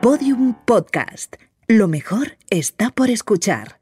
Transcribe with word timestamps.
Podium 0.00 0.54
Podcast. 0.64 1.34
Lo 1.66 1.88
mejor 1.88 2.38
está 2.50 2.90
por 2.90 3.10
escuchar. 3.10 3.80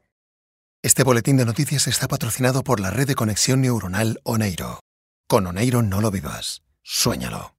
Este 0.81 1.03
boletín 1.03 1.37
de 1.37 1.45
noticias 1.45 1.87
está 1.87 2.07
patrocinado 2.07 2.63
por 2.63 2.79
la 2.79 2.89
red 2.89 3.07
de 3.07 3.13
conexión 3.13 3.61
neuronal 3.61 4.19
Oneiro. 4.23 4.79
Con 5.27 5.45
Oneiro 5.45 5.83
no 5.83 6.01
lo 6.01 6.09
vivas, 6.09 6.63
suéñalo. 6.81 7.56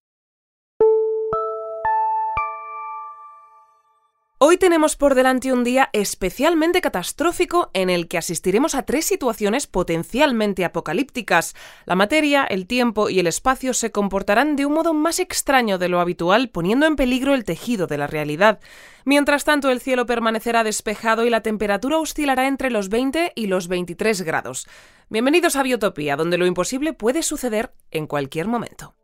Hoy 4.40 4.56
tenemos 4.56 4.94
por 4.94 5.16
delante 5.16 5.52
un 5.52 5.64
día 5.64 5.90
especialmente 5.92 6.80
catastrófico 6.80 7.70
en 7.72 7.90
el 7.90 8.06
que 8.06 8.18
asistiremos 8.18 8.76
a 8.76 8.84
tres 8.84 9.04
situaciones 9.04 9.66
potencialmente 9.66 10.64
apocalípticas. 10.64 11.56
La 11.86 11.96
materia, 11.96 12.44
el 12.44 12.68
tiempo 12.68 13.10
y 13.10 13.18
el 13.18 13.26
espacio 13.26 13.74
se 13.74 13.90
comportarán 13.90 14.54
de 14.54 14.64
un 14.64 14.74
modo 14.74 14.94
más 14.94 15.18
extraño 15.18 15.76
de 15.76 15.88
lo 15.88 15.98
habitual, 15.98 16.50
poniendo 16.50 16.86
en 16.86 16.94
peligro 16.94 17.34
el 17.34 17.42
tejido 17.42 17.88
de 17.88 17.98
la 17.98 18.06
realidad. 18.06 18.60
Mientras 19.04 19.42
tanto, 19.42 19.70
el 19.70 19.80
cielo 19.80 20.06
permanecerá 20.06 20.62
despejado 20.62 21.24
y 21.24 21.30
la 21.30 21.42
temperatura 21.42 21.98
oscilará 21.98 22.46
entre 22.46 22.70
los 22.70 22.90
20 22.90 23.32
y 23.34 23.48
los 23.48 23.66
23 23.66 24.22
grados. 24.22 24.68
Bienvenidos 25.10 25.56
a 25.56 25.64
Biotopía, 25.64 26.14
donde 26.14 26.38
lo 26.38 26.46
imposible 26.46 26.92
puede 26.92 27.24
suceder 27.24 27.72
en 27.90 28.06
cualquier 28.06 28.46
momento. 28.46 28.94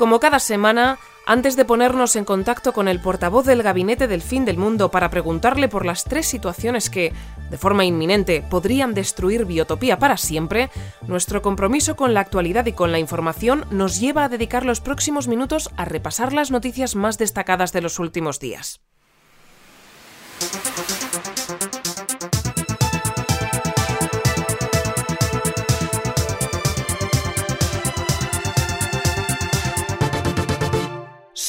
Como 0.00 0.18
cada 0.18 0.38
semana, 0.38 0.98
antes 1.26 1.56
de 1.56 1.66
ponernos 1.66 2.16
en 2.16 2.24
contacto 2.24 2.72
con 2.72 2.88
el 2.88 3.00
portavoz 3.00 3.44
del 3.44 3.62
Gabinete 3.62 4.08
del 4.08 4.22
Fin 4.22 4.46
del 4.46 4.56
Mundo 4.56 4.90
para 4.90 5.10
preguntarle 5.10 5.68
por 5.68 5.84
las 5.84 6.04
tres 6.04 6.26
situaciones 6.26 6.88
que, 6.88 7.12
de 7.50 7.58
forma 7.58 7.84
inminente, 7.84 8.42
podrían 8.48 8.94
destruir 8.94 9.44
Biotopía 9.44 9.98
para 9.98 10.16
siempre, 10.16 10.70
nuestro 11.06 11.42
compromiso 11.42 11.96
con 11.96 12.14
la 12.14 12.20
actualidad 12.20 12.64
y 12.64 12.72
con 12.72 12.92
la 12.92 12.98
información 12.98 13.66
nos 13.70 14.00
lleva 14.00 14.24
a 14.24 14.30
dedicar 14.30 14.64
los 14.64 14.80
próximos 14.80 15.28
minutos 15.28 15.68
a 15.76 15.84
repasar 15.84 16.32
las 16.32 16.50
noticias 16.50 16.96
más 16.96 17.18
destacadas 17.18 17.74
de 17.74 17.82
los 17.82 17.98
últimos 17.98 18.40
días. 18.40 18.80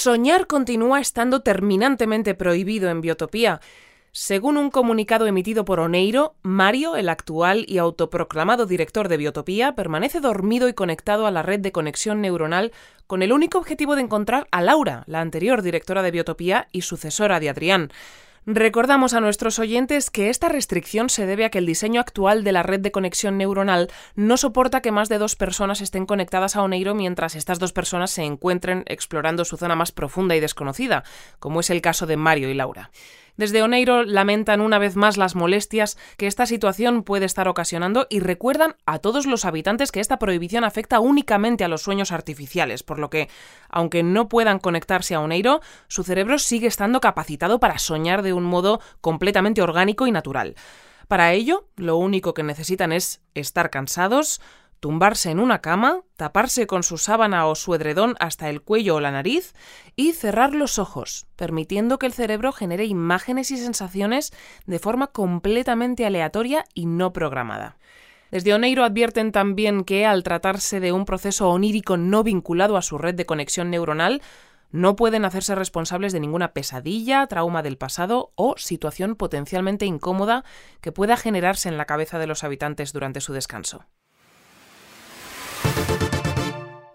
Soñar 0.01 0.47
continúa 0.47 0.99
estando 0.99 1.41
terminantemente 1.41 2.33
prohibido 2.33 2.89
en 2.89 3.01
Biotopía. 3.01 3.61
Según 4.11 4.57
un 4.57 4.71
comunicado 4.71 5.27
emitido 5.27 5.63
por 5.63 5.79
Oneiro, 5.79 6.33
Mario, 6.41 6.95
el 6.95 7.07
actual 7.07 7.65
y 7.67 7.77
autoproclamado 7.77 8.65
director 8.65 9.09
de 9.09 9.17
Biotopía, 9.17 9.75
permanece 9.75 10.19
dormido 10.19 10.67
y 10.67 10.73
conectado 10.73 11.27
a 11.27 11.31
la 11.31 11.43
red 11.43 11.59
de 11.59 11.71
conexión 11.71 12.19
neuronal 12.19 12.71
con 13.05 13.21
el 13.21 13.31
único 13.31 13.59
objetivo 13.59 13.95
de 13.95 14.01
encontrar 14.01 14.47
a 14.49 14.63
Laura, 14.63 15.03
la 15.05 15.21
anterior 15.21 15.61
directora 15.61 16.01
de 16.01 16.09
Biotopía 16.09 16.67
y 16.71 16.81
sucesora 16.81 17.39
de 17.39 17.49
Adrián. 17.49 17.91
Recordamos 18.47 19.13
a 19.13 19.19
nuestros 19.19 19.59
oyentes 19.59 20.09
que 20.09 20.31
esta 20.31 20.49
restricción 20.49 21.09
se 21.09 21.27
debe 21.27 21.45
a 21.45 21.51
que 21.51 21.59
el 21.59 21.67
diseño 21.67 22.01
actual 22.01 22.43
de 22.43 22.51
la 22.51 22.63
red 22.63 22.79
de 22.79 22.91
conexión 22.91 23.37
neuronal 23.37 23.91
no 24.15 24.35
soporta 24.35 24.81
que 24.81 24.91
más 24.91 25.09
de 25.09 25.19
dos 25.19 25.35
personas 25.35 25.79
estén 25.79 26.07
conectadas 26.07 26.55
a 26.55 26.63
Oneiro 26.63 26.95
mientras 26.95 27.35
estas 27.35 27.59
dos 27.59 27.71
personas 27.71 28.09
se 28.09 28.23
encuentren 28.23 28.83
explorando 28.87 29.45
su 29.45 29.57
zona 29.57 29.75
más 29.75 29.91
profunda 29.91 30.35
y 30.35 30.39
desconocida, 30.39 31.03
como 31.37 31.59
es 31.59 31.69
el 31.69 31.81
caso 31.81 32.07
de 32.07 32.17
Mario 32.17 32.49
y 32.49 32.55
Laura. 32.55 32.89
Desde 33.37 33.63
Oneiro 33.63 34.03
lamentan 34.03 34.61
una 34.61 34.79
vez 34.79 34.95
más 34.95 35.17
las 35.17 35.35
molestias 35.35 35.97
que 36.17 36.27
esta 36.27 36.45
situación 36.45 37.03
puede 37.03 37.25
estar 37.25 37.47
ocasionando 37.47 38.07
y 38.09 38.19
recuerdan 38.19 38.75
a 38.85 38.99
todos 38.99 39.25
los 39.25 39.45
habitantes 39.45 39.91
que 39.91 39.99
esta 39.99 40.19
prohibición 40.19 40.63
afecta 40.63 40.99
únicamente 40.99 41.63
a 41.63 41.67
los 41.67 41.81
sueños 41.81 42.11
artificiales, 42.11 42.83
por 42.83 42.99
lo 42.99 43.09
que, 43.09 43.29
aunque 43.69 44.03
no 44.03 44.29
puedan 44.29 44.59
conectarse 44.59 45.15
a 45.15 45.21
Oneiro, 45.21 45.61
su 45.87 46.03
cerebro 46.03 46.39
sigue 46.39 46.67
estando 46.67 47.01
capacitado 47.01 47.59
para 47.59 47.79
soñar 47.79 48.21
de 48.21 48.33
un 48.33 48.43
modo 48.43 48.79
completamente 49.01 49.61
orgánico 49.61 50.07
y 50.07 50.11
natural. 50.11 50.55
Para 51.07 51.33
ello, 51.33 51.67
lo 51.75 51.97
único 51.97 52.33
que 52.33 52.43
necesitan 52.43 52.93
es 52.93 53.21
estar 53.33 53.69
cansados, 53.69 54.39
tumbarse 54.81 55.29
en 55.29 55.39
una 55.39 55.61
cama, 55.61 56.01
taparse 56.17 56.67
con 56.67 56.83
su 56.83 56.97
sábana 56.97 57.45
o 57.45 57.55
su 57.55 57.73
edredón 57.75 58.15
hasta 58.19 58.49
el 58.49 58.61
cuello 58.61 58.95
o 58.95 58.99
la 58.99 59.11
nariz 59.11 59.53
y 59.95 60.11
cerrar 60.11 60.53
los 60.53 60.79
ojos, 60.79 61.27
permitiendo 61.37 61.99
que 61.99 62.07
el 62.07 62.13
cerebro 62.13 62.51
genere 62.51 62.85
imágenes 62.85 63.51
y 63.51 63.57
sensaciones 63.57 64.33
de 64.65 64.79
forma 64.79 65.07
completamente 65.07 66.05
aleatoria 66.05 66.65
y 66.73 66.87
no 66.87 67.13
programada. 67.13 67.77
Desde 68.31 68.53
Oneiro 68.53 68.83
advierten 68.83 69.31
también 69.31 69.83
que 69.83 70.05
al 70.05 70.23
tratarse 70.23 70.79
de 70.79 70.91
un 70.91 71.05
proceso 71.05 71.49
onírico 71.49 71.95
no 71.97 72.23
vinculado 72.23 72.75
a 72.75 72.81
su 72.81 72.97
red 72.97 73.13
de 73.13 73.27
conexión 73.27 73.69
neuronal, 73.69 74.21
no 74.71 74.95
pueden 74.95 75.25
hacerse 75.25 75.53
responsables 75.53 76.11
de 76.11 76.21
ninguna 76.21 76.53
pesadilla, 76.53 77.27
trauma 77.27 77.61
del 77.61 77.77
pasado 77.77 78.31
o 78.35 78.55
situación 78.57 79.15
potencialmente 79.15 79.85
incómoda 79.85 80.43
que 80.79 80.91
pueda 80.91 81.17
generarse 81.17 81.69
en 81.69 81.77
la 81.77 81.85
cabeza 81.85 82.17
de 82.17 82.27
los 82.27 82.43
habitantes 82.43 82.93
durante 82.93 83.21
su 83.21 83.33
descanso. 83.33 83.85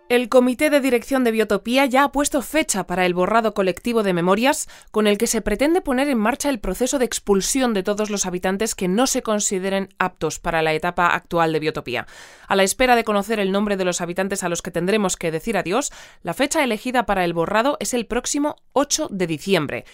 El 0.08 0.28
Comité 0.28 0.70
de 0.70 0.80
Dirección 0.80 1.24
de 1.24 1.32
Biotopía 1.32 1.84
ya 1.84 2.04
ha 2.04 2.12
puesto 2.12 2.40
fecha 2.40 2.86
para 2.86 3.06
el 3.06 3.12
borrado 3.12 3.54
colectivo 3.54 4.04
de 4.04 4.12
memorias 4.12 4.68
con 4.92 5.08
el 5.08 5.18
que 5.18 5.26
se 5.26 5.40
pretende 5.40 5.80
poner 5.80 6.08
en 6.08 6.16
marcha 6.16 6.48
el 6.48 6.60
proceso 6.60 7.00
de 7.00 7.04
expulsión 7.04 7.74
de 7.74 7.82
todos 7.82 8.08
los 8.08 8.24
habitantes 8.24 8.76
que 8.76 8.86
no 8.86 9.08
se 9.08 9.22
consideren 9.22 9.88
aptos 9.98 10.38
para 10.38 10.62
la 10.62 10.74
etapa 10.74 11.08
actual 11.08 11.52
de 11.52 11.58
Biotopía. 11.58 12.06
A 12.46 12.54
la 12.54 12.62
espera 12.62 12.94
de 12.94 13.02
conocer 13.02 13.40
el 13.40 13.50
nombre 13.50 13.76
de 13.76 13.84
los 13.84 14.00
habitantes 14.00 14.44
a 14.44 14.48
los 14.48 14.62
que 14.62 14.70
tendremos 14.70 15.16
que 15.16 15.32
decir 15.32 15.56
adiós, 15.56 15.90
la 16.22 16.34
fecha 16.34 16.62
elegida 16.62 17.04
para 17.04 17.24
el 17.24 17.34
borrado 17.34 17.76
es 17.80 17.92
el 17.92 18.06
próximo 18.06 18.54
8 18.74 19.08
de 19.10 19.26
diciembre. 19.26 19.84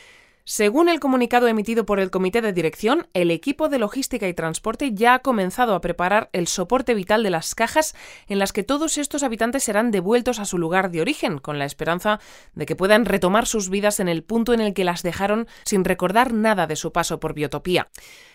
Según 0.44 0.88
el 0.88 0.98
comunicado 0.98 1.46
emitido 1.46 1.86
por 1.86 2.00
el 2.00 2.10
Comité 2.10 2.40
de 2.40 2.52
Dirección, 2.52 3.06
el 3.14 3.30
equipo 3.30 3.68
de 3.68 3.78
logística 3.78 4.26
y 4.26 4.34
transporte 4.34 4.92
ya 4.92 5.14
ha 5.14 5.18
comenzado 5.20 5.76
a 5.76 5.80
preparar 5.80 6.30
el 6.32 6.48
soporte 6.48 6.94
vital 6.94 7.22
de 7.22 7.30
las 7.30 7.54
cajas 7.54 7.94
en 8.26 8.40
las 8.40 8.52
que 8.52 8.64
todos 8.64 8.98
estos 8.98 9.22
habitantes 9.22 9.62
serán 9.62 9.92
devueltos 9.92 10.40
a 10.40 10.44
su 10.44 10.58
lugar 10.58 10.90
de 10.90 11.00
origen, 11.00 11.38
con 11.38 11.60
la 11.60 11.64
esperanza 11.64 12.18
de 12.54 12.66
que 12.66 12.74
puedan 12.74 13.04
retomar 13.04 13.46
sus 13.46 13.70
vidas 13.70 14.00
en 14.00 14.08
el 14.08 14.24
punto 14.24 14.52
en 14.52 14.60
el 14.60 14.74
que 14.74 14.82
las 14.82 15.04
dejaron 15.04 15.46
sin 15.64 15.84
recordar 15.84 16.32
nada 16.32 16.66
de 16.66 16.74
su 16.74 16.90
paso 16.90 17.20
por 17.20 17.34
Biotopía. 17.34 17.88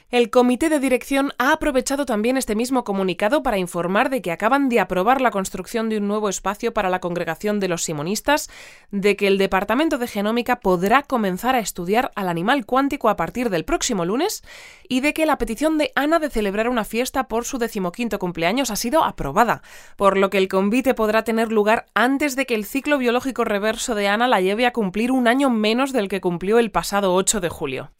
El 0.09 0.29
comité 0.29 0.69
de 0.69 0.79
dirección 0.79 1.33
ha 1.37 1.51
aprovechado 1.51 2.05
también 2.05 2.37
este 2.37 2.55
mismo 2.55 2.85
comunicado 2.85 3.43
para 3.43 3.57
informar 3.57 4.09
de 4.09 4.21
que 4.21 4.31
acaban 4.31 4.69
de 4.69 4.79
aprobar 4.79 5.19
la 5.19 5.31
construcción 5.31 5.89
de 5.89 5.97
un 5.97 6.07
nuevo 6.07 6.29
espacio 6.29 6.73
para 6.73 6.89
la 6.89 7.01
congregación 7.01 7.59
de 7.59 7.67
los 7.67 7.83
simonistas, 7.83 8.49
de 8.89 9.17
que 9.17 9.27
el 9.27 9.37
Departamento 9.37 9.97
de 9.97 10.07
Genómica 10.07 10.61
podrá 10.61 11.03
comenzar 11.03 11.55
a 11.55 11.59
estudiar 11.59 12.13
al 12.15 12.29
animal 12.29 12.65
cuántico 12.65 13.09
a 13.09 13.17
partir 13.17 13.49
del 13.49 13.65
próximo 13.65 14.05
lunes 14.05 14.45
y 14.87 15.01
de 15.01 15.13
que 15.13 15.25
la 15.25 15.37
petición 15.37 15.77
de 15.77 15.91
Ana 15.93 16.19
de 16.19 16.29
celebrar 16.29 16.69
una 16.69 16.85
fiesta 16.85 17.27
por 17.27 17.43
su 17.43 17.57
decimoquinto 17.57 18.17
cumpleaños 18.17 18.71
ha 18.71 18.77
sido 18.77 19.03
aprobada, 19.03 19.61
por 19.97 20.17
lo 20.17 20.29
que 20.29 20.37
el 20.37 20.47
convite 20.47 20.93
podrá 20.93 21.25
tener 21.25 21.51
lugar 21.51 21.85
antes 21.95 22.37
de 22.37 22.45
que 22.45 22.55
el 22.55 22.63
ciclo 22.63 22.97
biológico 22.97 23.43
reverso 23.43 23.93
de 23.93 24.07
Ana 24.07 24.29
la 24.29 24.39
lleve 24.39 24.67
a 24.67 24.71
cumplir 24.71 25.11
un 25.11 25.27
año 25.27 25.49
menos 25.49 25.91
del 25.91 26.07
que 26.07 26.21
cumplió 26.21 26.59
el 26.59 26.71
pasado 26.71 27.13
8 27.13 27.41
de 27.41 27.49
julio. 27.49 27.91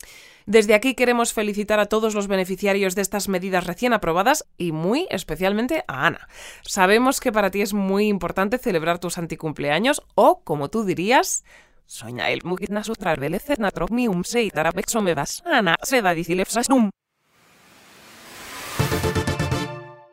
Desde 0.47 0.75
aquí 0.75 0.95
queremos 0.95 1.33
felicitar 1.33 1.81
a 1.81 1.87
todos 1.87 2.15
los 2.15 2.29
beneficiarios 2.29 2.95
de 2.95 3.01
estas 3.01 3.27
medidas 3.27 3.67
recién 3.67 3.91
aprobadas 3.91 4.47
y 4.57 4.71
muy 4.71 5.05
especialmente 5.09 5.83
a 5.89 6.07
Ana. 6.07 6.29
Sabemos 6.61 7.19
que 7.19 7.33
para 7.33 7.51
ti 7.51 7.59
es 7.59 7.73
muy 7.73 8.07
importante 8.07 8.57
celebrar 8.57 8.97
tus 8.97 9.17
anticumpleaños 9.17 10.01
o, 10.15 10.39
como 10.45 10.69
tú 10.69 10.85
dirías, 10.85 11.43
Soña 11.85 12.29
el 12.31 12.43
mugitnas 12.45 12.87
utrar 12.87 13.19
velecet 13.19 13.59
natromium 13.59 14.23
se 14.23 14.49
me 15.01 15.13
vas 15.13 15.43
Ana 15.45 15.75
se 15.83 16.01
da 16.01 16.15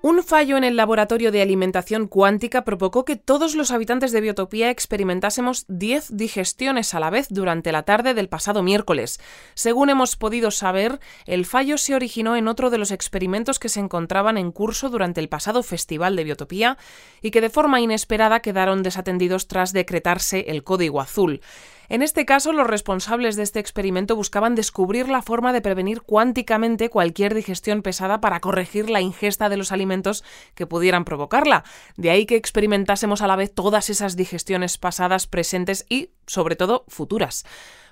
un 0.06 0.22
fallo 0.22 0.58
en 0.58 0.64
el 0.64 0.76
laboratorio 0.76 1.32
de 1.32 1.40
alimentación 1.40 2.08
cuántica 2.08 2.62
provocó 2.62 3.06
que 3.06 3.16
todos 3.16 3.54
los 3.54 3.70
habitantes 3.70 4.12
de 4.12 4.20
Biotopía 4.20 4.68
experimentásemos 4.68 5.64
10 5.68 6.14
digestiones 6.14 6.92
a 6.92 7.00
la 7.00 7.08
vez 7.08 7.28
durante 7.30 7.72
la 7.72 7.84
tarde 7.84 8.12
del 8.12 8.28
pasado 8.28 8.62
miércoles. 8.62 9.18
Según 9.54 9.88
hemos 9.88 10.16
podido 10.16 10.50
saber, 10.50 11.00
el 11.24 11.46
fallo 11.46 11.78
se 11.78 11.94
originó 11.94 12.36
en 12.36 12.48
otro 12.48 12.68
de 12.68 12.76
los 12.76 12.90
experimentos 12.90 13.58
que 13.58 13.70
se 13.70 13.80
encontraban 13.80 14.36
en 14.36 14.52
curso 14.52 14.90
durante 14.90 15.22
el 15.22 15.30
pasado 15.30 15.62
Festival 15.62 16.16
de 16.16 16.24
Biotopía 16.24 16.76
y 17.22 17.30
que 17.30 17.40
de 17.40 17.48
forma 17.48 17.80
inesperada 17.80 18.40
quedaron 18.40 18.82
desatendidos 18.82 19.48
tras 19.48 19.72
decretarse 19.72 20.44
el 20.48 20.64
código 20.64 21.00
azul. 21.00 21.40
En 21.88 22.02
este 22.02 22.24
caso, 22.24 22.52
los 22.52 22.66
responsables 22.66 23.36
de 23.36 23.42
este 23.42 23.60
experimento 23.60 24.16
buscaban 24.16 24.54
descubrir 24.54 25.08
la 25.08 25.22
forma 25.22 25.52
de 25.52 25.60
prevenir 25.60 26.02
cuánticamente 26.02 26.88
cualquier 26.88 27.34
digestión 27.34 27.82
pesada 27.82 28.20
para 28.20 28.40
corregir 28.40 28.90
la 28.90 29.00
ingesta 29.00 29.48
de 29.48 29.56
los 29.56 29.72
alimentos 29.72 30.24
que 30.54 30.66
pudieran 30.66 31.04
provocarla. 31.04 31.64
De 31.96 32.10
ahí 32.10 32.26
que 32.26 32.36
experimentásemos 32.36 33.22
a 33.22 33.26
la 33.26 33.36
vez 33.36 33.54
todas 33.54 33.90
esas 33.90 34.16
digestiones 34.16 34.78
pasadas, 34.78 35.26
presentes 35.26 35.84
y, 35.88 36.10
sobre 36.26 36.56
todo, 36.56 36.84
futuras. 36.88 37.44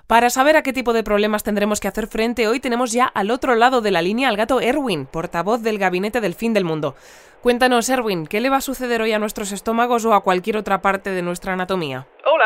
Para 0.07 0.29
saber 0.29 0.57
a 0.57 0.63
qué 0.63 0.73
tipo 0.73 0.91
de 0.91 1.03
problemas 1.03 1.43
tendremos 1.43 1.79
que 1.79 1.87
hacer 1.87 2.07
frente, 2.07 2.47
hoy 2.47 2.59
tenemos 2.59 2.91
ya 2.91 3.05
al 3.05 3.31
otro 3.31 3.55
lado 3.55 3.79
de 3.79 3.91
la 3.91 4.01
línea 4.01 4.27
al 4.27 4.35
gato 4.35 4.59
Erwin, 4.59 5.05
portavoz 5.05 5.61
del 5.61 5.79
Gabinete 5.79 6.19
del 6.19 6.33
Fin 6.33 6.53
del 6.53 6.65
Mundo. 6.65 6.95
Cuéntanos, 7.41 7.87
Erwin, 7.89 8.27
¿qué 8.27 8.41
le 8.41 8.49
va 8.49 8.57
a 8.57 8.61
suceder 8.61 9.01
hoy 9.01 9.13
a 9.13 9.19
nuestros 9.19 9.53
estómagos 9.53 10.03
o 10.05 10.13
a 10.13 10.21
cualquier 10.21 10.57
otra 10.57 10.81
parte 10.81 11.11
de 11.11 11.21
nuestra 11.21 11.53
anatomía? 11.53 12.05
Hola, 12.25 12.45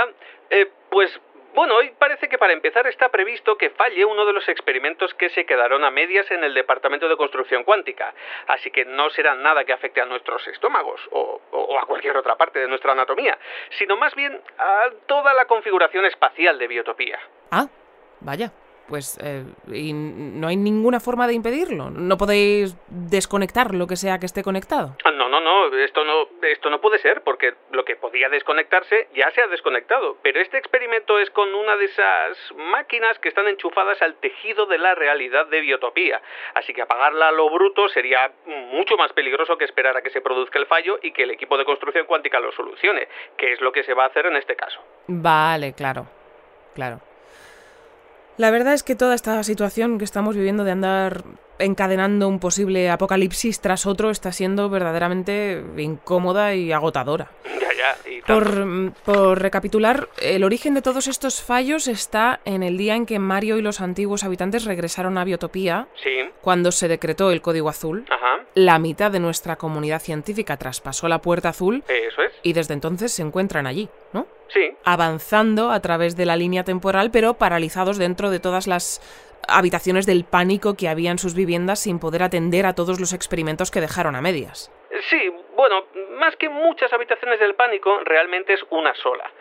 eh, 0.52 0.72
pues 0.92 1.10
bueno, 1.58 1.74
hoy 1.74 1.92
parece 1.98 2.30
que 2.30 2.38
para 2.38 2.54
empezar 2.54 2.86
está 2.86 3.10
previsto 3.10 3.58
que 3.58 3.72
falle 3.72 4.06
uno 4.06 4.28
de 4.28 4.34
los 4.34 4.48
experimentos 4.48 5.12
que 5.16 5.32
se 5.32 5.44
quedaron 5.44 5.84
a 5.84 5.90
medias 5.90 6.30
en 6.30 6.44
el 6.44 6.54
Departamento 6.54 7.10
de 7.10 7.18
Construcción 7.18 7.64
Cuántica, 7.64 8.14
así 8.48 8.70
que 8.70 8.86
no 8.86 9.10
será 9.10 9.34
nada 9.34 9.66
que 9.66 9.74
afecte 9.74 10.00
a 10.00 10.06
nuestros 10.06 10.48
estómagos 10.50 11.02
o, 11.10 11.42
o, 11.50 11.80
a 11.80 11.88
cualquier 11.88 12.16
otra 12.16 12.36
parte 12.36 12.60
de 12.60 12.68
nuestra 12.68 12.92
anatomía, 12.92 13.40
sino 13.80 13.98
más 13.98 14.14
bien 14.14 14.40
a 14.60 14.92
toda 15.08 15.34
la 15.34 15.46
configuración 15.46 16.06
espacial 16.06 16.60
de 16.60 16.68
Biotopía. 16.68 17.20
Ah, 17.50 17.66
vaya 18.20 18.52
pues 18.88 19.18
eh, 19.22 19.44
y 19.72 19.94
no 19.94 20.48
hay 20.48 20.56
ninguna 20.56 21.00
forma 21.00 21.28
de 21.28 21.34
impedirlo. 21.34 21.90
No 21.90 22.18
podéis 22.18 22.76
desconectar 22.88 23.74
lo 23.74 23.88
que 23.88 23.96
sea 23.96 24.20
que 24.20 24.26
esté 24.26 24.44
conectado. 24.44 24.96
Ah, 25.04 25.12
no, 25.12 25.30
no, 25.30 25.40
no, 25.40 25.76
esto 25.78 26.04
no, 26.04 26.30
esto 26.44 26.70
no 26.70 26.80
puede 26.82 27.00
ser 27.00 27.22
porque 27.24 27.54
lo 27.72 27.84
que 27.86 27.96
podía 27.96 28.30
desconectarse 28.30 29.10
ya 29.14 29.30
se 29.32 29.42
ha 29.42 29.48
desconectado. 29.48 30.18
Pero 30.22 30.40
este 30.40 30.58
experimento 30.58 31.20
es 31.20 31.30
con 31.32 31.54
una 31.54 31.76
de 31.76 31.86
esas 31.86 32.38
máquinas 32.56 33.20
que 33.20 33.30
están 33.30 33.48
enchufadas 33.48 34.02
al 34.02 34.16
tejido 34.16 34.66
de 34.66 34.78
la 34.78 34.96
realidad 34.96 35.48
de 35.48 35.62
biotopía. 35.62 36.22
Así 36.56 36.74
que 36.74 36.82
apagarla 36.82 37.30
a 37.30 37.32
lo 37.32 37.50
bruto 37.50 37.90
sería 37.90 38.32
mucho 38.46 38.98
más 38.98 39.12
peligroso 39.14 39.58
que 39.58 39.66
esperar 39.66 39.98
a 39.98 40.02
que 40.02 40.10
se 40.10 40.22
produzca 40.22 40.60
el 40.60 40.66
fallo 40.66 41.00
y 41.02 41.12
que 41.12 41.24
el 41.24 41.32
equipo 41.32 41.58
de 41.58 41.66
construcción 41.66 42.06
cuántica 42.06 42.40
lo 42.40 42.52
solucione, 42.52 43.08
que 43.38 43.54
es 43.54 43.62
lo 43.62 43.72
que 43.72 43.84
se 43.84 43.94
va 43.94 44.04
a 44.04 44.08
hacer 44.08 44.26
en 44.26 44.38
este 44.38 44.56
caso. 44.56 44.80
Vale, 45.08 45.74
claro, 45.74 46.08
claro. 46.74 47.00
La 48.38 48.52
verdad 48.52 48.74
es 48.74 48.84
que 48.84 48.96
toda 48.96 49.16
esta 49.16 49.42
situación 49.44 49.98
que 49.98 50.06
estamos 50.06 50.36
viviendo 50.36 50.64
de 50.64 50.72
andar 50.72 51.24
encadenando 51.60 52.28
un 52.28 52.40
posible 52.40 52.90
apocalipsis 52.90 53.60
tras 53.62 53.88
otro 53.88 54.12
está 54.12 54.32
siendo 54.32 54.70
verdaderamente 54.70 55.64
incómoda 55.78 56.54
y 56.54 56.72
agotadora. 56.72 57.32
Ya, 57.46 57.70
ya, 57.74 58.12
y 58.12 58.22
por, 58.22 58.94
por, 59.04 59.42
recapitular, 59.42 60.08
el 60.22 60.44
origen 60.44 60.76
de 60.76 60.84
todos 60.84 61.08
estos 61.08 61.42
fallos 61.42 61.88
está 61.88 62.40
en 62.46 62.62
el 62.62 62.78
día 62.78 62.96
en 62.96 63.08
que 63.08 63.18
Mario 63.18 63.58
y 63.58 63.64
los 63.64 63.82
antiguos 63.82 64.24
habitantes 64.24 64.66
regresaron 64.66 65.18
a 65.18 65.24
Biotopía, 65.24 65.88
sí. 66.04 66.30
cuando 66.42 66.72
se 66.72 66.88
decretó 66.88 67.32
el 67.32 67.42
Código 67.42 67.70
Azul. 67.70 68.06
Ajá. 68.08 68.44
La 68.54 68.78
mitad 68.78 69.12
de 69.12 69.20
nuestra 69.20 69.56
comunidad 69.56 70.02
científica 70.02 70.58
traspasó 70.58 71.08
la 71.08 71.22
Puerta 71.22 71.50
Azul 71.50 71.84
Eso 71.88 72.22
es. 72.22 72.34
y 72.44 72.54
desde 72.54 72.76
entonces 72.76 73.12
se 73.12 73.24
encuentran 73.24 73.66
allí, 73.66 73.90
¿no? 74.14 74.28
Sí. 74.50 74.72
Avanzando 74.84 75.72
a 75.72 75.80
través 75.82 76.16
de 76.16 76.26
la 76.26 76.36
línea 76.36 76.64
temporal, 76.64 77.12
pero 77.12 77.36
paralizados 77.36 77.98
dentro 77.98 78.30
de 78.30 78.40
todas 78.40 78.68
las 78.68 79.02
habitaciones 79.48 80.06
del 80.06 80.26
pánico 80.26 80.76
que 80.76 80.90
había 80.90 81.12
en 81.12 81.20
sus 81.20 81.36
viviendas 81.36 81.80
sin 81.80 82.00
poder 82.00 82.24
atender 82.24 82.66
a 82.66 82.74
todos 82.74 83.00
los 83.00 83.14
experimentos 83.14 83.72
que 83.72 83.82
dejaron 83.82 84.16
a 84.16 84.22
medias. 84.22 84.72
Sí, 85.10 85.32
bueno, 85.56 85.86
más 86.20 86.36
que 86.36 86.50
muchas 86.50 86.92
habitaciones 86.92 87.40
del 87.40 87.56
pánico, 87.56 88.00
realmente 88.04 88.54
es 88.54 88.62
una 88.70 88.94
sola. 88.96 89.32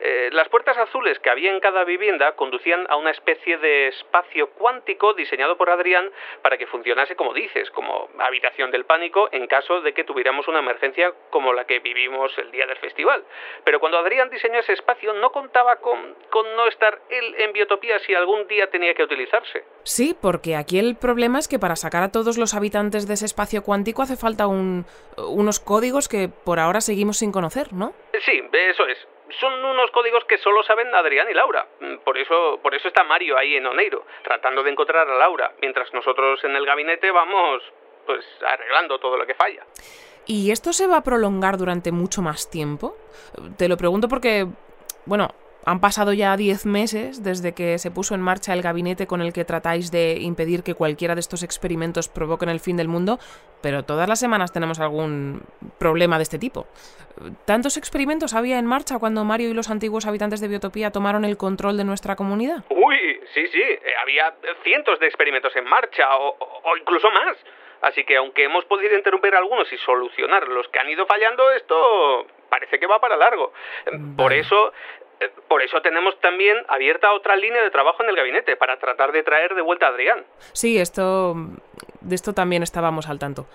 Eh, 0.00 0.30
las 0.32 0.48
puertas 0.48 0.76
azules 0.76 1.18
que 1.20 1.30
había 1.30 1.52
en 1.52 1.60
cada 1.60 1.84
vivienda 1.84 2.32
conducían 2.32 2.86
a 2.88 2.96
una 2.96 3.10
especie 3.10 3.58
de 3.58 3.88
espacio 3.88 4.50
cuántico 4.50 5.14
diseñado 5.14 5.56
por 5.56 5.70
Adrián 5.70 6.10
para 6.42 6.58
que 6.58 6.66
funcionase 6.66 7.16
como 7.16 7.32
dices, 7.32 7.70
como 7.70 8.08
habitación 8.18 8.70
del 8.70 8.84
pánico 8.84 9.28
en 9.32 9.46
caso 9.46 9.80
de 9.80 9.94
que 9.94 10.04
tuviéramos 10.04 10.48
una 10.48 10.58
emergencia 10.58 11.12
como 11.30 11.52
la 11.52 11.64
que 11.64 11.78
vivimos 11.78 12.36
el 12.38 12.50
día 12.50 12.66
del 12.66 12.76
festival. 12.78 13.24
Pero 13.64 13.80
cuando 13.80 13.98
Adrián 13.98 14.30
diseñó 14.30 14.58
ese 14.58 14.72
espacio 14.72 15.12
no 15.14 15.30
contaba 15.30 15.76
con, 15.76 16.14
con 16.30 16.56
no 16.56 16.66
estar 16.66 16.98
él 17.08 17.34
en 17.38 17.52
biotopía 17.52 17.98
si 18.00 18.14
algún 18.14 18.46
día 18.48 18.68
tenía 18.68 18.94
que 18.94 19.04
utilizarse. 19.04 19.64
Sí, 19.84 20.16
porque 20.20 20.56
aquí 20.56 20.78
el 20.78 20.96
problema 20.96 21.38
es 21.38 21.48
que 21.48 21.58
para 21.58 21.76
sacar 21.76 22.02
a 22.02 22.12
todos 22.12 22.36
los 22.36 22.54
habitantes 22.54 23.06
de 23.06 23.14
ese 23.14 23.26
espacio 23.26 23.62
cuántico 23.62 24.02
hace 24.02 24.16
falta 24.16 24.46
un, 24.46 24.86
unos 25.16 25.60
códigos 25.60 26.08
que 26.08 26.28
por 26.28 26.58
ahora 26.58 26.80
seguimos 26.80 27.18
sin 27.18 27.32
conocer, 27.32 27.72
¿no? 27.72 27.94
Sí, 28.24 28.42
eso 28.52 28.86
es 28.86 29.13
son 29.40 29.64
unos 29.64 29.90
códigos 29.90 30.24
que 30.24 30.38
solo 30.38 30.62
saben 30.62 30.94
Adrián 30.94 31.28
y 31.30 31.34
Laura. 31.34 31.66
Por 32.04 32.18
eso, 32.18 32.58
por 32.62 32.74
eso 32.74 32.88
está 32.88 33.04
Mario 33.04 33.36
ahí 33.36 33.56
en 33.56 33.66
Oneiro, 33.66 34.04
tratando 34.22 34.62
de 34.62 34.70
encontrar 34.70 35.08
a 35.08 35.14
Laura, 35.14 35.52
mientras 35.60 35.92
nosotros 35.92 36.42
en 36.44 36.56
el 36.56 36.66
gabinete 36.66 37.10
vamos 37.10 37.62
pues 38.06 38.24
arreglando 38.46 38.98
todo 38.98 39.16
lo 39.16 39.26
que 39.26 39.34
falla. 39.34 39.64
¿Y 40.26 40.50
esto 40.50 40.72
se 40.72 40.86
va 40.86 40.98
a 40.98 41.02
prolongar 41.02 41.56
durante 41.58 41.92
mucho 41.92 42.22
más 42.22 42.50
tiempo? 42.50 42.96
Te 43.58 43.68
lo 43.68 43.76
pregunto 43.76 44.08
porque, 44.08 44.46
bueno, 45.04 45.34
han 45.64 45.80
pasado 45.80 46.12
ya 46.12 46.36
10 46.36 46.66
meses 46.66 47.22
desde 47.22 47.54
que 47.54 47.78
se 47.78 47.90
puso 47.90 48.14
en 48.14 48.20
marcha 48.20 48.52
el 48.52 48.62
gabinete 48.62 49.06
con 49.06 49.20
el 49.20 49.32
que 49.32 49.44
tratáis 49.44 49.90
de 49.90 50.18
impedir 50.20 50.62
que 50.62 50.74
cualquiera 50.74 51.14
de 51.14 51.20
estos 51.20 51.42
experimentos 51.42 52.08
provoquen 52.08 52.48
el 52.48 52.60
fin 52.60 52.76
del 52.76 52.88
mundo, 52.88 53.18
pero 53.62 53.82
todas 53.82 54.08
las 54.08 54.20
semanas 54.20 54.52
tenemos 54.52 54.80
algún 54.80 55.42
problema 55.78 56.18
de 56.18 56.22
este 56.22 56.38
tipo. 56.38 56.66
¿Tantos 57.46 57.76
experimentos 57.76 58.34
había 58.34 58.58
en 58.58 58.66
marcha 58.66 58.98
cuando 58.98 59.24
Mario 59.24 59.50
y 59.50 59.54
los 59.54 59.70
antiguos 59.70 60.06
habitantes 60.06 60.40
de 60.40 60.48
Biotopía 60.48 60.90
tomaron 60.90 61.24
el 61.24 61.36
control 61.36 61.76
de 61.76 61.84
nuestra 61.84 62.16
comunidad? 62.16 62.64
Uy, 62.68 63.20
sí, 63.32 63.46
sí, 63.48 63.62
había 64.02 64.34
cientos 64.62 64.98
de 65.00 65.06
experimentos 65.06 65.54
en 65.56 65.64
marcha 65.64 66.16
o, 66.16 66.36
o 66.38 66.76
incluso 66.76 67.10
más. 67.10 67.36
Así 67.84 68.02
que 68.04 68.16
aunque 68.16 68.44
hemos 68.44 68.64
podido 68.64 68.96
interrumpir 68.96 69.34
algunos 69.34 69.70
y 69.70 69.76
solucionar 69.78 70.48
los 70.48 70.66
que 70.68 70.78
han 70.78 70.88
ido 70.88 71.04
fallando, 71.04 71.50
esto 71.52 72.26
parece 72.48 72.78
que 72.78 72.86
va 72.86 72.98
para 72.98 73.16
largo. 73.16 73.52
Vale. 73.84 73.98
Por 74.16 74.32
eso 74.32 74.72
por 75.48 75.62
eso 75.62 75.80
tenemos 75.82 76.18
también 76.20 76.56
abierta 76.68 77.12
otra 77.12 77.36
línea 77.36 77.62
de 77.62 77.70
trabajo 77.70 78.02
en 78.02 78.10
el 78.10 78.16
gabinete, 78.16 78.56
para 78.56 78.78
tratar 78.78 79.12
de 79.12 79.22
traer 79.22 79.54
de 79.54 79.62
vuelta 79.62 79.86
a 79.86 79.90
Adrián. 79.90 80.24
Sí, 80.52 80.78
esto. 80.78 81.34
De 82.00 82.14
esto 82.14 82.34
también 82.34 82.62
estábamos 82.62 83.08
al 83.08 83.18
tanto. 83.18 83.46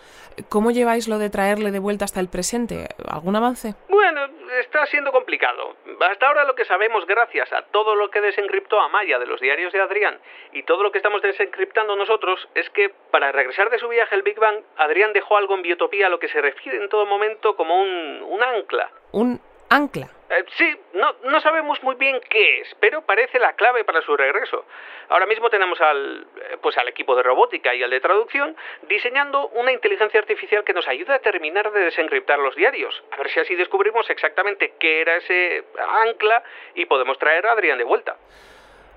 ¿Cómo 0.50 0.72
lleváis 0.72 1.08
lo 1.08 1.20
de 1.20 1.30
traerle 1.30 1.70
de 1.70 1.78
vuelta 1.78 2.06
hasta 2.06 2.20
el 2.20 2.30
presente? 2.30 2.88
¿Algún 3.08 3.36
avance? 3.36 3.76
Bueno, 3.90 4.22
está 4.60 4.88
siendo 4.88 5.12
complicado. 5.12 5.76
Hasta 6.02 6.28
ahora 6.28 6.46
lo 6.46 6.56
que 6.56 6.66
sabemos, 6.66 7.06
gracias 7.06 7.52
a 7.54 7.62
todo 7.64 7.94
lo 7.94 8.10
que 8.10 8.22
desencriptó 8.22 8.80
Amaya 8.80 9.20
de 9.20 9.28
los 9.28 9.40
diarios 9.40 9.72
de 9.72 9.82
Adrián 9.82 10.20
y 10.52 10.64
todo 10.64 10.82
lo 10.82 10.92
que 10.92 10.98
estamos 10.98 11.22
desencriptando 11.22 11.96
nosotros, 11.96 12.40
es 12.56 12.68
que 12.72 12.90
para 13.12 13.32
regresar 13.32 13.70
de 13.70 13.78
su 13.78 13.88
viaje 13.88 14.16
al 14.16 14.24
Big 14.24 14.40
Bang, 14.40 14.62
Adrián 14.78 15.14
dejó 15.14 15.38
algo 15.38 15.54
en 15.54 15.62
biotopía 15.62 16.08
a 16.08 16.10
lo 16.10 16.20
que 16.20 16.30
se 16.30 16.42
refiere 16.42 16.82
en 16.82 16.90
todo 16.90 17.06
momento 17.06 17.56
como 17.56 17.80
un, 17.80 18.24
un 18.24 18.42
ancla. 18.42 18.90
¿Un 19.12 19.40
ancla? 19.70 20.10
Eh, 20.30 20.46
sí, 20.58 20.76
no, 20.94 21.16
no 21.24 21.42
sabemos 21.42 21.82
muy 21.82 21.96
bien 21.96 22.20
qué 22.30 22.62
es, 22.62 22.68
pero 22.80 23.02
parece 23.02 23.40
la 23.40 23.54
clave 23.54 23.84
para 23.84 24.02
su 24.02 24.16
regreso. 24.16 24.64
Ahora 25.10 25.26
mismo 25.26 25.50
tenemos 25.50 25.82
al, 25.82 26.28
pues 26.62 26.78
al 26.78 26.88
equipo 26.88 27.16
de 27.16 27.24
robótica 27.24 27.74
y 27.74 27.82
al 27.82 27.90
de 27.90 28.00
traducción 28.00 28.56
diseñando 28.88 29.48
una 29.50 29.72
inteligencia 29.72 30.20
artificial 30.20 30.64
que 30.64 30.74
nos 30.74 30.88
ayude 30.88 31.14
a 31.16 31.20
terminar 31.20 31.72
de 31.72 31.80
desencriptar 31.80 32.38
los 32.38 32.56
diarios. 32.56 32.94
A 33.12 33.18
ver 33.18 33.30
si 33.32 33.40
así 33.40 33.56
descubrimos 33.56 34.08
exactamente 34.10 34.74
qué 34.80 35.02
era 35.02 35.18
ese 35.18 35.64
ancla 36.06 36.44
y 36.76 36.86
podemos 36.86 37.18
traer 37.18 37.48
a 37.48 37.54
Adrián 37.54 37.80
de 37.80 37.84
vuelta. 37.84 38.16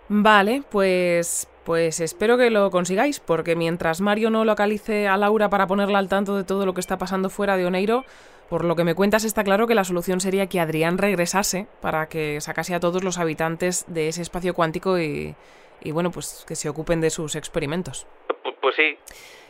Vale, 0.09 0.63
pues 0.71 1.49
pues 1.65 2.01
espero 2.01 2.37
que 2.37 2.51
lo 2.51 2.71
consigáis, 2.71 3.21
porque 3.21 3.55
mientras 3.55 4.01
Mario 4.01 4.31
no 4.31 4.45
localice 4.45 5.07
a 5.07 5.17
Laura 5.17 5.49
para 5.49 5.69
ponerla 5.69 5.99
al 5.99 6.09
tanto 6.09 6.37
de 6.37 6.45
todo 6.45 6.67
lo 6.67 6.75
que 6.75 6.81
está 6.81 6.99
pasando 6.99 7.31
fuera 7.31 7.57
de 7.57 7.65
Oneiro, 7.65 8.05
por 8.53 8.67
lo 8.67 8.77
que 8.77 8.85
me 8.85 8.95
cuentas 8.95 9.25
está 9.25 9.45
claro 9.45 9.67
que 9.67 9.75
la 9.75 9.83
solución 9.83 10.21
sería 10.21 10.47
que 10.47 10.61
Adrián 10.61 10.99
regresase 10.99 11.69
para 11.81 12.11
que 12.11 12.39
sacase 12.43 12.75
a 12.75 12.81
todos 12.81 13.03
los 13.03 13.19
habitantes 13.19 13.87
de 13.89 14.09
ese 14.09 14.21
espacio 14.21 14.53
cuántico 14.53 14.99
y, 14.99 15.35
y 15.81 15.91
bueno, 15.91 16.11
pues 16.11 16.45
que 16.47 16.55
se 16.55 16.69
ocupen 16.69 17.01
de 17.01 17.09
sus 17.09 17.35
experimentos. 17.35 18.07
Pues, 18.43 18.55
pues 18.61 18.77
sí. 18.77 18.99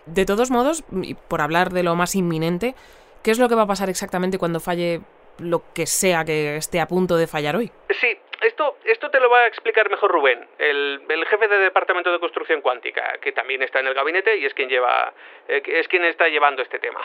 De 0.07 0.25
todos 0.25 0.53
modos, 0.53 0.85
y 1.03 1.15
por 1.15 1.41
hablar 1.41 1.71
de 1.71 1.83
lo 1.83 1.97
más 1.97 2.15
inminente, 2.15 2.77
¿qué 3.25 3.33
es 3.33 3.41
lo 3.41 3.49
que 3.49 3.57
va 3.57 3.63
a 3.63 3.67
pasar 3.67 3.91
exactamente 3.91 4.39
cuando 4.39 4.61
falle 4.61 5.01
lo 5.41 5.65
que 5.75 5.87
sea 5.87 6.25
que 6.25 6.55
esté 6.55 6.79
a 6.79 6.87
punto 6.87 7.17
de 7.17 7.27
fallar 7.27 7.57
hoy? 7.57 7.73
Sí, 8.01 8.17
esto, 8.41 8.77
esto 8.85 9.11
te 9.11 9.19
lo 9.19 9.29
va 9.29 9.41
a 9.41 9.47
explicar 9.49 9.91
mejor 9.91 10.13
Rubén, 10.13 10.47
el, 10.61 11.03
el, 11.09 11.27
jefe 11.27 11.49
de 11.49 11.59
departamento 11.59 12.13
de 12.13 12.21
construcción 12.21 12.61
cuántica, 12.61 13.19
que 13.21 13.33
también 13.33 13.65
está 13.65 13.81
en 13.81 13.89
el 13.89 13.95
gabinete 13.95 14.37
y 14.37 14.45
es 14.45 14.55
quien 14.55 14.69
lleva, 14.69 15.13
eh, 15.49 15.61
es 15.67 15.89
quien 15.89 16.05
está 16.05 16.29
llevando 16.29 16.63
este 16.63 16.79
tema. 16.79 17.01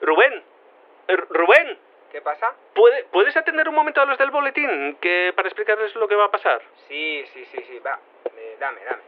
Rubén, 0.00 0.42
Rubén. 1.08 1.78
¿Qué 2.12 2.22
pasa? 2.22 2.54
¿Puede, 2.74 3.04
¿Puedes 3.04 3.36
atender 3.36 3.68
un 3.68 3.74
momento 3.74 4.00
a 4.00 4.06
los 4.06 4.16
del 4.18 4.30
boletín 4.30 4.96
que 5.00 5.32
para 5.36 5.48
explicarles 5.48 5.94
lo 5.94 6.08
que 6.08 6.14
va 6.14 6.26
a 6.26 6.30
pasar? 6.30 6.62
Sí, 6.88 7.22
sí, 7.34 7.44
sí, 7.52 7.58
sí, 7.68 7.78
va. 7.80 7.98
Eh, 8.36 8.56
dame, 8.58 8.80
dame. 8.84 9.02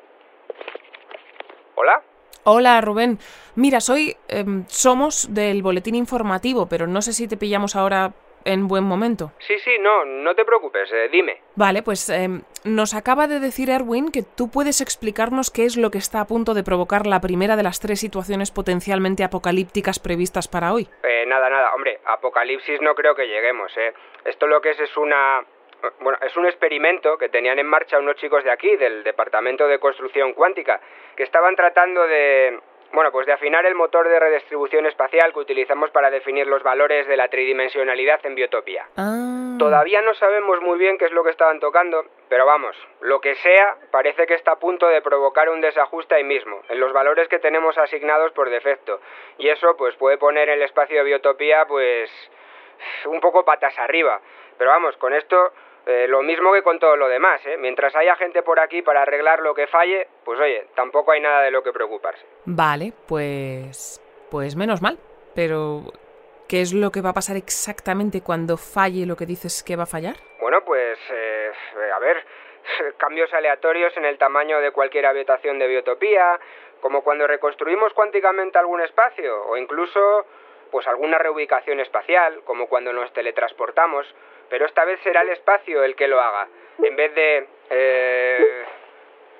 ¿Hola? 1.77 2.03
Hola, 2.45 2.81
Rubén. 2.81 3.19
Mira, 3.55 3.81
soy. 3.81 4.17
Eh, 4.29 4.45
somos 4.67 5.33
del 5.33 5.63
boletín 5.63 5.95
informativo, 5.95 6.67
pero 6.69 6.87
no 6.87 7.01
sé 7.01 7.13
si 7.13 7.27
te 7.27 7.39
pillamos 7.39 7.75
ahora 7.75 8.13
en 8.45 8.69
buen 8.69 8.85
momento. 8.85 9.33
Sí, 9.39 9.59
sí, 9.59 9.79
no, 9.81 10.05
no 10.05 10.35
te 10.35 10.45
preocupes, 10.45 10.91
eh, 10.93 11.09
dime. 11.11 11.43
Vale, 11.57 11.83
pues 11.83 12.09
em, 12.09 12.43
nos 12.65 12.95
acaba 12.95 13.27
de 13.27 13.41
decir 13.41 13.71
Erwin 13.71 14.11
que 14.11 14.23
tú 14.23 14.51
puedes 14.51 14.81
explicarnos 14.81 15.51
qué 15.51 15.65
es 15.65 15.77
lo 15.77 15.91
que 15.91 15.99
está 15.99 16.21
a 16.21 16.27
punto 16.27 16.55
de 16.55 16.63
provocar 16.63 17.07
la 17.07 17.21
primera 17.21 17.57
de 17.57 17.63
las 17.63 17.81
tres 17.81 18.01
situaciones 18.01 18.51
potencialmente 18.51 19.25
apocalípticas 19.25 19.99
previstas 19.99 20.49
para 20.49 20.73
hoy. 20.73 20.89
Eh, 21.03 21.25
nada, 21.27 21.49
nada, 21.51 21.75
hombre, 21.75 22.01
apocalipsis 22.05 22.81
no 22.81 22.95
creo 22.95 23.15
que 23.15 23.27
lleguemos, 23.27 23.77
¿eh? 23.77 23.93
Esto 24.25 24.47
lo 24.47 24.61
que 24.61 24.71
es 24.71 24.81
es 24.81 24.97
una... 24.97 25.45
Bueno, 26.01 26.19
es 26.21 26.37
un 26.37 26.45
experimento 26.45 27.17
que 27.17 27.31
tenían 27.31 27.59
en 27.59 27.67
marcha 27.67 27.99
unos 27.99 28.17
chicos 28.17 28.45
de 28.45 28.51
aquí, 28.51 28.77
del 28.77 29.03
Departamento 29.03 29.67
de 29.67 29.79
Construcción 29.79 30.35
Cuántica, 30.35 30.79
que 31.17 31.23
estaban 31.23 31.57
tratando 31.57 32.07
de, 32.07 32.61
bueno, 32.93 33.13
pues 33.13 33.27
de 33.27 33.33
afinar 33.33 33.65
el 33.67 33.75
motor 33.75 34.09
de 34.09 34.19
redistribución 34.19 34.87
espacial 34.87 35.33
que 35.33 35.39
utilizamos 35.39 35.91
para 35.91 36.11
definir 36.11 36.47
los 36.47 36.63
valores 36.63 37.07
de 37.07 37.17
la 37.17 37.29
tridimensionalidad 37.29 38.21
en 38.25 38.35
Biotopía. 38.35 38.87
Ah. 38.97 39.57
Todavía 39.59 40.01
no 40.03 40.15
sabemos 40.15 40.61
muy 40.61 40.79
bien 40.79 40.99
qué 40.99 41.05
es 41.05 41.13
lo 41.13 41.23
que 41.23 41.31
estaban 41.31 41.61
tocando, 41.61 42.05
pero 42.29 42.47
vamos, 42.47 42.77
lo 43.01 43.21
que 43.21 43.35
sea, 43.37 43.77
parece 43.91 44.27
que 44.27 44.35
está 44.35 44.53
a 44.53 44.59
punto 44.59 44.89
de 44.89 45.03
provocar 45.03 45.51
un 45.51 45.61
desajuste 45.61 46.15
ahí 46.15 46.25
mismo, 46.25 46.63
en 46.69 46.81
los 46.81 46.93
valores 46.93 47.29
que 47.29 47.39
tenemos 47.39 47.77
asignados 47.77 48.33
por 48.33 48.49
defecto. 48.49 49.01
Y 49.39 49.49
eso 49.49 49.77
pues 49.77 49.95
puede 49.97 50.19
poner 50.19 50.49
el 50.49 50.63
espacio 50.63 50.99
de 50.99 51.05
Biotopía 51.05 51.67
pues 51.67 52.11
un 53.05 53.21
poco 53.21 53.45
patas 53.45 53.79
arriba. 53.79 54.21
Pero 54.57 54.71
vamos, 54.71 54.97
con 54.97 55.13
esto 55.15 55.53
eh, 55.87 56.07
lo 56.09 56.23
mismo 56.23 56.53
que 56.53 56.63
con 56.63 56.79
todo 56.79 56.97
lo 56.97 57.09
demás, 57.09 57.41
¿eh? 57.47 57.57
Mientras 57.57 57.95
haya 57.97 58.17
gente 58.17 58.43
por 58.43 58.61
aquí 58.61 58.83
para 58.83 59.03
arreglar 59.03 59.41
lo 59.41 59.55
que 59.55 59.67
falle, 59.67 60.09
pues 60.25 60.39
oye, 60.39 60.67
tampoco 60.75 61.13
hay 61.13 61.21
nada 61.21 61.43
de 61.43 61.51
lo 61.51 61.63
que 61.63 61.73
preocuparse. 61.73 62.25
Vale, 62.45 62.93
pues... 63.09 64.01
Pues 64.31 64.57
menos 64.57 64.83
mal. 64.83 64.99
Pero... 65.35 65.83
¿Qué 66.49 66.61
es 66.61 66.73
lo 66.73 66.91
que 66.91 67.01
va 67.01 67.11
a 67.11 67.15
pasar 67.15 67.37
exactamente 67.37 68.23
cuando 68.23 68.57
falle 68.57 69.07
lo 69.07 69.15
que 69.15 69.25
dices 69.25 69.63
que 69.63 69.77
va 69.77 69.85
a 69.85 69.87
fallar? 69.87 70.17
Bueno, 70.41 70.65
pues... 70.65 70.99
eh, 71.13 71.51
a 71.95 71.99
ver, 71.99 72.25
cambios 72.99 73.33
aleatorios 73.33 73.97
en 73.97 74.05
el 74.05 74.19
tamaño 74.19 74.61
de 74.61 74.73
cualquier 74.73 75.07
habitación 75.07 75.59
de 75.59 75.67
biotopía, 75.67 76.39
como 76.81 77.03
cuando 77.03 77.27
reconstruimos 77.27 77.93
cuánticamente 77.93 78.59
algún 78.59 78.81
espacio, 78.81 79.45
o 79.47 79.57
incluso 79.57 80.27
pues 80.71 80.87
alguna 80.87 81.19
reubicación 81.19 81.81
espacial, 81.81 82.43
como 82.45 82.69
cuando 82.69 82.93
nos 82.93 83.13
teletransportamos, 83.13 84.07
pero 84.51 84.67
esta 84.67 84.85
vez 84.85 85.01
será 85.03 85.23
el 85.23 85.31
espacio 85.31 85.83
el 85.85 85.95
que 85.97 86.09
lo 86.09 86.21
haga, 86.21 86.49
en 86.83 86.97
vez 86.97 87.15
de... 87.15 87.49
eh, 87.71 88.65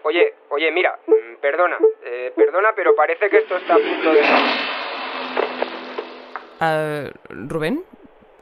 Oye, 0.03 0.33
oye, 0.49 0.71
mira, 0.71 0.99
mm, 1.07 1.35
perdona, 1.43 1.77
eh, 2.03 2.33
perdona, 2.35 2.73
pero 2.75 2.95
parece 2.95 3.29
que 3.29 3.37
esto 3.39 3.59
está 3.59 3.75
a 3.75 3.79
punto 3.79 4.13
de... 4.15 4.23
Ah, 6.61 7.05
Rubén, 7.29 7.85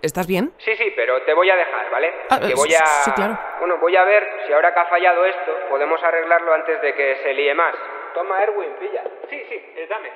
¿estás 0.02 0.26
bien? 0.26 0.52
Sí, 0.58 0.74
sí, 0.76 0.92
pero 0.96 1.22
te 1.22 1.34
voy 1.34 1.50
a 1.50 1.56
dejar, 1.56 1.90
¿vale? 1.90 2.12
Ah, 2.30 2.38
que 2.40 2.54
voy 2.54 2.72
a... 2.74 2.84
sí, 3.04 3.10
claro. 3.12 3.38
Bueno, 3.60 3.78
voy 3.78 3.96
a 3.96 4.04
ver 4.04 4.24
si 4.46 4.52
ahora 4.52 4.72
que 4.72 4.80
ha 4.80 4.86
fallado 4.86 5.24
esto, 5.24 5.52
podemos 5.68 6.02
arreglarlo 6.02 6.52
antes 6.54 6.80
de 6.80 6.94
que 6.94 7.16
se 7.22 7.34
líe 7.34 7.54
más. 7.54 7.74
Toma, 8.14 8.42
Erwin, 8.42 8.70
pilla. 8.80 9.02
Sí, 9.28 9.42
sí, 9.48 9.54
eh, 9.76 9.86
dame. 9.88 10.10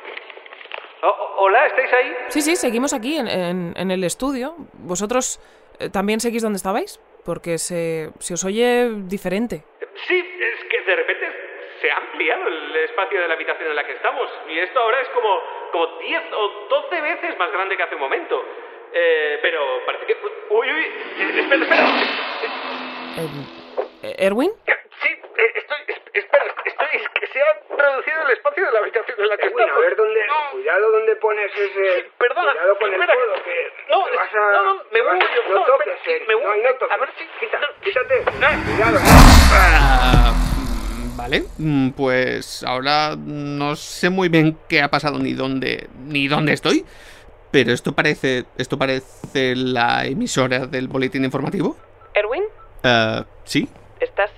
Oh, 1.03 1.09
oh, 1.09 1.35
hola, 1.45 1.67
¿estáis 1.67 1.93
ahí? 1.93 2.17
Sí, 2.29 2.41
sí, 2.43 2.55
seguimos 2.57 2.93
aquí 2.93 3.17
en, 3.17 3.27
en- 3.29 3.75
en 3.77 3.91
el 3.91 4.05
estudio. 4.05 4.55
¿Vosotros 4.75 5.41
también 5.91 6.21
seguís 6.21 6.43
donde 6.43 6.57
estabais? 6.57 7.01
Porque 7.25 7.59
se, 7.59 8.11
se 8.19 8.35
os 8.35 8.45
oye 8.45 8.91
diferente. 9.07 9.65
Sí, 10.07 10.19
es 10.19 10.65
que 10.65 10.81
de 10.83 10.97
repente 10.97 11.27
se 11.81 11.91
ha 11.91 11.97
ampliado 11.97 12.49
el 12.49 12.77
espacio 12.77 13.21
de 13.21 13.29
la 13.29 13.35
habitación 13.35 13.71
en 13.71 13.77
la 13.77 13.87
que 13.87 13.93
estamos. 13.93 14.29
Y 14.49 14.59
esto 14.59 14.81
ahora 14.81 15.01
es 15.01 15.09
como, 15.09 15.41
como 15.73 15.99
10 15.99 16.23
o 16.33 16.67
12 16.69 17.01
veces 17.01 17.39
más 17.39 17.51
grande 17.53 17.77
que 17.77 17.83
hace 17.83 17.95
un 17.95 18.01
momento. 18.01 18.45
Eh, 18.95 19.39
pero 19.43 19.85
parece 19.87 20.07
que... 20.07 20.17
Uy, 20.51 20.69
uy, 20.71 20.83
eh, 20.83 21.41
espera, 21.41 21.63
espera. 21.63 21.87
Eh, 23.17 23.62
¿Erwin? 24.03 24.51
Sí, 25.03 25.09
eh, 25.09 25.53
estoy... 25.57 25.79
es- 25.89 26.03
Espera, 26.15 26.45
estoy... 26.67 26.87
que 27.21 27.27
se 27.29 27.41
ha 27.41 27.77
reducido 27.77 28.23
el 28.27 28.33
espacio 28.33 28.67
de 28.67 28.73
la 28.73 28.79
habitación 28.81 29.17
en 29.21 29.29
la 29.29 29.37
que 29.37 29.47
Erwin, 29.47 29.71
a 29.71 29.79
ver 29.79 29.97
dónde... 29.97 30.21
No, 30.27 30.51
Cuidado 30.53 30.91
dónde 30.93 31.17
pones 31.17 31.51
ese... 31.53 32.03
Sí, 32.03 32.09
perdona, 32.19 32.53
Cuidado 32.53 32.79
con 32.79 32.93
espera. 32.93 33.13
el 33.13 33.19
codo, 33.19 33.35
que... 33.45 33.57
No, 33.91 34.05
te 34.05 34.17
vas 34.17 34.35
a... 34.35 34.53
no, 34.53 34.63
no, 34.75 34.83
me 34.93 35.03
voy 35.03 35.19
yo, 35.21 35.55
No 35.55 35.61
no, 35.61 35.67
toques, 35.67 35.95
espera, 35.95 36.17
eh, 36.17 36.25
me 36.29 36.35
voy. 36.35 36.45
No, 36.45 36.71
no 36.71 36.75
toques. 36.79 36.97
A 36.97 37.01
ver 37.01 37.09
si- 37.19 37.29
Quita, 37.41 37.59
no. 37.59 37.67
quítate. 37.83 38.25
Ah. 38.43 38.63
Cuidado. 38.67 38.99
Ah, 39.55 40.33
vale, 41.17 41.45
mm, 41.59 41.91
pues 41.91 42.63
ahora 42.65 43.15
no 43.17 43.75
sé 43.77 44.11
muy 44.11 44.29
bien 44.29 44.59
qué 44.69 44.83
ha 44.83 44.89
pasado 44.89 45.19
ni 45.19 45.33
dónde 45.33 45.89
ni 46.07 46.29
dónde 46.29 46.53
estoy, 46.53 46.85
pero 47.51 47.73
esto 47.73 47.93
parece 47.93 48.45
esto 48.59 48.79
parece 48.79 49.55
la 49.57 50.05
emisora 50.07 50.67
del 50.67 50.89
boletín 50.89 51.25
informativo. 51.25 51.77
¿Erwin? 52.15 52.45
Ah, 52.85 53.25
sí. 53.45 53.69
¿Estás, 54.03 54.31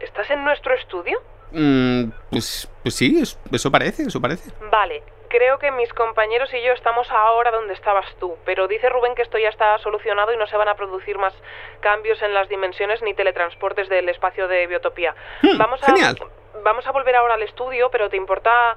¿Estás 0.00 0.30
en 0.30 0.44
nuestro 0.44 0.74
estudio? 0.74 1.20
Mm, 1.52 2.04
pues 2.30 2.68
pues 2.82 2.94
sí, 2.94 3.18
es- 3.20 3.38
eso 3.52 3.70
parece, 3.70 4.04
eso 4.04 4.20
parece. 4.20 4.50
Vale, 4.70 5.02
creo 5.28 5.58
que 5.58 5.70
mis 5.70 5.92
compañeros 5.92 6.52
y 6.54 6.62
yo 6.62 6.72
estamos 6.72 7.10
ahora 7.10 7.50
donde 7.50 7.74
estabas 7.74 8.06
tú, 8.18 8.36
pero 8.44 8.68
dice 8.68 8.88
Rubén 8.88 9.14
que 9.14 9.22
esto 9.22 9.38
ya 9.38 9.48
está 9.50 9.78
solucionado 9.78 10.32
y 10.32 10.36
no 10.36 10.46
se 10.46 10.56
van 10.56 10.68
a 10.68 10.74
producir 10.74 11.18
más 11.18 11.34
cambios 11.80 12.20
en 12.22 12.32
las 12.34 12.48
dimensiones 12.48 13.02
ni 13.02 13.14
teletransportes 13.14 13.88
del 13.88 14.08
espacio 14.08 14.48
de 14.48 14.66
biotopía. 14.66 15.14
Hmm, 15.42 15.58
vamos 15.58 15.82
a 15.82 15.86
genial. 15.86 16.18
vamos 16.64 16.86
a 16.86 16.90
volver 16.90 17.16
ahora 17.16 17.34
al 17.34 17.42
estudio, 17.42 17.90
pero 17.90 18.08
te 18.08 18.16
importa 18.16 18.76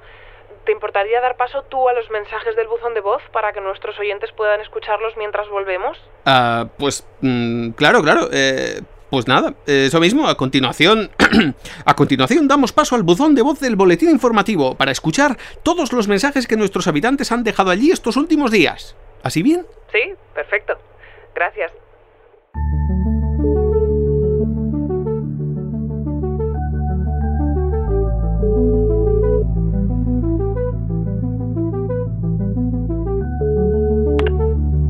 ¿Te 0.64 0.72
importaría 0.72 1.20
dar 1.20 1.36
paso 1.36 1.62
tú 1.62 1.88
a 1.88 1.92
los 1.92 2.10
mensajes 2.10 2.56
del 2.56 2.66
buzón 2.66 2.92
de 2.92 3.00
voz 3.00 3.22
para 3.30 3.52
que 3.52 3.60
nuestros 3.60 3.96
oyentes 4.00 4.32
puedan 4.32 4.60
escucharlos 4.60 5.16
mientras 5.16 5.48
volvemos? 5.48 5.96
Ah, 6.24 6.66
pues 6.76 7.06
mm, 7.20 7.70
claro, 7.70 8.02
claro. 8.02 8.28
eh, 8.32 8.80
pues 9.10 9.28
nada, 9.28 9.54
eso 9.66 10.00
mismo. 10.00 10.28
A 10.28 10.36
continuación, 10.36 11.10
a 11.84 11.94
continuación 11.94 12.48
damos 12.48 12.72
paso 12.72 12.96
al 12.96 13.02
buzón 13.02 13.34
de 13.34 13.42
voz 13.42 13.60
del 13.60 13.76
boletín 13.76 14.10
informativo 14.10 14.74
para 14.74 14.92
escuchar 14.92 15.36
todos 15.62 15.92
los 15.92 16.08
mensajes 16.08 16.46
que 16.46 16.56
nuestros 16.56 16.86
habitantes 16.86 17.32
han 17.32 17.44
dejado 17.44 17.70
allí 17.70 17.90
estos 17.90 18.16
últimos 18.16 18.50
días. 18.50 18.96
¿Así 19.22 19.42
bien? 19.42 19.66
Sí, 19.92 20.12
perfecto. 20.34 20.74
Gracias. 21.34 21.72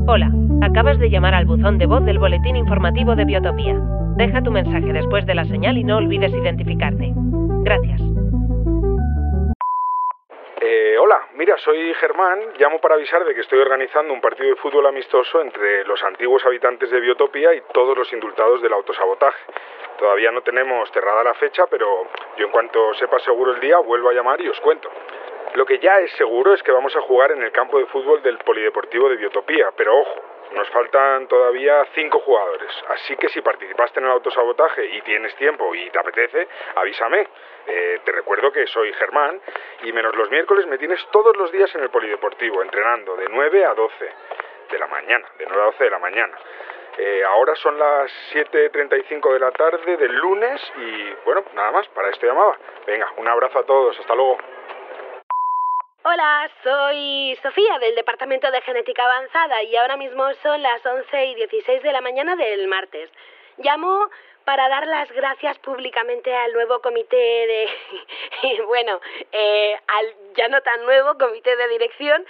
Hola, 0.09 0.33
acabas 0.63 0.99
de 0.99 1.11
llamar 1.11 1.35
al 1.35 1.47
buzón 1.47 1.79
de 1.79 1.87
voz 1.87 2.05
del 2.05 2.19
boletín 2.19 2.57
informativo 2.57 3.17
de 3.17 3.25
Biotopía. 3.25 3.77
Deja 4.17 4.41
tu 4.41 4.51
mensaje 4.51 4.95
después 4.95 5.27
de 5.27 5.35
la 5.35 5.45
señal 5.45 5.77
y 5.77 5.85
no 5.85 5.99
olvides 5.99 6.33
identificarte. 6.33 7.13
Gracias. 7.65 8.01
Eh, 10.63 10.97
hola, 10.99 11.21
mira, 11.35 11.59
soy 11.59 11.93
Germán, 11.93 12.41
llamo 12.59 12.81
para 12.81 12.95
avisar 12.95 13.27
de 13.27 13.35
que 13.35 13.43
estoy 13.43 13.59
organizando 13.59 14.15
un 14.15 14.23
partido 14.23 14.49
de 14.49 14.57
fútbol 14.57 14.87
amistoso 14.87 15.43
entre 15.43 15.85
los 15.85 16.03
antiguos 16.03 16.43
habitantes 16.47 16.91
de 16.91 16.99
Biotopía 16.99 17.53
y 17.53 17.61
todos 17.75 17.95
los 17.95 18.11
indultados 18.11 18.63
del 18.63 18.73
autosabotaje. 18.73 19.39
Todavía 19.99 20.31
no 20.31 20.41
tenemos 20.41 20.91
cerrada 20.93 21.23
la 21.23 21.35
fecha, 21.35 21.67
pero 21.67 22.09
yo 22.39 22.47
en 22.47 22.53
cuanto 22.53 22.95
sepa 22.95 23.19
seguro 23.19 23.55
el 23.55 23.61
día 23.61 23.77
vuelvo 23.81 24.09
a 24.09 24.15
llamar 24.15 24.41
y 24.41 24.49
os 24.49 24.59
cuento. 24.61 24.91
Lo 25.57 25.67
que 25.67 25.79
ya 25.79 26.01
es 26.01 26.11
seguro 26.13 26.55
es 26.55 26.63
que 26.63 26.73
vamos 26.73 26.97
a 26.97 27.03
jugar 27.03 27.33
en 27.33 27.43
el 27.43 27.53
campo 27.53 27.79
de 27.79 27.85
fútbol 27.87 28.23
del 28.23 28.39
Polideportivo 28.39 29.11
de 29.11 29.17
Biotopía, 29.17 29.73
pero 29.77 29.95
ojo, 29.95 30.36
nos 30.53 30.69
faltan 30.71 31.27
todavía 31.29 31.87
cinco 31.95 32.21
jugadores, 32.21 32.71
así 32.89 33.17
que 33.17 33.29
si 33.29 33.41
participaste 33.41 34.01
en 34.01 34.07
el 34.07 34.13
autosabotaje 34.13 34.85
y 34.87 35.03
tienes 35.03 35.35
tiempo 35.37 35.75
y 35.75 35.91
te 35.91 35.99
apetece, 35.99 36.49
avísame. 36.75 37.27
Eh, 37.67 38.01
te 38.05 38.13
recuerdo 38.13 38.53
que 38.53 38.67
soy 38.69 38.93
Germán 38.93 39.41
y 39.83 39.93
menos 39.93 40.15
los 40.15 40.31
miércoles 40.31 40.67
me 40.67 40.79
tienes 40.79 41.05
todos 41.11 41.37
los 41.37 41.51
días 41.51 41.75
en 41.75 41.83
el 41.83 41.91
Polideportivo, 41.91 42.63
entrenando 42.63 43.17
de 43.17 43.29
9 43.29 43.65
a 43.65 43.75
12 43.75 44.13
de 44.71 44.79
la 44.79 44.87
mañana, 44.87 45.27
de 45.39 45.47
9 45.47 45.63
a 45.63 45.67
12 45.67 45.85
de 45.85 45.91
la 45.91 45.99
mañana. 45.99 46.39
Eh, 46.99 47.23
ahora 47.25 47.55
son 47.57 47.79
las 47.79 48.11
7.35 48.33 49.33
de 49.33 49.39
la 49.39 49.51
tarde 49.51 49.97
del 49.99 50.15
lunes 50.15 50.61
y 50.77 51.13
bueno, 51.27 51.45
nada 51.55 51.71
más, 51.71 51.87
para 51.89 52.09
esto 52.09 52.27
llamaba. 52.27 52.57
Venga, 52.87 53.13
un 53.19 53.29
abrazo 53.29 53.59
a 53.59 53.65
todos, 53.65 53.99
hasta 53.99 54.15
luego. 54.15 54.39
Hola, 56.09 56.49
soy 56.63 57.37
Sofía 57.43 57.81
del 57.81 57.97
Departamento 57.97 58.49
de 58.53 58.61
Genética 58.61 59.05
Avanzada 59.05 59.61
y 59.65 59.75
ahora 59.75 59.97
mismo 59.97 60.23
son 60.35 60.63
las 60.63 60.87
11 60.87 61.27
y 61.27 61.35
16 61.35 61.83
de 61.83 61.93
la 61.93 62.01
mañana 62.01 62.37
del 62.37 62.69
martes. 62.69 63.11
Llamo 63.57 64.09
para 64.45 64.69
dar 64.69 64.87
las 64.87 65.11
gracias 65.11 65.59
públicamente 65.59 66.33
al 66.33 66.53
nuevo 66.53 66.81
comité 66.81 67.17
de... 67.17 67.69
bueno, 68.69 69.01
eh, 69.33 69.75
al 69.89 70.15
ya 70.37 70.47
no 70.47 70.61
tan 70.61 70.85
nuevo 70.85 71.19
comité 71.19 71.57
de 71.57 71.67
dirección, 71.71 72.25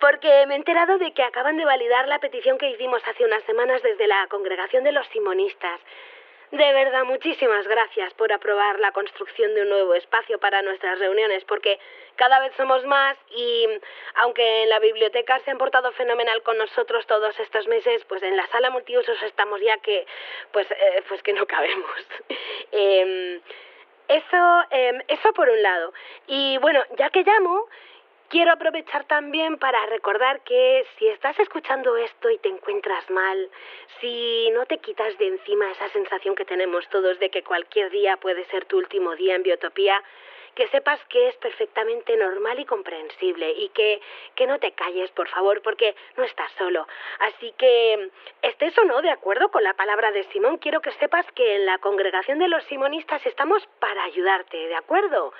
porque 0.00 0.46
me 0.46 0.54
he 0.54 0.56
enterado 0.56 0.96
de 0.96 1.12
que 1.12 1.22
acaban 1.22 1.58
de 1.58 1.66
validar 1.66 2.08
la 2.08 2.20
petición 2.20 2.56
que 2.56 2.70
hicimos 2.70 3.02
hace 3.06 3.26
unas 3.26 3.42
semanas 3.44 3.82
desde 3.82 4.06
la 4.06 4.26
congregación 4.28 4.84
de 4.84 4.92
los 4.92 5.06
simonistas. 5.08 5.80
De 6.50 6.72
verdad, 6.72 7.04
muchísimas 7.04 7.66
gracias 7.68 8.14
por 8.14 8.32
aprobar 8.32 8.80
la 8.80 8.92
construcción 8.92 9.54
de 9.54 9.62
un 9.62 9.68
nuevo 9.68 9.94
espacio 9.94 10.38
para 10.38 10.62
nuestras 10.62 10.98
reuniones, 10.98 11.44
porque 11.44 11.78
cada 12.16 12.40
vez 12.40 12.54
somos 12.56 12.86
más 12.86 13.18
y 13.30 13.66
aunque 14.14 14.62
en 14.62 14.70
la 14.70 14.78
biblioteca 14.78 15.38
se 15.40 15.50
han 15.50 15.58
portado 15.58 15.92
fenomenal 15.92 16.42
con 16.42 16.56
nosotros 16.56 17.06
todos 17.06 17.38
estos 17.38 17.66
meses, 17.68 18.02
pues 18.06 18.22
en 18.22 18.34
la 18.34 18.46
sala 18.46 18.70
multiusos 18.70 19.22
estamos 19.24 19.60
ya 19.60 19.76
que, 19.78 20.06
pues, 20.50 20.70
eh, 20.70 21.02
pues 21.06 21.22
que 21.22 21.34
no 21.34 21.46
cabemos. 21.46 22.06
Em, 22.72 23.40
eso, 24.08 24.62
em, 24.70 25.02
eso 25.08 25.32
por 25.34 25.50
un 25.50 25.62
lado. 25.62 25.92
Y 26.26 26.56
bueno, 26.58 26.82
ya 26.96 27.10
que 27.10 27.24
llamo, 27.24 27.68
Quiero 28.28 28.52
aprovechar 28.52 29.04
también 29.04 29.56
para 29.56 29.86
recordar 29.86 30.40
que 30.40 30.84
si 30.98 31.08
estás 31.08 31.38
escuchando 31.38 31.96
esto 31.96 32.28
y 32.28 32.36
te 32.36 32.50
encuentras 32.50 33.08
mal, 33.08 33.48
si 34.00 34.50
no 34.50 34.66
te 34.66 34.76
quitas 34.78 35.16
de 35.16 35.28
encima 35.28 35.70
esa 35.70 35.88
sensación 35.88 36.34
que 36.34 36.44
tenemos 36.44 36.86
todos 36.90 37.18
de 37.20 37.30
que 37.30 37.42
cualquier 37.42 37.90
día 37.90 38.18
puede 38.18 38.44
ser 38.46 38.66
tu 38.66 38.76
último 38.76 39.16
día 39.16 39.34
en 39.34 39.44
biotopía, 39.44 40.04
que 40.54 40.68
sepas 40.68 41.02
que 41.08 41.28
es 41.28 41.36
perfectamente 41.36 42.16
normal 42.16 42.58
y 42.58 42.66
comprensible 42.66 43.50
y 43.52 43.70
que, 43.70 43.98
que 44.34 44.46
no 44.46 44.58
te 44.58 44.72
calles, 44.72 45.10
por 45.12 45.28
favor, 45.28 45.62
porque 45.62 45.94
no 46.18 46.24
estás 46.24 46.52
solo. 46.58 46.86
Así 47.20 47.54
que, 47.56 48.10
estés 48.42 48.76
o 48.76 48.84
no 48.84 49.00
de 49.00 49.10
acuerdo 49.10 49.50
con 49.50 49.64
la 49.64 49.72
palabra 49.74 50.10
de 50.10 50.24
Simón, 50.24 50.58
quiero 50.58 50.82
que 50.82 50.90
sepas 50.92 51.24
que 51.32 51.56
en 51.56 51.64
la 51.64 51.78
congregación 51.78 52.40
de 52.40 52.48
los 52.48 52.62
simonistas 52.64 53.24
estamos 53.24 53.66
para 53.78 54.04
ayudarte, 54.04 54.58
¿de 54.58 54.74
acuerdo? 54.74 55.32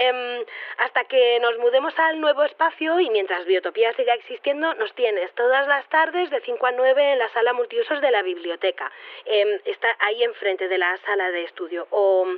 Em, 0.00 0.44
hasta 0.76 1.04
que 1.06 1.40
nos 1.40 1.58
mudemos 1.58 1.92
al 1.98 2.20
nuevo 2.20 2.44
espacio 2.44 3.00
y 3.00 3.10
mientras 3.10 3.44
Biotopía 3.46 3.92
siga 3.94 4.14
existiendo, 4.14 4.72
nos 4.74 4.94
tienes 4.94 5.32
todas 5.34 5.66
las 5.66 5.88
tardes 5.88 6.30
de 6.30 6.40
5 6.40 6.66
a 6.66 6.70
9 6.70 7.12
en 7.14 7.18
la 7.18 7.28
sala 7.30 7.52
multiusos 7.52 8.00
de 8.00 8.12
la 8.12 8.22
biblioteca. 8.22 8.92
Em, 9.24 9.58
está 9.64 9.88
ahí 9.98 10.22
enfrente 10.22 10.68
de 10.68 10.78
la 10.78 10.96
sala 10.98 11.32
de 11.32 11.42
estudio. 11.42 11.88
O, 11.90 12.28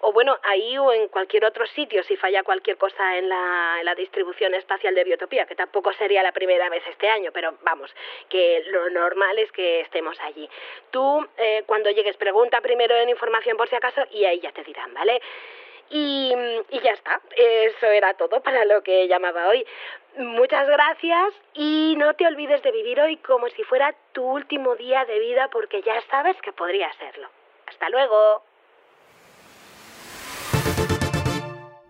o 0.00 0.12
bueno, 0.12 0.36
ahí 0.42 0.76
o 0.76 0.92
en 0.92 1.06
cualquier 1.06 1.44
otro 1.44 1.64
sitio 1.68 2.02
si 2.02 2.16
falla 2.16 2.42
cualquier 2.42 2.76
cosa 2.76 3.16
en 3.16 3.28
la, 3.28 3.76
en 3.78 3.84
la 3.84 3.94
distribución 3.94 4.52
espacial 4.54 4.96
de 4.96 5.04
Biotopía, 5.04 5.46
que 5.46 5.54
tampoco 5.54 5.92
sería 5.92 6.20
la 6.20 6.32
primera 6.32 6.68
vez 6.68 6.82
este 6.88 7.08
año, 7.08 7.30
pero 7.32 7.54
vamos, 7.62 7.94
que 8.28 8.64
lo 8.66 8.90
normal 8.90 9.38
es 9.38 9.52
que 9.52 9.82
estemos 9.82 10.18
allí. 10.20 10.50
Tú, 10.90 11.24
eh, 11.36 11.62
cuando 11.64 11.90
llegues, 11.90 12.16
pregunta 12.16 12.60
primero 12.60 12.96
en 12.96 13.08
información 13.08 13.56
por 13.56 13.68
si 13.68 13.76
acaso 13.76 14.02
y 14.10 14.24
ahí 14.24 14.40
ya 14.40 14.50
te 14.50 14.64
dirán, 14.64 14.92
¿vale? 14.92 15.22
Y, 15.90 16.32
ya 16.82 16.92
está, 16.92 17.20
eso 17.36 17.86
era 17.86 18.14
todo 18.14 18.40
para 18.40 18.64
lo 18.64 18.82
que 18.82 19.06
llamaba 19.08 19.48
hoy. 19.48 19.64
Muchas 20.16 20.68
gracias 20.68 21.34
y 21.54 21.94
no 21.98 22.14
te 22.14 22.26
olvides 22.26 22.62
de 22.62 22.70
vivir 22.70 23.00
hoy 23.00 23.16
como 23.18 23.48
si 23.48 23.62
fuera 23.64 23.94
tu 24.12 24.22
último 24.22 24.76
día 24.76 25.04
de 25.04 25.18
vida 25.18 25.48
porque 25.50 25.82
ya 25.82 26.00
sabes 26.10 26.36
que 26.42 26.52
podría 26.52 26.92
serlo. 26.94 27.28
Hasta 27.66 27.88
luego. 27.88 28.42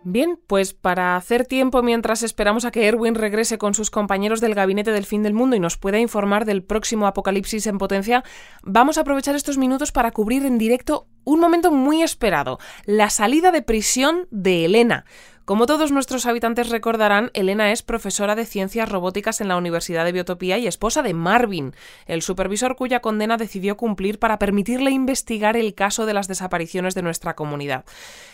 Bien, 0.06 0.38
pues 0.46 0.74
para 0.74 1.16
hacer 1.16 1.46
tiempo 1.46 1.82
mientras 1.82 2.22
esperamos 2.22 2.66
a 2.66 2.70
que 2.70 2.86
Erwin 2.86 3.14
regrese 3.14 3.56
con 3.56 3.72
sus 3.72 3.90
compañeros 3.90 4.42
del 4.42 4.54
Gabinete 4.54 4.92
del 4.92 5.06
Fin 5.06 5.22
del 5.22 5.32
Mundo 5.32 5.56
y 5.56 5.60
nos 5.60 5.78
pueda 5.78 5.98
informar 5.98 6.44
del 6.44 6.62
próximo 6.62 7.06
apocalipsis 7.06 7.66
en 7.66 7.78
potencia, 7.78 8.22
vamos 8.62 8.98
a 8.98 9.00
aprovechar 9.00 9.34
estos 9.34 9.56
minutos 9.56 9.92
para 9.92 10.10
cubrir 10.10 10.44
en 10.44 10.58
directo 10.58 11.06
un 11.24 11.40
momento 11.40 11.72
muy 11.72 12.02
esperado, 12.02 12.58
la 12.84 13.08
salida 13.08 13.50
de 13.50 13.62
prisión 13.62 14.28
de 14.30 14.66
Elena, 14.66 15.06
como 15.44 15.66
todos 15.66 15.92
nuestros 15.92 16.24
habitantes 16.24 16.70
recordarán, 16.70 17.30
Elena 17.34 17.70
es 17.70 17.82
profesora 17.82 18.34
de 18.34 18.46
ciencias 18.46 18.88
robóticas 18.88 19.42
en 19.42 19.48
la 19.48 19.56
Universidad 19.56 20.06
de 20.06 20.12
Biotopía 20.12 20.56
y 20.56 20.66
esposa 20.66 21.02
de 21.02 21.12
Marvin, 21.12 21.74
el 22.06 22.22
supervisor 22.22 22.76
cuya 22.76 23.00
condena 23.00 23.36
decidió 23.36 23.76
cumplir 23.76 24.18
para 24.18 24.38
permitirle 24.38 24.90
investigar 24.90 25.56
el 25.56 25.74
caso 25.74 26.06
de 26.06 26.14
las 26.14 26.28
desapariciones 26.28 26.94
de 26.94 27.02
nuestra 27.02 27.34
comunidad. 27.34 27.84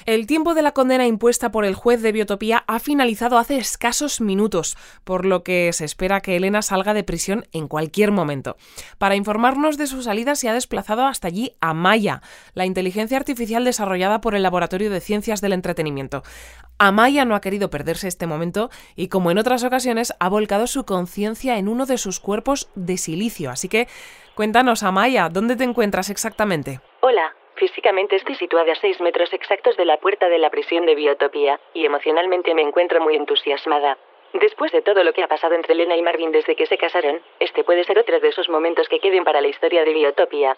El 0.07 0.29
tiempo 0.29 0.55
de 0.55 0.63
la 0.63 0.71
condena 0.71 1.07
impuesta 1.07 1.51
por 1.51 1.65
el 1.65 1.75
juez 1.75 2.01
de 2.01 2.13
Biotopía 2.13 2.63
ha 2.69 2.79
finalizado 2.79 3.39
hace 3.39 3.59
escasos 3.59 4.21
minutos, 4.21 4.77
por 5.03 5.27
lo 5.27 5.43
que 5.43 5.73
se 5.73 5.85
espera 5.85 6.21
que 6.21 6.37
Elena 6.37 6.63
salga 6.63 6.95
de 6.95 7.03
prisión 7.03 7.47
en 7.51 7.67
cualquier 7.67 8.13
momento. 8.13 8.57
Para 8.99 9.17
informarnos 9.17 9.77
de 9.79 9.89
su 9.89 10.03
salida 10.03 10.37
se 10.37 10.49
ha 10.49 10.55
desplazado 10.55 11.07
hasta 11.07 11.27
allí 11.27 11.57
a 11.61 11.75
Maya, 11.75 12.23
la 12.55 12.67
inteligencia 12.67 13.17
artificial 13.17 13.65
desarrollada 13.65 14.21
por 14.21 14.37
el 14.37 14.45
Laboratorio 14.45 14.91
de 14.91 15.01
Ciencias 15.01 15.41
del 15.41 15.55
Entretenimiento. 15.55 16.23
No 17.25 17.35
ha 17.35 17.41
querido 17.41 17.71
perderse 17.71 18.09
este 18.09 18.27
momento 18.27 18.69
y, 18.95 19.09
como 19.09 19.31
en 19.31 19.39
otras 19.39 19.65
ocasiones, 19.65 20.13
ha 20.21 20.29
volcado 20.29 20.67
su 20.67 20.85
conciencia 20.85 21.57
en 21.57 21.69
uno 21.69 21.87
de 21.87 21.97
sus 21.97 22.21
cuerpos 22.21 22.69
de 22.75 22.99
silicio. 22.99 23.51
Así 23.51 23.69
que, 23.69 23.89
cuéntanos, 24.35 24.83
Amaya, 24.83 25.29
¿dónde 25.31 25.57
te 25.57 25.65
encuentras 25.65 26.11
exactamente? 26.11 26.81
Hola, 27.01 27.35
físicamente 27.57 28.17
estoy 28.17 28.35
situada 28.37 28.73
a 28.73 28.81
seis 28.81 29.01
metros 29.01 29.33
exactos 29.33 29.77
de 29.77 29.87
la 29.87 29.97
puerta 29.97 30.29
de 30.29 30.39
la 30.39 30.51
prisión 30.51 30.85
de 30.85 30.95
Biotopía, 30.95 31.59
y 31.73 31.87
emocionalmente 31.87 32.55
me 32.55 32.63
encuentro 32.63 33.01
muy 33.01 33.17
entusiasmada. 33.17 33.97
Después 34.35 34.71
de 34.71 34.83
todo 34.83 35.03
lo 35.03 35.13
que 35.13 35.25
ha 35.25 35.29
pasado 35.29 35.55
entre 35.55 35.73
Elena 35.73 35.97
y 35.97 36.03
Marvin 36.03 36.31
desde 36.31 36.55
que 36.55 36.67
se 36.67 36.79
casaron, 36.79 37.21
este 37.41 37.65
puede 37.65 37.85
ser 37.85 37.99
otro 37.99 38.21
de 38.21 38.29
esos 38.29 38.49
momentos 38.49 38.89
que 38.89 39.01
queden 39.01 39.25
para 39.25 39.41
la 39.41 39.49
historia 39.49 39.85
de 39.85 39.93
Biotopía. 39.93 40.57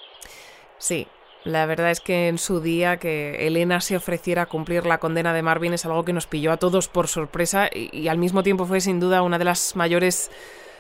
Sí, 0.76 1.06
la 1.44 1.66
verdad 1.66 1.90
es 1.90 2.00
que 2.00 2.28
en 2.28 2.38
su 2.38 2.60
día 2.60 2.98
que 2.98 3.46
Elena 3.46 3.80
se 3.80 3.96
ofreciera 3.96 4.42
a 4.42 4.46
cumplir 4.46 4.86
la 4.86 4.98
condena 4.98 5.32
de 5.32 5.42
Marvin 5.42 5.72
es 5.72 5.84
algo 5.84 6.04
que 6.04 6.12
nos 6.12 6.26
pilló 6.26 6.52
a 6.52 6.56
todos 6.56 6.88
por 6.88 7.08
sorpresa 7.08 7.68
y, 7.72 8.08
al 8.08 8.18
mismo 8.18 8.42
tiempo 8.42 8.64
fue 8.64 8.80
sin 8.80 9.00
duda 9.00 9.22
una 9.22 9.38
de 9.38 9.44
las 9.44 9.74
mayores 9.74 10.30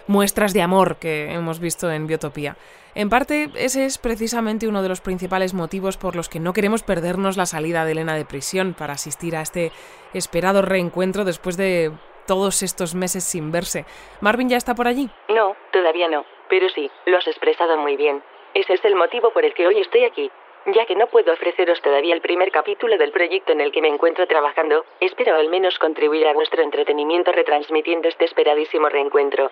muestras 0.06 0.52
de 0.52 0.62
amor 0.62 0.96
que 0.96 1.32
hemos 1.32 1.58
visto 1.58 1.90
en 1.90 2.06
Biotopía. 2.06 2.56
En 2.94 3.08
parte, 3.08 3.48
ese 3.56 3.86
es 3.86 3.98
precisamente 3.98 4.68
uno 4.68 4.82
de 4.82 4.88
los 4.88 5.00
principales 5.00 5.54
motivos 5.54 5.96
por 5.96 6.14
los 6.14 6.28
que 6.28 6.40
no 6.40 6.52
queremos 6.52 6.82
perdernos 6.82 7.36
la 7.36 7.46
salida 7.46 7.84
de 7.84 7.92
Elena 7.92 8.14
de 8.14 8.24
prisión 8.24 8.74
para 8.74 8.92
asistir 8.92 9.34
a 9.34 9.40
este 9.40 9.72
esperado 10.12 10.62
reencuentro 10.62 11.24
después 11.24 11.56
de 11.56 11.90
todos 12.26 12.62
estos 12.62 12.94
meses 12.94 13.24
sin 13.24 13.50
verse. 13.50 13.84
¿Marvin 14.20 14.48
ya 14.48 14.58
está 14.58 14.74
por 14.74 14.86
allí? 14.86 15.08
No, 15.28 15.56
todavía 15.72 16.08
no, 16.08 16.24
pero 16.48 16.68
sí, 16.68 16.90
lo 17.06 17.16
has 17.16 17.26
expresado 17.26 17.78
muy 17.78 17.96
bien. 17.96 18.22
Ese 18.54 18.74
es 18.74 18.84
el 18.84 18.94
motivo 18.94 19.32
por 19.32 19.44
el 19.44 19.54
que 19.54 19.66
hoy 19.66 19.80
estoy 19.80 20.04
aquí. 20.04 20.30
Ya 20.66 20.86
que 20.86 20.94
no 20.94 21.08
puedo 21.08 21.32
ofreceros 21.32 21.82
todavía 21.82 22.14
el 22.14 22.20
primer 22.20 22.52
capítulo 22.52 22.96
del 22.96 23.10
proyecto 23.10 23.52
en 23.52 23.60
el 23.60 23.72
que 23.72 23.82
me 23.82 23.88
encuentro 23.88 24.26
trabajando, 24.28 24.84
espero 25.00 25.34
al 25.34 25.48
menos 25.48 25.78
contribuir 25.78 26.26
a 26.28 26.34
vuestro 26.34 26.62
entretenimiento 26.62 27.32
retransmitiendo 27.32 28.08
este 28.08 28.26
esperadísimo 28.26 28.88
reencuentro. 28.88 29.50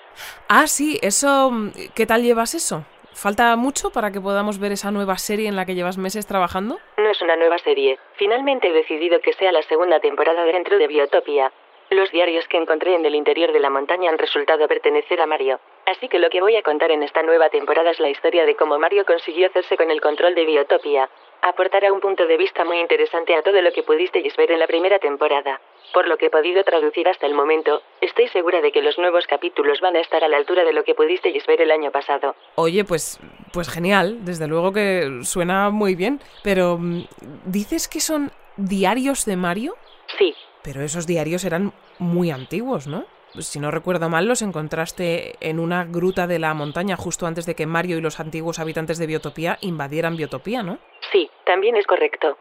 Ah, 0.49 0.68
sí, 0.68 0.99
eso... 1.03 1.51
¿Qué 1.94 2.07
tal 2.07 2.23
llevas 2.23 2.55
eso? 2.55 2.85
¿Falta 3.12 3.57
mucho 3.57 3.90
para 3.90 4.12
que 4.12 4.20
podamos 4.20 4.61
ver 4.61 4.70
esa 4.73 4.92
nueva 4.92 5.18
serie 5.18 5.49
en 5.49 5.57
la 5.57 5.66
que 5.66 5.75
llevas 5.75 5.99
meses 5.99 6.27
trabajando? 6.27 6.79
No 6.96 7.11
es 7.11 7.20
una 7.20 7.35
nueva 7.35 7.59
serie. 7.59 7.99
Finalmente 8.14 8.68
he 8.68 8.73
decidido 8.73 9.20
que 9.20 9.33
sea 9.33 9.51
la 9.51 9.62
segunda 9.62 9.99
temporada 9.99 10.44
dentro 10.44 10.79
de 10.79 10.87
Biotopia. 10.87 11.53
Los 11.90 12.12
diarios 12.12 12.46
que 12.46 12.57
encontré 12.57 12.94
en 12.94 13.05
el 13.05 13.16
interior 13.16 13.53
de 13.53 13.59
la 13.59 13.68
montaña 13.68 14.11
han 14.11 14.18
resultado 14.18 14.68
pertenecer 14.68 15.20
a 15.20 15.27
Mario. 15.27 15.59
Así 15.87 16.09
que 16.09 16.19
lo 16.19 16.31
que 16.31 16.40
voy 16.40 16.57
a 16.57 16.62
contar 16.62 16.90
en 16.90 17.03
esta 17.03 17.23
nueva 17.23 17.49
temporada 17.49 17.90
es 17.90 18.01
la 18.01 18.11
historia 18.11 18.47
de 18.47 18.55
cómo 18.55 18.79
Mario 18.79 19.05
consiguió 19.05 19.49
hacerse 19.49 19.77
con 19.77 19.90
el 19.90 20.01
control 20.01 20.35
de 20.35 20.45
Biotopia. 20.45 21.09
Aportará 21.43 21.93
un 21.93 22.01
punto 22.01 22.27
de 22.27 22.37
vista 22.37 22.64
muy 22.64 22.79
interesante 22.79 23.35
a 23.35 23.43
todo 23.43 23.61
lo 23.62 23.73
que 23.73 23.83
pudisteis 23.83 24.37
ver 24.37 24.53
en 24.53 24.59
la 24.59 24.66
primera 24.66 24.99
temporada. 24.99 25.61
Por 25.93 26.07
lo 26.07 26.16
que 26.16 26.27
he 26.27 26.31
podido 26.31 26.62
traducir 26.62 27.09
hasta 27.09 27.27
el 27.27 27.35
momento, 27.35 27.83
estoy 28.01 28.29
segura 28.29 28.61
de 28.61 28.71
que 28.71 28.83
los 28.83 28.99
nuevos 28.99 29.27
capítulos 29.27 29.81
van 29.81 29.97
a 29.97 30.01
estar 30.01 30.23
a 30.23 30.29
la 30.29 30.37
altura 30.37 30.64
de 30.64 30.73
lo 30.73 30.85
que 30.85 30.95
pudisteis 30.95 31.45
ver 31.47 31.61
el 31.62 31.71
año 31.71 31.90
pasado. 31.90 32.37
Oye, 32.57 32.85
pues, 32.85 33.19
pues 33.53 33.69
genial, 33.69 34.25
desde 34.25 34.47
luego 34.47 34.73
que 34.73 35.21
suena 35.23 35.71
muy 35.71 35.95
bien, 35.95 36.21
pero 36.45 36.77
mm, 36.79 37.07
¿dices 37.47 37.88
que 37.88 38.01
son 38.01 38.31
diarios 38.57 39.25
de 39.25 39.37
Mario? 39.37 39.75
Sí, 40.19 40.35
pero 40.62 40.83
esos 40.83 41.07
diarios 41.07 41.45
eran 41.45 41.73
muy 41.99 42.31
antiguos, 42.31 42.87
¿no? 42.87 43.05
Si 43.38 43.61
no 43.61 43.71
recuerdo 43.71 44.09
mal, 44.09 44.27
los 44.27 44.43
encontraste 44.43 45.35
en 45.40 45.59
una 45.61 45.85
gruta 45.85 46.27
de 46.27 46.38
la 46.38 46.53
montaña 46.55 46.97
justo 46.97 47.27
antes 47.27 47.47
de 47.47 47.55
que 47.55 47.66
Mario 47.66 47.99
y 47.99 48.01
los 48.01 48.21
antiguos 48.21 48.59
habitantes 48.59 48.99
de 48.99 49.07
Biotopía 49.07 49.59
invadieran 49.61 50.16
Biotopía, 50.16 50.62
¿no? 50.62 50.79
Sí, 51.12 51.31
también 51.45 51.77
es 51.77 51.87
correcto. 51.87 52.37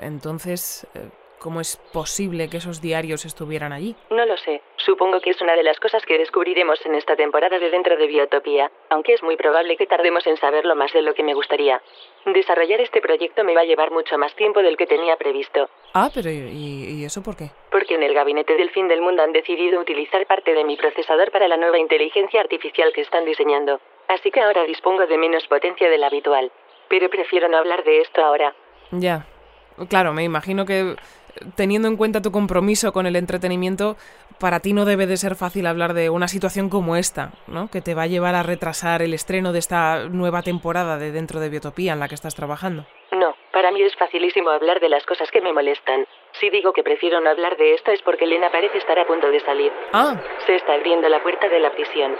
Entonces, 0.00 0.86
eh, 0.94 1.10
¿Cómo 1.40 1.62
es 1.62 1.78
posible 1.90 2.50
que 2.50 2.58
esos 2.58 2.82
diarios 2.82 3.24
estuvieran 3.24 3.72
allí? 3.72 3.96
No 4.10 4.26
lo 4.26 4.36
sé. 4.36 4.60
Supongo 4.84 5.20
que 5.20 5.30
es 5.30 5.40
una 5.42 5.56
de 5.56 5.62
las 5.62 5.78
cosas 5.78 6.04
que 6.06 6.16
descubriremos 6.16 6.78
en 6.86 6.94
esta 6.94 7.14
temporada 7.14 7.58
de 7.58 7.70
Dentro 7.70 7.96
de 7.96 8.06
Biotopía, 8.06 8.70
aunque 8.88 9.12
es 9.12 9.22
muy 9.22 9.36
probable 9.36 9.76
que 9.76 9.86
tardemos 9.86 10.26
en 10.26 10.36
saberlo 10.38 10.74
más 10.74 10.92
de 10.92 11.02
lo 11.02 11.14
que 11.14 11.22
me 11.22 11.34
gustaría. 11.34 11.82
Desarrollar 12.24 12.80
este 12.80 13.00
proyecto 13.00 13.44
me 13.44 13.54
va 13.54 13.60
a 13.60 13.64
llevar 13.64 13.90
mucho 13.90 14.16
más 14.16 14.34
tiempo 14.36 14.62
del 14.62 14.76
que 14.76 14.86
tenía 14.86 15.16
previsto. 15.16 15.68
Ah, 15.92 16.08
pero 16.14 16.30
¿y, 16.30 17.04
eso 17.04 17.22
por 17.22 17.36
qué? 17.36 17.50
Porque 17.70 17.94
en 17.94 18.02
el 18.02 18.14
gabinete 18.14 18.56
del 18.56 18.70
fin 18.70 18.88
del 18.88 19.02
mundo 19.02 19.22
han 19.22 19.32
decidido 19.32 19.80
utilizar 19.80 20.26
parte 20.26 20.54
de 20.54 20.64
mi 20.64 20.76
procesador 20.76 21.30
para 21.30 21.48
la 21.48 21.56
nueva 21.56 21.78
inteligencia 21.78 22.40
artificial 22.40 22.92
que 22.94 23.02
están 23.02 23.24
diseñando. 23.24 23.80
Así 24.08 24.30
que 24.30 24.40
ahora 24.40 24.64
dispongo 24.64 25.06
de 25.06 25.18
menos 25.18 25.46
potencia 25.46 25.90
de 25.90 25.98
la 25.98 26.06
habitual. 26.06 26.50
Pero 26.88 27.10
prefiero 27.10 27.48
no 27.48 27.58
hablar 27.58 27.84
de 27.84 28.00
esto 28.00 28.24
ahora. 28.24 28.54
Ya. 28.90 29.26
Claro, 29.88 30.12
me 30.12 30.24
imagino 30.24 30.66
que 30.66 30.96
teniendo 31.54 31.88
en 31.88 31.96
cuenta 31.96 32.20
tu 32.20 32.32
compromiso 32.32 32.92
con 32.92 33.06
el 33.06 33.16
entretenimiento, 33.16 33.96
para 34.40 34.60
ti 34.60 34.72
no 34.72 34.84
debe 34.84 35.06
de 35.06 35.16
ser 35.16 35.36
fácil 35.36 35.66
hablar 35.66 35.94
de 35.94 36.10
una 36.10 36.26
situación 36.26 36.68
como 36.70 36.96
esta, 36.96 37.30
¿no? 37.46 37.70
Que 37.70 37.80
te 37.82 37.94
va 37.94 38.02
a 38.02 38.06
llevar 38.06 38.34
a 38.34 38.42
retrasar 38.42 39.02
el 39.02 39.14
estreno 39.14 39.52
de 39.52 39.58
esta 39.60 40.08
nueva 40.08 40.42
temporada 40.42 40.96
de 40.98 41.12
Dentro 41.12 41.38
de 41.38 41.50
Biotopía 41.50 41.92
en 41.92 42.00
la 42.00 42.08
que 42.08 42.14
estás 42.14 42.34
trabajando. 42.34 42.86
No, 43.12 43.34
Para 43.52 43.70
mí 43.72 43.82
es 43.82 43.94
facilísimo 43.96 44.50
hablar 44.50 44.80
de 44.80 44.88
las 44.88 45.04
cosas 45.04 45.30
que 45.30 45.40
me 45.40 45.52
molestan. 45.52 46.06
Si 46.40 46.48
digo 46.50 46.72
que 46.72 46.82
prefiero 46.82 47.20
no 47.20 47.28
hablar 47.30 47.56
de 47.56 47.74
esto 47.74 47.90
es 47.90 48.00
porque 48.02 48.24
Elena 48.24 48.50
parece 48.50 48.78
estar 48.78 48.98
a 48.98 49.06
punto 49.06 49.30
de 49.30 49.40
salir. 49.40 49.72
Ah, 49.92 50.14
Se 50.46 50.54
está 50.56 50.74
abriendo 50.74 51.08
la 51.08 51.22
puerta 51.22 51.48
de 51.48 51.60
la 51.60 51.70
prisión. 51.70 52.16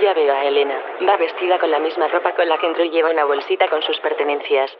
Ya 0.00 0.14
veo 0.14 0.32
a 0.34 0.44
Elena. 0.44 0.78
Va 1.06 1.16
vestida 1.16 1.58
con 1.58 1.70
la 1.70 1.78
misma 1.78 2.08
ropa 2.08 2.34
con 2.34 2.48
la 2.48 2.56
que 2.58 2.66
entró 2.66 2.84
y 2.84 2.90
lleva 2.90 3.10
una 3.10 3.24
bolsita 3.24 3.68
con 3.68 3.82
sus 3.82 3.98
pertenencias. 4.00 4.70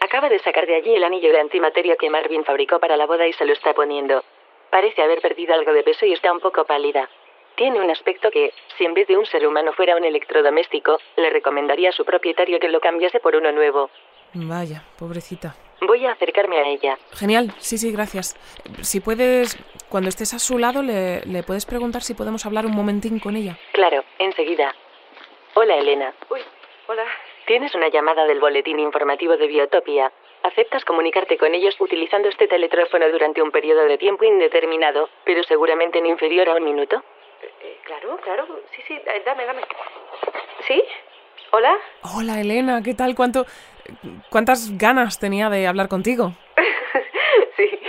Acaba 0.00 0.28
de 0.28 0.38
sacar 0.40 0.66
de 0.66 0.76
allí 0.76 0.94
el 0.94 1.04
anillo 1.04 1.30
de 1.30 1.40
antimateria 1.40 1.96
que 1.96 2.10
Marvin 2.10 2.44
fabricó 2.44 2.78
para 2.80 2.96
la 2.96 3.06
boda 3.06 3.26
y 3.26 3.32
se 3.34 3.44
lo 3.44 3.52
está 3.52 3.74
poniendo. 3.74 4.22
Parece 4.70 5.02
haber 5.02 5.20
perdido 5.20 5.54
algo 5.54 5.72
de 5.72 5.82
peso 5.82 6.06
y 6.06 6.12
está 6.12 6.32
un 6.32 6.40
poco 6.40 6.64
pálida. 6.64 7.08
Tiene 7.56 7.80
un 7.80 7.90
aspecto 7.90 8.30
que, 8.30 8.52
si 8.76 8.84
en 8.84 8.92
vez 8.92 9.06
de 9.08 9.16
un 9.16 9.24
ser 9.24 9.46
humano 9.46 9.72
fuera 9.72 9.96
un 9.96 10.04
electrodoméstico, 10.04 10.98
le 11.16 11.30
recomendaría 11.30 11.88
a 11.88 11.92
su 11.92 12.04
propietario 12.04 12.60
que 12.60 12.68
lo 12.68 12.80
cambiase 12.80 13.18
por 13.20 13.34
uno 13.34 13.50
nuevo. 13.52 13.90
vaya, 14.34 14.82
pobrecita. 14.98 15.54
Voy 15.80 16.04
a 16.04 16.12
acercarme 16.12 16.58
a 16.58 16.68
ella. 16.68 16.98
Genial, 17.12 17.52
sí, 17.58 17.78
sí, 17.78 17.92
gracias. 17.92 18.34
Si 18.82 19.00
puedes, 19.00 19.56
cuando 19.88 20.08
estés 20.08 20.34
a 20.34 20.38
su 20.38 20.58
lado, 20.58 20.82
le, 20.82 21.20
le 21.24 21.42
puedes 21.42 21.64
preguntar 21.64 22.02
si 22.02 22.14
podemos 22.14 22.44
hablar 22.44 22.66
un 22.66 22.74
momentín 22.74 23.18
con 23.20 23.36
ella. 23.36 23.56
Claro, 23.72 24.04
enseguida. 24.18 24.74
Hola, 25.54 25.76
Elena. 25.76 26.12
Uy, 26.28 26.40
hola. 26.88 27.04
Tienes 27.46 27.74
una 27.74 27.88
llamada 27.88 28.26
del 28.26 28.40
boletín 28.40 28.78
informativo 28.80 29.36
de 29.36 29.46
Biotopia. 29.46 30.12
Aceptas 30.46 30.84
comunicarte 30.84 31.36
con 31.38 31.52
ellos 31.56 31.74
utilizando 31.80 32.28
este 32.28 32.46
teletrófono 32.46 33.10
durante 33.10 33.42
un 33.42 33.50
periodo 33.50 33.84
de 33.86 33.98
tiempo 33.98 34.24
indeterminado, 34.24 35.08
pero 35.24 35.42
seguramente 35.42 36.00
no 36.00 36.06
inferior 36.06 36.48
a 36.48 36.54
un 36.54 36.62
minuto. 36.62 37.02
Eh, 37.42 37.50
eh, 37.62 37.78
claro, 37.82 38.16
claro. 38.22 38.46
Sí, 38.70 38.80
sí, 38.86 38.94
eh, 38.94 39.22
dame, 39.26 39.44
dame. 39.44 39.62
¿Sí? 40.68 40.80
¿Hola? 41.50 41.76
Hola, 42.14 42.40
Elena, 42.40 42.80
¿qué 42.80 42.94
tal? 42.94 43.16
¿Cuánto, 43.16 43.44
¿Cuántas 44.30 44.78
ganas 44.78 45.18
tenía 45.18 45.50
de 45.50 45.66
hablar 45.66 45.88
contigo? 45.88 46.30
sí, 47.56 47.80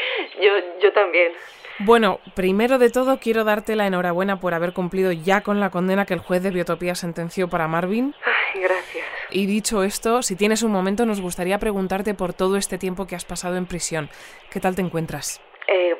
yo, 0.41 0.53
yo 0.79 0.91
también. 0.93 1.33
Bueno, 1.79 2.19
primero 2.35 2.79
de 2.79 2.89
todo 2.89 3.19
quiero 3.19 3.43
darte 3.43 3.75
la 3.75 3.85
enhorabuena 3.85 4.39
por 4.39 4.55
haber 4.55 4.73
cumplido 4.73 5.11
ya 5.11 5.41
con 5.41 5.59
la 5.59 5.69
condena 5.69 6.05
que 6.05 6.15
el 6.15 6.19
juez 6.21 6.41
de 6.41 6.49
Biotopía 6.49 6.95
sentenció 6.95 7.49
para 7.49 7.67
Marvin. 7.67 8.15
Ay, 8.25 8.61
gracias. 8.61 9.05
Y 9.29 9.45
dicho 9.45 9.83
esto, 9.83 10.23
si 10.23 10.35
tienes 10.35 10.63
un 10.63 10.71
momento, 10.71 11.05
nos 11.05 11.21
gustaría 11.21 11.59
preguntarte 11.59 12.15
por 12.15 12.33
todo 12.33 12.57
este 12.57 12.79
tiempo 12.79 13.05
que 13.05 13.15
has 13.15 13.25
pasado 13.25 13.57
en 13.57 13.67
prisión. 13.67 14.09
¿Qué 14.51 14.59
tal 14.59 14.75
te 14.75 14.81
encuentras? 14.81 15.39
Eh, 15.67 15.95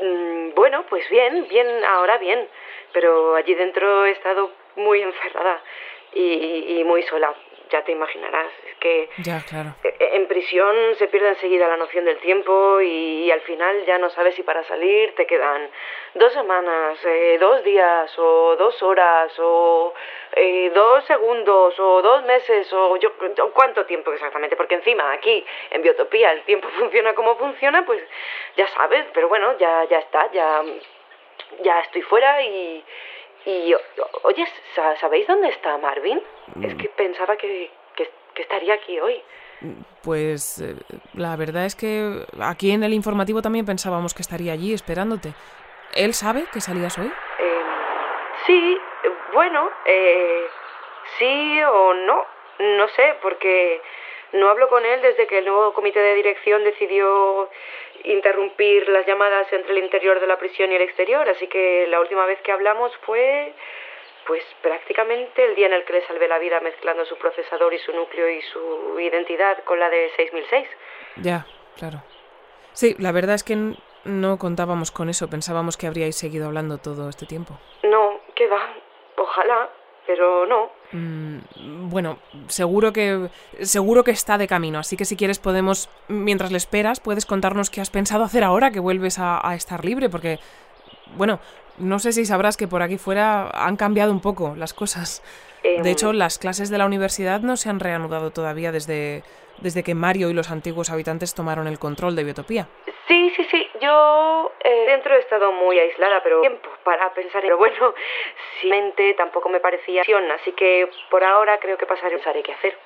mm, 0.00 0.54
bueno, 0.54 0.84
pues 0.88 1.04
bien, 1.10 1.46
bien, 1.50 1.66
ahora 1.84 2.16
bien. 2.16 2.48
Pero 2.94 3.34
allí 3.36 3.54
dentro 3.54 4.06
he 4.06 4.12
estado 4.12 4.50
muy 4.76 5.02
encerrada 5.02 5.60
y, 6.14 6.78
y 6.78 6.84
muy 6.84 7.02
sola. 7.02 7.34
Ya 7.70 7.82
te 7.84 7.92
imaginarás. 7.92 8.50
Es 8.66 8.74
que 8.76 9.10
Ya, 9.18 9.40
claro. 9.48 9.74
eh, 9.84 9.94
en 10.14 10.26
prisión 10.26 10.74
se 10.96 11.08
pierde 11.08 11.28
enseguida 11.28 11.68
la 11.68 11.76
noción 11.76 12.04
del 12.06 12.18
tiempo 12.18 12.80
y, 12.80 13.24
y 13.24 13.30
al 13.30 13.40
final 13.42 13.84
ya 13.84 13.98
no 13.98 14.08
sabes 14.10 14.34
si 14.34 14.42
para 14.42 14.62
salir 14.64 15.14
te 15.14 15.26
quedan 15.26 15.68
dos 16.14 16.32
semanas, 16.32 16.98
eh, 17.04 17.36
dos 17.38 17.62
días 17.64 18.18
o 18.18 18.56
dos 18.56 18.82
horas 18.82 19.32
o 19.38 19.92
eh, 20.32 20.70
dos 20.74 21.04
segundos 21.04 21.78
o 21.78 22.00
dos 22.02 22.24
meses 22.24 22.72
o 22.72 22.96
yo 22.96 23.12
cuánto 23.52 23.84
tiempo 23.86 24.12
exactamente. 24.12 24.56
Porque 24.56 24.76
encima 24.76 25.12
aquí 25.12 25.44
en 25.70 25.82
Biotopía 25.82 26.32
el 26.32 26.42
tiempo 26.44 26.68
funciona 26.78 27.14
como 27.14 27.36
funciona, 27.36 27.84
pues 27.84 28.02
ya 28.56 28.66
sabes. 28.68 29.04
Pero 29.12 29.28
bueno, 29.28 29.58
ya, 29.58 29.84
ya 29.84 29.98
está, 29.98 30.30
ya, 30.32 30.62
ya 31.60 31.80
estoy 31.80 32.02
fuera 32.02 32.42
y... 32.42 32.82
Y, 33.48 33.74
oye, 34.24 34.46
sa- 34.74 34.94
¿sabéis 34.96 35.26
dónde 35.26 35.48
está 35.48 35.78
Marvin? 35.78 36.20
Es 36.62 36.74
que 36.74 36.88
pensaba 36.90 37.34
que, 37.36 37.70
que, 37.96 38.10
que 38.34 38.42
estaría 38.42 38.74
aquí 38.74 39.00
hoy. 39.00 39.22
Pues 40.02 40.60
eh, 40.60 40.74
la 41.14 41.34
verdad 41.36 41.64
es 41.64 41.74
que 41.74 42.26
aquí 42.42 42.70
en 42.72 42.82
el 42.84 42.92
informativo 42.92 43.40
también 43.40 43.64
pensábamos 43.64 44.12
que 44.12 44.20
estaría 44.20 44.52
allí 44.52 44.74
esperándote. 44.74 45.32
¿Él 45.94 46.12
sabe 46.12 46.44
que 46.52 46.60
salías 46.60 46.98
hoy? 46.98 47.10
Eh, 47.38 47.62
sí, 48.46 48.78
bueno, 49.32 49.70
eh, 49.86 50.46
sí 51.18 51.60
o 51.62 51.94
no, 51.94 52.26
no 52.58 52.88
sé, 52.88 53.14
porque 53.22 53.80
no 54.34 54.50
hablo 54.50 54.68
con 54.68 54.84
él 54.84 55.00
desde 55.00 55.26
que 55.26 55.38
el 55.38 55.46
nuevo 55.46 55.72
comité 55.72 56.00
de 56.00 56.14
dirección 56.16 56.62
decidió 56.64 57.48
interrumpir 58.04 58.88
las 58.88 59.06
llamadas 59.06 59.52
entre 59.52 59.72
el 59.72 59.84
interior 59.84 60.20
de 60.20 60.26
la 60.26 60.38
prisión 60.38 60.72
y 60.72 60.76
el 60.76 60.82
exterior, 60.82 61.28
así 61.28 61.46
que 61.46 61.86
la 61.88 62.00
última 62.00 62.26
vez 62.26 62.40
que 62.42 62.52
hablamos 62.52 62.92
fue, 62.98 63.52
pues 64.26 64.42
prácticamente 64.62 65.44
el 65.44 65.54
día 65.54 65.66
en 65.66 65.72
el 65.72 65.84
que 65.84 65.94
le 65.94 66.06
salvé 66.06 66.28
la 66.28 66.38
vida 66.38 66.60
mezclando 66.60 67.04
su 67.04 67.16
procesador 67.16 67.72
y 67.74 67.78
su 67.78 67.92
núcleo 67.92 68.28
y 68.28 68.42
su 68.42 69.00
identidad 69.00 69.62
con 69.64 69.78
la 69.80 69.88
de 69.90 70.10
6006. 70.16 70.68
Ya, 71.16 71.46
claro. 71.76 72.02
Sí, 72.72 72.94
la 72.98 73.12
verdad 73.12 73.34
es 73.34 73.44
que 73.44 73.56
no 74.04 74.38
contábamos 74.38 74.90
con 74.90 75.08
eso. 75.08 75.28
Pensábamos 75.28 75.76
que 75.76 75.86
habríais 75.86 76.16
seguido 76.16 76.46
hablando 76.46 76.78
todo 76.78 77.08
este 77.08 77.26
tiempo. 77.26 77.58
No, 77.82 78.20
que 78.34 78.46
va, 78.46 78.74
ojalá, 79.16 79.68
pero 80.08 80.46
no. 80.46 80.70
Mm, 80.92 81.90
bueno, 81.90 82.18
seguro 82.48 82.94
que 82.94 83.28
seguro 83.60 84.02
que 84.04 84.10
está 84.10 84.38
de 84.38 84.48
camino, 84.48 84.78
así 84.78 84.96
que 84.96 85.04
si 85.04 85.16
quieres 85.16 85.38
podemos, 85.38 85.90
mientras 86.08 86.50
le 86.50 86.56
esperas, 86.56 86.98
puedes 86.98 87.26
contarnos 87.26 87.68
qué 87.68 87.82
has 87.82 87.90
pensado 87.90 88.24
hacer 88.24 88.42
ahora 88.42 88.70
que 88.70 88.80
vuelves 88.80 89.18
a, 89.18 89.46
a 89.46 89.54
estar 89.54 89.84
libre, 89.84 90.08
porque, 90.08 90.38
bueno, 91.14 91.40
no 91.76 91.98
sé 91.98 92.12
si 92.12 92.24
sabrás 92.24 92.56
que 92.56 92.66
por 92.66 92.80
aquí 92.80 92.96
fuera 92.96 93.50
han 93.50 93.76
cambiado 93.76 94.10
un 94.10 94.20
poco 94.20 94.54
las 94.56 94.72
cosas. 94.72 95.22
Em, 95.62 95.82
De 95.82 95.90
hecho, 95.90 96.14
las 96.14 96.38
clases 96.38 96.70
de 96.70 96.78
la 96.78 96.86
universidad 96.86 97.40
no 97.42 97.58
se 97.58 97.68
han 97.68 97.80
reanudado 97.80 98.30
todavía 98.30 98.72
desde, 98.72 99.22
desde 99.60 99.82
que 99.82 99.94
Mario 99.94 100.30
y 100.30 100.34
los 100.34 100.50
antiguos 100.50 100.88
habitantes 100.88 101.34
tomaron 101.34 101.66
el 101.66 101.78
control 101.78 102.16
de 102.16 102.24
Biotopía. 102.24 102.66
Sí. 103.06 103.17
Yo 103.88 104.52
eh, 104.64 104.84
dentro 104.86 105.14
he 105.14 105.20
estado 105.20 105.50
muy 105.52 105.78
aislada, 105.78 106.20
pero 106.22 106.40
tiempo 106.42 106.68
para 106.84 107.12
pensar. 107.14 107.40
Pero 107.42 107.56
bueno, 107.56 107.94
si 108.60 108.68
mente 108.68 109.14
tampoco 109.14 109.48
me 109.48 109.60
parecía 109.60 110.02
opción, 110.02 110.30
así 110.32 110.52
que 110.52 110.88
por 111.10 111.24
ahora 111.24 111.58
creo 111.58 111.76
que 111.78 111.86
pasaré 111.86 112.16
pensaré 112.16 112.42
qué 112.42 112.52
hacer. 112.52 112.76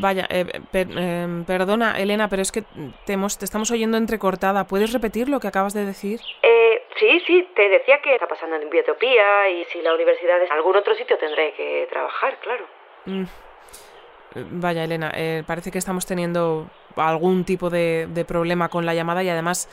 Vaya, 0.00 0.26
eh, 0.30 0.44
per- 0.70 0.86
em, 0.96 1.44
perdona, 1.44 1.98
Elena, 1.98 2.28
pero 2.28 2.42
es 2.42 2.52
que 2.52 2.62
te, 3.06 3.12
hemos- 3.14 3.38
te 3.38 3.44
estamos 3.44 3.70
oyendo 3.70 3.96
entrecortada. 3.96 4.64
¿Puedes 4.66 4.92
repetir 4.92 5.28
lo 5.28 5.40
que 5.40 5.48
acabas 5.48 5.74
de 5.74 5.84
decir? 5.84 6.20
Eh, 6.42 6.82
sí, 6.96 7.20
sí, 7.26 7.48
te 7.54 7.68
decía 7.68 8.00
que 8.02 8.14
está 8.14 8.26
pasando 8.28 8.56
en 8.56 8.68
Biotopía 8.70 9.48
y 9.50 9.64
si 9.66 9.80
la 9.82 9.94
universidad 9.94 10.40
es 10.42 10.50
en 10.50 10.56
algún 10.56 10.76
otro 10.76 10.94
sitio 10.94 11.16
tendré 11.18 11.52
que 11.54 11.86
trabajar, 11.90 12.38
claro. 12.40 12.66
Mm. 13.06 13.22
Eh, 14.36 14.44
Vaya, 14.52 14.84
Elena, 14.84 15.10
eh, 15.14 15.42
parece 15.46 15.70
que 15.72 15.78
estamos 15.78 16.06
teniendo 16.06 16.68
algún 16.96 17.44
tipo 17.44 17.68
de, 17.70 18.06
de 18.10 18.24
problema 18.24 18.68
con 18.68 18.86
la 18.86 18.94
llamada 18.94 19.22
y 19.24 19.28
además 19.28 19.68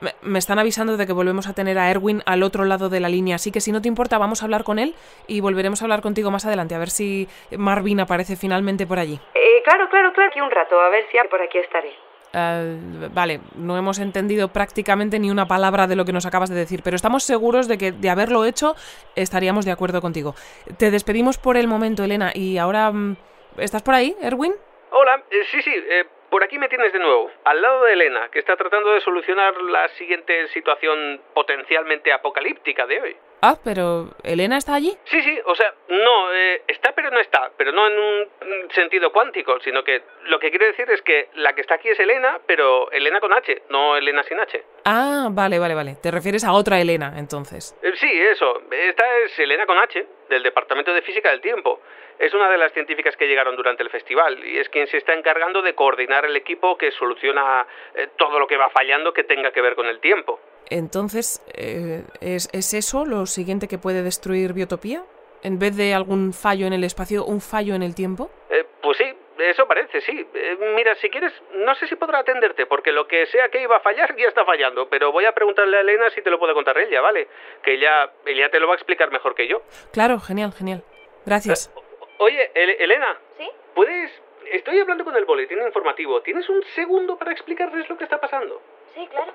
me, 0.00 0.14
me 0.22 0.38
están 0.38 0.58
avisando 0.58 0.96
de 0.96 1.06
que 1.06 1.12
volvemos 1.12 1.46
a 1.48 1.54
tener 1.54 1.78
a 1.78 1.90
Erwin 1.90 2.22
al 2.26 2.42
otro 2.42 2.64
lado 2.64 2.88
de 2.88 3.00
la 3.00 3.08
línea, 3.08 3.36
así 3.36 3.50
que 3.50 3.60
si 3.60 3.72
no 3.72 3.80
te 3.80 3.88
importa 3.88 4.18
vamos 4.18 4.42
a 4.42 4.46
hablar 4.46 4.64
con 4.64 4.78
él 4.78 4.94
y 5.26 5.40
volveremos 5.40 5.82
a 5.82 5.84
hablar 5.84 6.02
contigo 6.02 6.30
más 6.30 6.46
adelante, 6.46 6.74
a 6.74 6.78
ver 6.78 6.90
si 6.90 7.28
Marvin 7.56 8.00
aparece 8.00 8.36
finalmente 8.36 8.86
por 8.86 8.98
allí. 8.98 9.18
Eh, 9.34 9.62
claro, 9.64 9.88
claro, 9.88 10.12
claro, 10.12 10.30
aquí 10.30 10.40
un 10.40 10.50
rato, 10.50 10.80
a 10.80 10.88
ver 10.88 11.04
si 11.10 11.18
por 11.28 11.40
aquí 11.42 11.58
estaré. 11.58 11.92
Eh, 12.32 13.08
vale, 13.14 13.40
no 13.54 13.78
hemos 13.78 13.98
entendido 13.98 14.48
prácticamente 14.48 15.18
ni 15.18 15.30
una 15.30 15.46
palabra 15.46 15.86
de 15.86 15.96
lo 15.96 16.04
que 16.04 16.12
nos 16.12 16.26
acabas 16.26 16.50
de 16.50 16.56
decir, 16.56 16.82
pero 16.82 16.96
estamos 16.96 17.22
seguros 17.22 17.66
de 17.66 17.78
que 17.78 17.92
de 17.92 18.10
haberlo 18.10 18.44
hecho 18.44 18.74
estaríamos 19.14 19.64
de 19.64 19.72
acuerdo 19.72 20.00
contigo. 20.00 20.34
Te 20.76 20.90
despedimos 20.90 21.38
por 21.38 21.56
el 21.56 21.68
momento, 21.68 22.04
Elena, 22.04 22.32
y 22.34 22.58
ahora... 22.58 22.90
mm, 22.90 23.16
¿Estás 23.56 23.80
por 23.80 23.94
ahí, 23.94 24.14
Erwin? 24.20 24.52
Hola, 24.90 25.24
eh, 25.30 25.42
sí, 25.50 25.62
sí, 25.62 25.72
eh, 25.74 26.04
por 26.36 26.44
aquí 26.44 26.58
me 26.58 26.68
tienes 26.68 26.92
de 26.92 26.98
nuevo, 26.98 27.30
al 27.44 27.62
lado 27.62 27.84
de 27.84 27.94
Elena, 27.94 28.28
que 28.30 28.40
está 28.40 28.56
tratando 28.56 28.92
de 28.92 29.00
solucionar 29.00 29.58
la 29.62 29.88
siguiente 29.96 30.48
situación 30.48 31.18
potencialmente 31.32 32.12
apocalíptica 32.12 32.86
de 32.86 33.00
hoy. 33.00 33.16
Ah, 33.40 33.56
pero 33.64 34.10
¿Elena 34.22 34.58
está 34.58 34.74
allí? 34.74 34.94
Sí, 35.04 35.22
sí, 35.22 35.38
o 35.46 35.54
sea, 35.54 35.72
no, 35.88 36.34
eh, 36.34 36.60
está 36.68 36.92
pero 36.94 37.10
no 37.10 37.20
está, 37.20 37.50
pero 37.56 37.72
no 37.72 37.86
en 37.86 37.98
un 37.98 38.70
sentido 38.72 39.12
cuántico, 39.12 39.58
sino 39.60 39.82
que 39.82 40.02
lo 40.24 40.38
que 40.38 40.50
quiero 40.50 40.66
decir 40.66 40.90
es 40.90 41.00
que 41.00 41.30
la 41.36 41.54
que 41.54 41.62
está 41.62 41.76
aquí 41.76 41.88
es 41.88 41.98
Elena, 42.00 42.38
pero 42.46 42.90
Elena 42.90 43.18
con 43.18 43.32
H, 43.32 43.62
no 43.70 43.96
Elena 43.96 44.22
sin 44.24 44.38
H. 44.38 44.62
Ah, 44.84 45.28
vale, 45.30 45.58
vale, 45.58 45.74
vale. 45.74 45.96
Te 46.02 46.10
refieres 46.10 46.44
a 46.44 46.52
otra 46.52 46.78
Elena, 46.78 47.14
entonces. 47.16 47.74
Eh, 47.82 47.92
Sí, 47.96 48.12
eso. 48.12 48.60
Esta 48.70 49.18
es 49.20 49.38
Elena 49.38 49.64
con 49.64 49.78
H, 49.78 50.06
del 50.28 50.42
Departamento 50.42 50.92
de 50.92 51.00
Física 51.00 51.30
del 51.30 51.40
Tiempo. 51.40 51.80
Es 52.18 52.32
una 52.34 52.48
de 52.50 52.58
las 52.58 52.72
científicas 52.72 53.16
que 53.16 53.26
llegaron 53.26 53.56
durante 53.56 53.82
el 53.82 53.90
festival 53.90 54.42
y 54.44 54.58
es 54.58 54.68
quien 54.68 54.86
se 54.86 54.96
está 54.96 55.12
encargando 55.12 55.62
de 55.62 55.74
coordinar 55.74 56.24
el 56.24 56.36
equipo 56.36 56.76
que 56.78 56.90
soluciona 56.92 57.66
eh, 57.94 58.08
todo 58.16 58.38
lo 58.38 58.46
que 58.46 58.56
va 58.56 58.70
fallando 58.70 59.12
que 59.12 59.24
tenga 59.24 59.52
que 59.52 59.60
ver 59.60 59.74
con 59.74 59.86
el 59.86 60.00
tiempo. 60.00 60.40
Entonces, 60.70 61.42
eh, 61.54 62.02
¿es, 62.20 62.48
¿es 62.52 62.74
eso 62.74 63.04
lo 63.04 63.26
siguiente 63.26 63.68
que 63.68 63.78
puede 63.78 64.02
destruir 64.02 64.52
Biotopía? 64.52 65.04
En 65.42 65.58
vez 65.58 65.76
de 65.76 65.94
algún 65.94 66.32
fallo 66.32 66.66
en 66.66 66.72
el 66.72 66.84
espacio, 66.84 67.24
un 67.24 67.40
fallo 67.40 67.74
en 67.74 67.82
el 67.82 67.94
tiempo? 67.94 68.30
Eh, 68.50 68.64
pues 68.82 68.96
sí, 68.96 69.04
eso 69.38 69.66
parece, 69.66 70.00
sí. 70.00 70.26
Eh, 70.34 70.72
mira, 70.74 70.94
si 70.96 71.10
quieres, 71.10 71.32
no 71.54 71.74
sé 71.74 71.86
si 71.86 71.96
podrá 71.96 72.20
atenderte, 72.20 72.66
porque 72.66 72.90
lo 72.90 73.06
que 73.06 73.26
sea 73.26 73.48
que 73.48 73.62
iba 73.62 73.76
a 73.76 73.80
fallar 73.80 74.16
ya 74.16 74.28
está 74.28 74.44
fallando, 74.44 74.88
pero 74.88 75.12
voy 75.12 75.24
a 75.24 75.32
preguntarle 75.32 75.76
a 75.76 75.80
Elena 75.80 76.10
si 76.10 76.22
te 76.22 76.30
lo 76.30 76.38
puede 76.38 76.54
contar 76.54 76.78
ella, 76.78 77.00
¿vale? 77.00 77.28
Que 77.62 77.74
ella, 77.74 78.10
ella 78.24 78.50
te 78.50 78.58
lo 78.58 78.66
va 78.66 78.74
a 78.74 78.76
explicar 78.76 79.12
mejor 79.12 79.34
que 79.34 79.46
yo. 79.46 79.62
Claro, 79.92 80.18
genial, 80.18 80.52
genial. 80.52 80.82
Gracias. 81.24 81.70
Oye, 82.18 82.50
El- 82.54 82.70
Elena. 82.80 83.16
¿Sí? 83.38 83.48
¿Puedes 83.74 84.10
estoy 84.52 84.78
hablando 84.78 85.04
con 85.04 85.16
el 85.16 85.24
boletín 85.24 85.60
informativo. 85.60 86.20
¿Tienes 86.22 86.48
un 86.48 86.62
segundo 86.74 87.16
para 87.18 87.32
explicarles 87.32 87.88
lo 87.88 87.96
que 87.98 88.04
está 88.04 88.20
pasando? 88.20 88.60
Sí, 88.94 89.06
claro. 89.08 89.32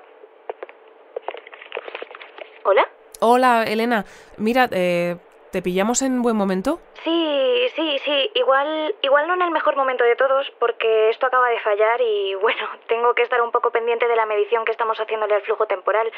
¿Hola? 2.64 2.88
Hola, 3.20 3.64
Elena. 3.64 4.04
Mira, 4.38 4.68
eh, 4.72 5.16
¿te 5.50 5.62
pillamos 5.62 6.02
en 6.02 6.22
buen 6.22 6.36
momento? 6.36 6.80
Sí, 7.04 7.66
sí, 7.76 7.98
sí. 8.04 8.30
Igual, 8.34 8.94
igual 9.02 9.26
no 9.28 9.34
en 9.34 9.42
el 9.42 9.50
mejor 9.50 9.76
momento 9.76 10.02
de 10.04 10.16
todos, 10.16 10.50
porque 10.58 11.10
esto 11.10 11.26
acaba 11.26 11.48
de 11.50 11.60
fallar 11.60 12.00
y 12.00 12.34
bueno, 12.36 12.66
tengo 12.88 13.14
que 13.14 13.22
estar 13.22 13.42
un 13.42 13.50
poco 13.52 13.70
pendiente 13.70 14.08
de 14.08 14.16
la 14.16 14.26
medición 14.26 14.64
que 14.64 14.72
estamos 14.72 14.98
haciéndole 14.98 15.34
al 15.34 15.42
flujo 15.42 15.66
temporal. 15.66 16.10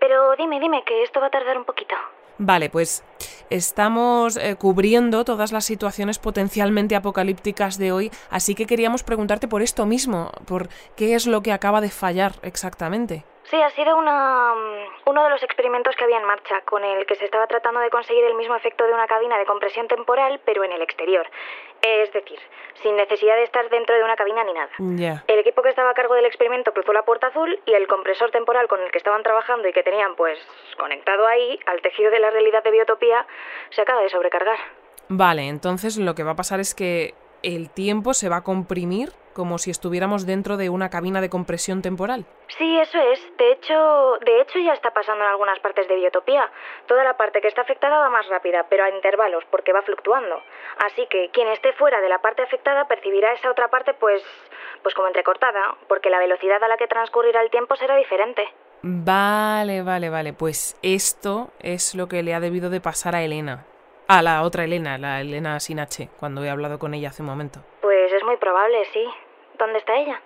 Pero 0.00 0.34
dime, 0.36 0.58
dime, 0.58 0.82
que 0.84 1.02
esto 1.02 1.20
va 1.20 1.26
a 1.26 1.30
tardar 1.30 1.58
un 1.58 1.64
poquito. 1.64 1.94
Vale, 2.38 2.70
pues 2.70 3.04
estamos 3.50 4.36
eh, 4.36 4.54
cubriendo 4.56 5.24
todas 5.24 5.50
las 5.50 5.64
situaciones 5.64 6.20
potencialmente 6.20 6.94
apocalípticas 6.94 7.78
de 7.78 7.90
hoy, 7.90 8.10
así 8.30 8.54
que 8.54 8.66
queríamos 8.66 9.02
preguntarte 9.02 9.48
por 9.48 9.60
esto 9.60 9.86
mismo, 9.86 10.30
por 10.46 10.68
qué 10.96 11.16
es 11.16 11.26
lo 11.26 11.42
que 11.42 11.50
acaba 11.50 11.80
de 11.80 11.90
fallar 11.90 12.32
exactamente. 12.42 13.24
Sí, 13.50 13.56
ha 13.60 13.70
sido 13.70 13.96
una, 13.96 14.54
mm, 14.54 15.10
uno 15.10 15.24
de 15.24 15.30
los 15.30 15.42
experimentos 15.42 15.96
que 15.96 16.04
había 16.04 16.18
en 16.18 16.26
marcha, 16.26 16.60
con 16.66 16.84
el 16.84 17.06
que 17.06 17.16
se 17.16 17.24
estaba 17.24 17.46
tratando 17.46 17.80
de 17.80 17.90
conseguir 17.90 18.22
el 18.24 18.34
mismo 18.34 18.54
efecto 18.54 18.84
de 18.84 18.92
una 18.92 19.06
cabina 19.06 19.38
de 19.38 19.46
compresión 19.46 19.88
temporal, 19.88 20.38
pero 20.44 20.64
en 20.64 20.72
el 20.72 20.82
exterior. 20.82 21.26
Es 21.80 22.12
decir, 22.12 22.38
sin 22.82 22.96
necesidad 22.96 23.36
de 23.36 23.44
estar 23.44 23.68
dentro 23.70 23.94
de 23.94 24.04
una 24.04 24.16
cabina 24.16 24.44
ni 24.44 24.52
nada. 24.52 25.22
El 25.26 25.38
equipo 25.38 25.62
que 25.62 25.70
estaba 25.70 25.90
a 25.90 25.94
cargo 25.94 26.14
del 26.14 26.26
experimento 26.26 26.72
cruzó 26.72 26.92
la 26.92 27.04
puerta 27.04 27.28
azul 27.28 27.58
y 27.66 27.74
el 27.74 27.86
compresor 27.86 28.30
temporal 28.30 28.68
con 28.68 28.80
el 28.82 28.90
que 28.90 28.98
estaban 28.98 29.22
trabajando 29.22 29.68
y 29.68 29.72
que 29.72 29.82
tenían, 29.82 30.14
pues, 30.16 30.38
conectado 30.78 31.26
ahí, 31.26 31.58
al 31.66 31.80
tejido 31.82 32.10
de 32.10 32.20
la 32.20 32.30
realidad 32.30 32.62
de 32.62 32.70
biotopía, 32.70 33.26
se 33.70 33.82
acaba 33.82 34.02
de 34.02 34.08
sobrecargar. 34.08 34.58
Vale, 35.08 35.48
entonces 35.48 35.98
lo 35.98 36.14
que 36.14 36.22
va 36.22 36.32
a 36.32 36.36
pasar 36.36 36.60
es 36.60 36.74
que 36.74 37.14
el 37.42 37.70
tiempo 37.70 38.14
se 38.14 38.28
va 38.28 38.38
a 38.38 38.44
comprimir 38.44 39.10
como 39.38 39.58
si 39.58 39.70
estuviéramos 39.70 40.26
dentro 40.26 40.56
de 40.56 40.68
una 40.68 40.90
cabina 40.90 41.20
de 41.20 41.30
compresión 41.30 41.80
temporal. 41.80 42.26
Sí, 42.58 42.76
eso 42.80 42.98
es. 42.98 43.20
De 43.38 43.52
hecho, 43.52 44.18
de 44.26 44.40
hecho 44.40 44.58
ya 44.58 44.72
está 44.72 44.90
pasando 44.90 45.22
en 45.22 45.30
algunas 45.30 45.60
partes 45.60 45.86
de 45.86 45.94
biotopía. 45.94 46.50
Toda 46.86 47.04
la 47.04 47.16
parte 47.16 47.40
que 47.40 47.46
está 47.46 47.60
afectada 47.60 48.00
va 48.00 48.10
más 48.10 48.26
rápida, 48.28 48.66
pero 48.68 48.82
a 48.82 48.90
intervalos, 48.90 49.44
porque 49.48 49.72
va 49.72 49.82
fluctuando. 49.82 50.42
Así 50.78 51.06
que 51.06 51.30
quien 51.32 51.46
esté 51.46 51.72
fuera 51.74 52.00
de 52.00 52.08
la 52.08 52.18
parte 52.18 52.42
afectada 52.42 52.88
percibirá 52.88 53.32
esa 53.32 53.48
otra 53.48 53.68
parte, 53.68 53.94
pues, 53.94 54.24
pues 54.82 54.92
como 54.96 55.06
entrecortada, 55.06 55.76
porque 55.86 56.10
la 56.10 56.18
velocidad 56.18 56.60
a 56.64 56.66
la 56.66 56.76
que 56.76 56.88
transcurrirá 56.88 57.40
el 57.40 57.50
tiempo 57.50 57.76
será 57.76 57.94
diferente. 57.94 58.42
Vale, 58.82 59.82
vale, 59.82 60.10
vale. 60.10 60.32
Pues 60.32 60.76
esto 60.82 61.52
es 61.60 61.94
lo 61.94 62.08
que 62.08 62.24
le 62.24 62.34
ha 62.34 62.40
debido 62.40 62.70
de 62.70 62.80
pasar 62.80 63.14
a 63.14 63.22
Elena. 63.22 63.66
A 64.08 64.20
la 64.20 64.42
otra 64.42 64.64
Elena, 64.64 64.98
la 64.98 65.20
Elena 65.20 65.60
sin 65.60 65.78
H, 65.78 66.08
cuando 66.18 66.42
he 66.42 66.50
hablado 66.50 66.80
con 66.80 66.94
ella 66.94 67.10
hace 67.10 67.22
un 67.22 67.28
momento. 67.28 67.60
Pues 67.82 68.10
es 68.10 68.24
muy 68.24 68.36
probable, 68.38 68.84
sí. 68.86 69.04
¿Dónde 69.58 69.78
está 69.78 69.96
ella? 69.96 70.20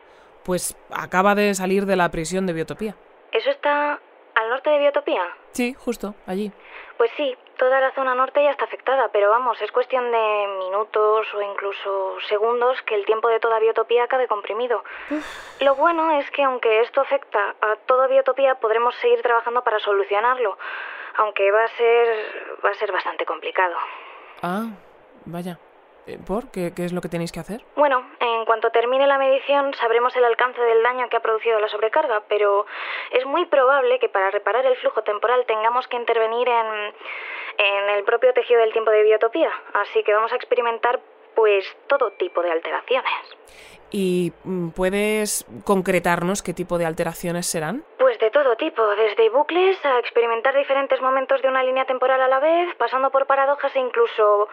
Pues 0.44 0.76
acaba 0.90 1.34
de 1.34 1.54
salir 1.54 1.86
de 1.86 1.96
la 1.96 2.10
prisión 2.10 2.46
de 2.46 2.52
Biotopía. 2.52 2.94
¿Eso 3.32 3.50
está 3.50 3.98
al 4.34 4.48
norte 4.50 4.70
de 4.70 4.78
Biotopía? 4.78 5.22
Sí, 5.52 5.74
justo, 5.74 6.14
allí. 6.26 6.52
Pues 6.96 7.10
sí, 7.16 7.36
toda 7.56 7.80
la 7.80 7.92
zona 7.92 8.14
norte 8.14 8.42
ya 8.42 8.50
está 8.50 8.64
afectada, 8.64 9.08
pero 9.12 9.30
vamos, 9.30 9.60
es 9.62 9.72
cuestión 9.72 10.10
de 10.10 10.46
minutos 10.58 11.26
o 11.34 11.42
incluso 11.42 12.16
segundos 12.28 12.80
que 12.82 12.94
el 12.94 13.04
tiempo 13.04 13.28
de 13.28 13.40
toda 13.40 13.58
Biotopía 13.58 14.04
acabe 14.04 14.28
comprimido. 14.28 14.84
Lo 15.60 15.74
bueno 15.74 16.18
es 16.18 16.30
que 16.30 16.42
aunque 16.42 16.80
esto 16.80 17.00
afecta 17.00 17.54
a 17.60 17.76
toda 17.86 18.06
Biotopía, 18.06 18.56
podremos 18.56 18.94
seguir 18.96 19.22
trabajando 19.22 19.62
para 19.62 19.78
solucionarlo, 19.78 20.58
aunque 21.16 21.50
va 21.50 21.64
a 21.64 21.68
ser 21.68 22.58
va 22.64 22.70
a 22.70 22.74
ser 22.74 22.92
bastante 22.92 23.24
complicado. 23.24 23.76
Ah, 24.42 24.66
vaya. 25.24 25.58
Eh, 26.06 26.18
¿Por? 26.26 26.50
¿Qué, 26.50 26.72
¿Qué 26.74 26.84
es 26.84 26.92
lo 26.92 27.00
que 27.00 27.08
tenéis 27.08 27.30
que 27.30 27.40
hacer? 27.40 27.62
Bueno, 27.76 28.04
en 28.18 28.44
cuanto 28.44 28.70
termine 28.70 29.06
la 29.06 29.18
medición 29.18 29.72
sabremos 29.74 30.16
el 30.16 30.24
alcance 30.24 30.60
del 30.60 30.82
daño 30.82 31.08
que 31.08 31.16
ha 31.16 31.20
producido 31.20 31.60
la 31.60 31.68
sobrecarga, 31.68 32.22
pero 32.28 32.66
es 33.12 33.24
muy 33.24 33.46
probable 33.46 33.98
que 34.00 34.08
para 34.08 34.30
reparar 34.30 34.66
el 34.66 34.76
flujo 34.76 35.02
temporal 35.02 35.44
tengamos 35.46 35.86
que 35.86 35.96
intervenir 35.96 36.48
en, 36.48 36.94
en 37.58 37.90
el 37.90 38.04
propio 38.04 38.32
tejido 38.32 38.60
del 38.60 38.72
tiempo 38.72 38.90
de 38.90 39.04
biotopía, 39.04 39.50
así 39.74 40.02
que 40.02 40.12
vamos 40.12 40.32
a 40.32 40.36
experimentar 40.36 41.00
pues 41.34 41.64
todo 41.86 42.10
tipo 42.12 42.42
de 42.42 42.50
alteraciones. 42.50 43.36
¿Y 43.92 44.32
mm, 44.44 44.70
puedes 44.70 45.44
concretarnos 45.64 46.42
qué 46.42 46.54
tipo 46.54 46.78
de 46.78 46.86
alteraciones 46.86 47.46
serán? 47.46 47.84
Pues 47.98 48.18
de 48.18 48.30
todo 48.30 48.56
tipo, 48.56 48.82
desde 48.96 49.28
bucles 49.30 49.76
a 49.84 49.98
experimentar 49.98 50.56
diferentes 50.56 51.00
momentos 51.00 51.40
de 51.42 51.48
una 51.48 51.62
línea 51.62 51.84
temporal 51.84 52.20
a 52.20 52.28
la 52.28 52.40
vez, 52.40 52.74
pasando 52.76 53.10
por 53.10 53.26
paradojas 53.26 53.74
e 53.76 53.78
incluso 53.78 54.48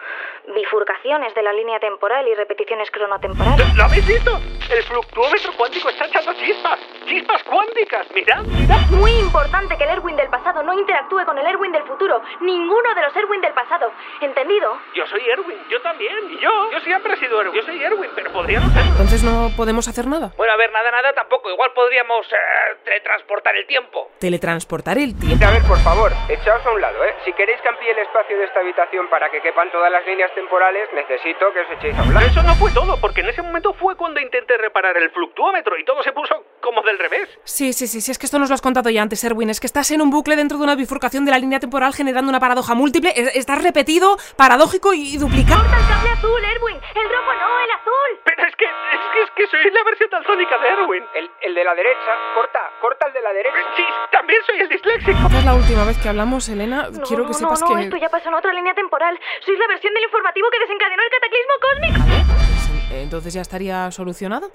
bifurcaciones 0.54 1.34
de 1.34 1.42
la 1.42 1.52
línea 1.52 1.80
temporal 1.80 2.28
y 2.28 2.34
repeticiones 2.34 2.90
cronotemporales. 2.90 3.74
¿Lo 3.74 3.84
habéis 3.84 4.06
visto? 4.06 4.38
El 4.70 4.82
fluctuómetro 4.84 5.52
cuántico 5.56 5.88
está 5.88 6.06
echando 6.06 6.32
chispas. 6.34 6.78
¡Chispas 7.06 7.42
cuánticas! 7.44 8.06
¡Mirad, 8.14 8.44
mirad! 8.44 8.80
Es 8.82 8.90
muy 8.92 9.12
importante 9.12 9.76
que 9.76 9.84
el 9.84 9.90
Erwin 9.90 10.16
del 10.16 10.28
pasado 10.28 10.62
no 10.62 10.72
interactúe 10.78 11.24
con 11.24 11.36
el 11.38 11.46
Erwin 11.46 11.72
del 11.72 11.82
futuro. 11.84 12.22
Ninguno 12.40 12.94
de 12.94 13.02
los 13.02 13.16
Erwin 13.16 13.40
del 13.40 13.52
pasado. 13.52 13.90
¿Entendido? 14.20 14.78
Yo 14.94 15.06
soy 15.06 15.22
Erwin, 15.28 15.58
yo 15.68 15.80
también, 15.82 16.30
y 16.30 16.38
yo. 16.38 16.70
Yo 16.72 16.80
siempre 16.80 17.14
he 17.14 17.16
sido 17.16 17.40
Erwin. 17.40 17.56
Yo 17.56 17.62
soy 17.62 17.82
Erwin, 17.82 18.10
pero 18.14 18.30
podría 18.32 18.60
no 18.60 18.68
serlo. 18.70 18.90
Entonces 18.92 19.24
no 19.24 19.29
podemos 19.56 19.88
hacer 19.88 20.06
nada. 20.06 20.32
Bueno, 20.36 20.52
a 20.52 20.56
ver, 20.56 20.70
nada, 20.72 20.90
nada 20.90 21.12
tampoco. 21.12 21.50
Igual 21.50 21.72
podríamos 21.74 22.26
eh, 22.32 22.36
teletransportar 22.84 23.56
el 23.56 23.66
tiempo. 23.66 24.10
Teletransportar 24.18 24.98
el 24.98 25.18
tiempo. 25.18 25.44
A 25.46 25.50
ver, 25.50 25.62
por 25.62 25.78
favor, 25.78 26.12
echaos 26.28 26.64
a 26.66 26.70
un 26.70 26.80
lado, 26.80 27.04
¿eh? 27.04 27.14
Si 27.24 27.32
queréis 27.32 27.60
que 27.60 27.68
amplíe 27.68 27.90
el 27.92 27.98
espacio 27.98 28.36
de 28.38 28.44
esta 28.44 28.60
habitación 28.60 29.08
para 29.08 29.30
que 29.30 29.40
quepan 29.40 29.70
todas 29.70 29.90
las 29.90 30.04
líneas 30.06 30.30
temporales, 30.34 30.88
necesito 30.94 31.52
que 31.52 31.60
os 31.60 31.70
echéis 31.78 31.96
a 31.98 32.02
un 32.02 32.08
Pero 32.08 32.20
lado. 32.20 32.30
eso 32.32 32.42
no 32.42 32.54
fue 32.54 32.70
todo, 32.72 32.96
porque 33.00 33.20
en 33.20 33.28
ese 33.28 33.42
momento 33.42 33.72
fue 33.74 33.96
cuando 33.96 34.20
intenté 34.20 34.56
reparar 34.58 34.96
el 34.96 35.10
fluctuómetro 35.10 35.78
y 35.78 35.84
todo 35.84 36.02
se 36.02 36.12
puso 36.12 36.34
como 36.60 36.82
del 36.82 36.98
revés. 36.98 37.28
Sí, 37.44 37.72
sí, 37.72 37.86
sí, 37.86 38.00
sí, 38.00 38.10
es 38.10 38.18
que 38.18 38.26
esto 38.26 38.38
nos 38.38 38.48
lo 38.48 38.54
has 38.54 38.62
contado 38.62 38.90
ya 38.90 39.02
antes, 39.02 39.22
Erwin. 39.24 39.50
Es 39.50 39.60
que 39.60 39.66
estás 39.66 39.90
en 39.90 40.02
un 40.02 40.10
bucle 40.10 40.36
dentro 40.36 40.58
de 40.58 40.64
una 40.64 40.74
bifurcación 40.74 41.24
de 41.24 41.30
la 41.30 41.38
línea 41.38 41.60
temporal 41.60 41.92
generando 41.94 42.28
una 42.30 42.40
paradoja 42.40 42.74
múltiple. 42.74 43.12
Es- 43.16 43.36
Estás 43.40 43.62
repetido, 43.62 44.16
paradójico 44.36 44.92
y 44.92 45.16
duplicado. 45.16 45.60
¡Corta 45.62 45.78
el 45.78 45.88
cable 45.88 46.10
azul, 46.10 46.44
Erwin! 46.44 46.76
¡El 46.76 47.08
rojo 47.08 47.32
no, 47.40 47.60
el 47.64 47.70
azul! 47.70 48.20
Pero 48.24 48.46
es 48.46 48.56
que, 48.56 48.64
es 48.66 49.00
que, 49.14 49.19
es 49.22 49.30
que 49.32 49.46
soy 49.46 49.70
la 49.70 49.82
versión 49.84 50.10
daltónica 50.10 50.58
de 50.58 50.68
Erwin. 50.68 51.04
El, 51.14 51.30
el 51.42 51.54
de 51.54 51.64
la 51.64 51.74
derecha, 51.74 52.12
corta, 52.34 52.70
corta 52.80 53.06
el 53.06 53.12
de 53.12 53.20
la 53.20 53.32
derecha. 53.32 53.56
Sí, 53.76 53.84
también 54.10 54.40
soy 54.44 54.60
el 54.60 54.68
disléxico. 54.68 55.18
Esta 55.26 55.38
es 55.38 55.44
la 55.44 55.54
última 55.54 55.84
vez 55.84 55.98
que 56.02 56.08
hablamos, 56.08 56.48
Elena. 56.48 56.88
No, 56.90 57.02
Quiero 57.02 57.24
que 57.24 57.30
no, 57.30 57.34
sepas 57.34 57.60
no, 57.62 57.68
no, 57.68 57.76
que... 57.76 57.82
esto 57.84 57.96
ya 57.96 58.08
pasó 58.08 58.28
en 58.28 58.34
otra 58.34 58.52
línea 58.52 58.74
temporal. 58.74 59.18
Sois 59.40 59.58
la 59.58 59.66
versión 59.68 59.94
del 59.94 60.04
informativo 60.04 60.48
que 60.50 60.58
desencadenó 60.58 61.02
el 61.02 61.10
cataclismo 61.10 61.54
cósmico. 61.60 62.00
Pues, 62.34 62.92
eh, 62.92 63.02
Entonces 63.02 63.34
ya 63.34 63.40
estaría 63.42 63.90
solucionado. 63.90 64.50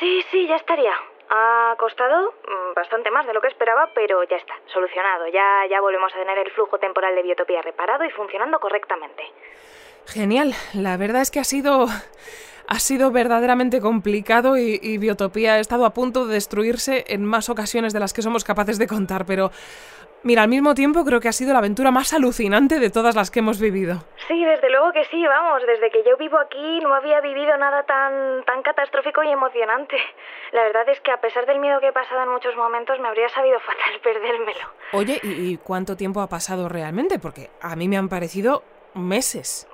Sí, 0.00 0.24
sí, 0.30 0.46
ya 0.46 0.56
estaría. 0.56 0.94
Ha 1.30 1.74
costado 1.78 2.34
mm, 2.46 2.74
bastante 2.74 3.10
más 3.10 3.26
de 3.26 3.32
lo 3.32 3.40
que 3.40 3.48
esperaba, 3.48 3.90
pero 3.94 4.22
ya 4.24 4.36
está, 4.36 4.54
solucionado. 4.72 5.26
Ya, 5.28 5.66
ya 5.70 5.80
volvemos 5.80 6.12
a 6.14 6.18
tener 6.18 6.38
el 6.38 6.50
flujo 6.52 6.78
temporal 6.78 7.14
de 7.14 7.22
biotopía 7.22 7.62
reparado 7.62 8.04
y 8.04 8.10
funcionando 8.10 8.60
correctamente. 8.60 9.24
Genial. 10.06 10.52
La 10.74 10.96
verdad 10.96 11.22
es 11.22 11.30
que 11.30 11.40
ha 11.40 11.44
sido. 11.44 11.86
Ha 12.68 12.78
sido 12.78 13.10
verdaderamente 13.10 13.80
complicado 13.80 14.56
y, 14.56 14.78
y 14.82 14.98
Biotopía 14.98 15.54
ha 15.54 15.58
estado 15.60 15.84
a 15.84 15.94
punto 15.94 16.26
de 16.26 16.34
destruirse 16.34 17.04
en 17.08 17.24
más 17.24 17.48
ocasiones 17.48 17.92
de 17.92 18.00
las 18.00 18.12
que 18.12 18.22
somos 18.22 18.44
capaces 18.44 18.78
de 18.78 18.86
contar, 18.86 19.26
pero. 19.26 19.50
Mira, 20.26 20.40
al 20.40 20.48
mismo 20.48 20.74
tiempo 20.74 21.04
creo 21.04 21.20
que 21.20 21.28
ha 21.28 21.32
sido 21.32 21.52
la 21.52 21.58
aventura 21.58 21.90
más 21.90 22.14
alucinante 22.14 22.80
de 22.80 22.88
todas 22.88 23.14
las 23.14 23.30
que 23.30 23.40
hemos 23.40 23.60
vivido. 23.60 23.98
Sí, 24.26 24.42
desde 24.42 24.70
luego 24.70 24.90
que 24.90 25.04
sí, 25.04 25.22
vamos. 25.22 25.60
Desde 25.66 25.90
que 25.90 26.02
yo 26.02 26.16
vivo 26.16 26.38
aquí 26.38 26.80
no 26.80 26.94
había 26.94 27.20
vivido 27.20 27.54
nada 27.58 27.82
tan, 27.82 28.42
tan 28.46 28.62
catastrófico 28.62 29.22
y 29.22 29.28
emocionante. 29.28 29.96
La 30.52 30.62
verdad 30.62 30.88
es 30.88 30.98
que 31.02 31.10
a 31.12 31.20
pesar 31.20 31.44
del 31.44 31.58
miedo 31.58 31.78
que 31.78 31.88
he 31.88 31.92
pasado 31.92 32.22
en 32.22 32.30
muchos 32.30 32.56
momentos, 32.56 32.98
me 33.00 33.08
habría 33.08 33.28
sabido 33.28 33.60
fatal 33.66 34.00
perdérmelo. 34.02 34.66
Oye, 34.92 35.20
¿y, 35.22 35.52
y 35.52 35.56
cuánto 35.58 35.94
tiempo 35.94 36.22
ha 36.22 36.28
pasado 36.30 36.70
realmente? 36.70 37.18
Porque 37.18 37.50
a 37.60 37.76
mí 37.76 37.86
me 37.86 37.98
han 37.98 38.08
parecido 38.08 38.62
meses. 38.94 39.68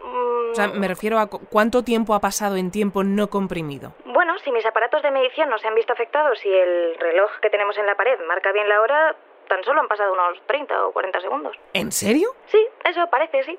O 0.50 0.54
sea, 0.54 0.68
me 0.68 0.88
refiero 0.88 1.18
a 1.18 1.26
cu- 1.26 1.40
cuánto 1.50 1.82
tiempo 1.82 2.14
ha 2.14 2.20
pasado 2.20 2.56
en 2.56 2.70
tiempo 2.70 3.02
no 3.04 3.28
comprimido. 3.30 3.92
Bueno, 4.04 4.38
si 4.44 4.50
mis 4.52 4.64
aparatos 4.66 5.02
de 5.02 5.10
medición 5.10 5.48
no 5.50 5.58
se 5.58 5.68
han 5.68 5.74
visto 5.74 5.92
afectados 5.92 6.44
y 6.44 6.48
el 6.52 6.96
reloj 6.98 7.30
que 7.42 7.50
tenemos 7.50 7.76
en 7.78 7.86
la 7.86 7.94
pared 7.96 8.18
marca 8.26 8.52
bien 8.52 8.68
la 8.68 8.80
hora, 8.80 9.16
tan 9.48 9.62
solo 9.64 9.80
han 9.80 9.88
pasado 9.88 10.12
unos 10.12 10.38
30 10.46 10.86
o 10.86 10.92
40 10.92 11.20
segundos. 11.20 11.56
¿En 11.74 11.92
serio? 11.92 12.34
Sí, 12.46 12.64
eso 12.84 13.06
parece, 13.10 13.42
sí. 13.44 13.58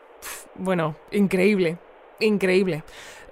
Bueno, 0.55 0.95
increíble, 1.11 1.77
increíble. 2.19 2.83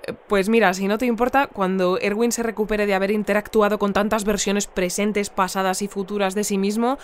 Eh, 0.07 0.13
Pues 0.27 0.49
mira, 0.49 0.73
si 0.73 0.87
no 0.87 0.97
te 0.97 1.05
importa, 1.05 1.47
cuando 1.47 1.97
Erwin 1.99 2.31
se 2.31 2.43
recupere 2.43 2.85
de 2.85 2.93
haber 2.95 3.11
interactuado 3.11 3.77
con 3.79 3.93
tantas 3.93 4.25
versiones 4.25 4.67
presentes, 4.67 5.29
pasadas 5.29 5.81
y 5.81 5.87
futuras 5.87 6.35
de 6.35 6.43
sí 6.43 6.57
mismo, 6.57 6.97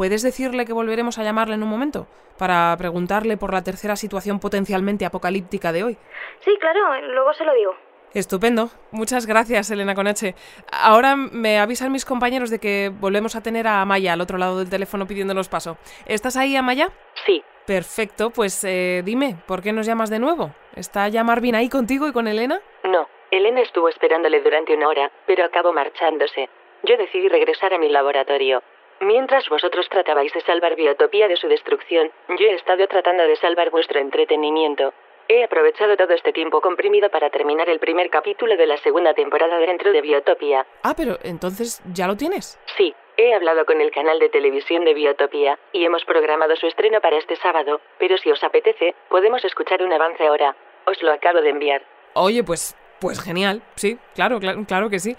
¿puedes 0.00 0.22
decirle 0.22 0.64
que 0.64 0.72
volveremos 0.72 1.18
a 1.18 1.22
llamarle 1.24 1.56
en 1.56 1.62
un 1.62 1.68
momento? 1.68 2.06
Para 2.38 2.74
preguntarle 2.78 3.36
por 3.36 3.52
la 3.52 3.62
tercera 3.62 3.96
situación 3.96 4.40
potencialmente 4.40 5.04
apocalíptica 5.04 5.72
de 5.72 5.84
hoy. 5.84 5.98
Sí, 6.42 6.56
claro, 6.58 6.98
luego 7.08 7.34
se 7.34 7.44
lo 7.44 7.52
digo. 7.52 7.76
Estupendo. 8.14 8.70
Muchas 8.92 9.26
gracias, 9.26 9.70
Elena 9.70 9.94
Coneche. 9.94 10.34
Ahora 10.72 11.16
me 11.16 11.58
avisan 11.58 11.92
mis 11.92 12.06
compañeros 12.06 12.48
de 12.48 12.58
que 12.58 12.90
volvemos 12.98 13.36
a 13.36 13.42
tener 13.42 13.66
a 13.66 13.82
Amaya 13.82 14.14
al 14.14 14.22
otro 14.22 14.38
lado 14.38 14.58
del 14.58 14.70
teléfono 14.70 15.06
pidiéndonos 15.06 15.50
paso. 15.50 15.76
¿Estás 16.06 16.38
ahí, 16.38 16.56
Amaya? 16.56 16.88
Sí. 17.26 17.44
Perfecto, 17.66 18.30
pues 18.30 18.64
eh, 18.64 19.02
dime, 19.04 19.36
¿por 19.46 19.60
qué 19.60 19.74
nos 19.74 19.84
llamas 19.84 20.08
de 20.08 20.18
nuevo? 20.18 20.54
¿Está 20.76 21.08
ya 21.08 21.24
Marvin 21.24 21.56
ahí 21.56 21.68
contigo 21.68 22.08
y 22.08 22.12
con 22.14 22.26
Elena? 22.26 22.58
No, 22.84 23.06
Elena 23.30 23.60
estuvo 23.60 23.90
esperándole 23.90 24.40
durante 24.40 24.74
una 24.74 24.88
hora, 24.88 25.12
pero 25.26 25.44
acabó 25.44 25.74
marchándose. 25.74 26.48
Yo 26.84 26.96
decidí 26.96 27.28
regresar 27.28 27.74
a 27.74 27.78
mi 27.78 27.90
laboratorio. 27.90 28.62
Mientras 29.00 29.48
vosotros 29.48 29.88
tratabais 29.88 30.30
de 30.34 30.42
salvar 30.42 30.76
Biotopía 30.76 31.26
de 31.26 31.36
su 31.36 31.48
destrucción, 31.48 32.10
yo 32.28 32.46
he 32.46 32.54
estado 32.54 32.86
tratando 32.86 33.22
de 33.22 33.34
salvar 33.36 33.70
vuestro 33.70 33.98
entretenimiento. 33.98 34.92
He 35.26 35.42
aprovechado 35.42 35.96
todo 35.96 36.12
este 36.12 36.34
tiempo 36.34 36.60
comprimido 36.60 37.08
para 37.08 37.30
terminar 37.30 37.70
el 37.70 37.78
primer 37.78 38.10
capítulo 38.10 38.58
de 38.58 38.66
la 38.66 38.76
segunda 38.76 39.14
temporada 39.14 39.58
dentro 39.58 39.90
de 39.90 40.02
Biotopía. 40.02 40.66
Ah, 40.82 40.92
pero 40.94 41.18
entonces 41.22 41.80
ya 41.94 42.06
lo 42.06 42.16
tienes. 42.16 42.60
Sí, 42.76 42.94
he 43.16 43.32
hablado 43.34 43.64
con 43.64 43.80
el 43.80 43.90
canal 43.90 44.18
de 44.18 44.28
televisión 44.28 44.84
de 44.84 44.92
Biotopía 44.92 45.58
y 45.72 45.82
hemos 45.86 46.04
programado 46.04 46.54
su 46.56 46.66
estreno 46.66 47.00
para 47.00 47.16
este 47.16 47.36
sábado, 47.36 47.80
pero 47.98 48.18
si 48.18 48.30
os 48.30 48.44
apetece, 48.44 48.94
podemos 49.08 49.42
escuchar 49.46 49.82
un 49.82 49.94
avance 49.94 50.26
ahora. 50.26 50.54
Os 50.84 51.02
lo 51.02 51.10
acabo 51.10 51.40
de 51.40 51.48
enviar. 51.48 51.82
Oye, 52.12 52.44
pues, 52.44 52.76
pues 53.00 53.18
genial, 53.22 53.62
sí, 53.76 53.98
claro, 54.14 54.40
claro, 54.40 54.62
claro 54.66 54.90
que 54.90 54.98
sí. 54.98 55.16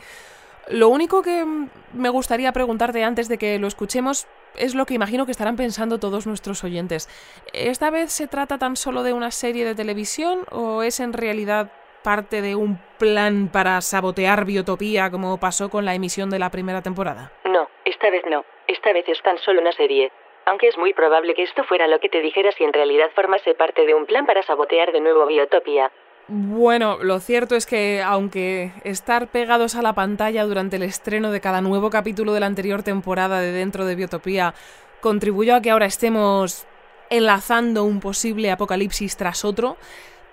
Lo 0.72 0.88
único 0.88 1.22
que 1.22 1.46
me 1.94 2.10
gustaría 2.10 2.54
preguntarte 2.54 3.04
antes 3.04 3.28
de 3.28 3.38
que 3.38 3.60
lo 3.60 3.68
escuchemos 3.68 4.26
es 4.56 4.74
lo 4.74 4.86
que 4.86 4.94
imagino 4.94 5.26
que 5.26 5.32
estarán 5.32 5.58
pensando 5.58 6.00
todos 6.00 6.26
nuestros 6.26 6.64
oyentes. 6.64 7.10
¿Esta 7.52 7.90
vez 7.90 8.12
se 8.14 8.28
trata 8.28 8.58
tan 8.58 8.78
solo 8.78 9.04
de 9.04 9.12
una 9.12 9.32
serie 9.32 9.66
de 9.66 9.76
televisión 9.76 10.46
o 10.50 10.84
es 10.84 11.02
en 11.02 11.12
realidad 11.12 11.72
parte 12.04 12.42
de 12.42 12.56
un 12.56 12.80
plan 12.98 13.50
para 13.52 13.82
sabotear 13.82 14.46
Biotopía 14.46 15.12
como 15.12 15.38
pasó 15.40 15.70
con 15.70 15.84
la 15.84 15.94
emisión 15.94 16.30
de 16.30 16.40
la 16.40 16.50
primera 16.50 16.82
temporada? 16.82 17.34
No, 17.44 17.68
esta 17.84 18.10
vez 18.10 18.24
no. 18.26 18.46
Esta 18.68 18.94
vez 18.94 19.08
es 19.10 19.22
tan 19.22 19.38
solo 19.40 19.60
una 19.60 19.74
serie. 19.74 20.10
Aunque 20.46 20.70
es 20.70 20.78
muy 20.78 20.94
probable 20.94 21.34
que 21.34 21.44
esto 21.44 21.66
fuera 21.66 21.88
lo 21.88 22.00
que 22.00 22.08
te 22.08 22.22
dijera 22.22 22.52
si 22.54 22.64
en 22.64 22.72
realidad 22.72 23.12
formase 23.14 23.54
parte 23.56 23.86
de 23.86 23.94
un 23.94 24.06
plan 24.06 24.26
para 24.26 24.42
sabotear 24.42 24.94
de 24.94 25.02
nuevo 25.02 25.26
Biotopía. 25.26 25.92
Bueno, 26.34 26.98
lo 27.04 27.20
cierto 27.20 27.58
es 27.58 27.66
que 27.66 28.02
aunque 28.02 28.72
estar 28.86 29.28
pegados 29.28 29.76
a 29.76 29.82
la 29.82 29.92
pantalla 29.92 30.46
durante 30.46 30.78
el 30.78 30.84
estreno 30.84 31.30
de 31.30 31.42
cada 31.42 31.60
nuevo 31.60 31.90
capítulo 31.90 32.32
de 32.32 32.40
la 32.40 32.46
anterior 32.46 32.84
temporada 32.84 33.42
de 33.42 33.52
Dentro 33.52 33.86
de 33.86 33.96
Biotopía 33.96 34.54
contribuyó 35.02 35.56
a 35.58 35.62
que 35.62 35.72
ahora 35.72 35.88
estemos 35.88 36.68
enlazando 37.10 37.84
un 37.84 38.00
posible 38.00 38.50
apocalipsis 38.50 39.18
tras 39.18 39.44
otro, 39.44 39.76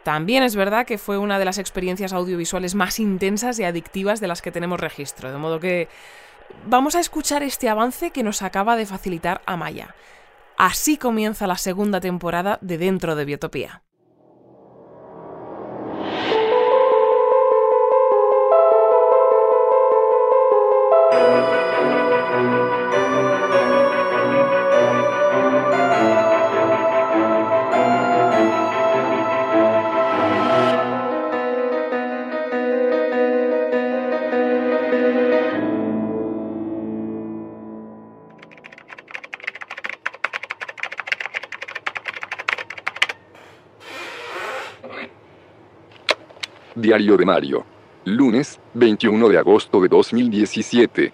también 0.05 0.45
es 0.45 0.55
verdad 0.55 0.87
que 0.87 0.99
fue 0.99 1.19
una 1.19 1.37
de 1.37 1.47
las 1.47 1.59
experiencias 1.59 2.13
audiovisuales 2.13 2.77
más 2.77 3.01
intensas 3.01 3.59
y 3.59 3.65
adictivas 3.65 4.21
de 4.21 4.29
las 4.29 4.41
que 4.41 4.53
tenemos 4.53 4.79
registro, 4.79 5.33
de 5.33 5.39
modo 5.39 5.59
que 5.59 5.89
vamos 6.65 6.95
a 6.95 7.01
escuchar 7.01 7.43
este 7.43 7.69
avance 7.69 8.13
que 8.13 8.23
nos 8.23 8.43
acaba 8.43 8.77
de 8.77 8.87
facilitar 8.87 9.43
Amaya. 9.47 9.97
Así 10.57 10.97
comienza 10.97 11.49
la 11.49 11.57
segunda 11.57 12.01
temporada 12.01 12.59
de 12.61 12.79
Dentro 12.79 13.17
de 13.17 13.25
Biotopía. 13.25 13.83
Diario 46.89 47.19
de 47.19 47.27
Mario. 47.27 47.67
Lunes, 48.07 48.59
21 48.73 49.29
de 49.29 49.37
agosto 49.37 49.79
de 49.83 49.89
2017. 49.89 51.13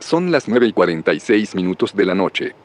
Son 0.00 0.32
las 0.32 0.48
9 0.48 0.66
y 0.66 0.72
46 0.72 1.54
minutos 1.54 1.94
de 1.94 2.04
la 2.04 2.12
noche. 2.12 2.56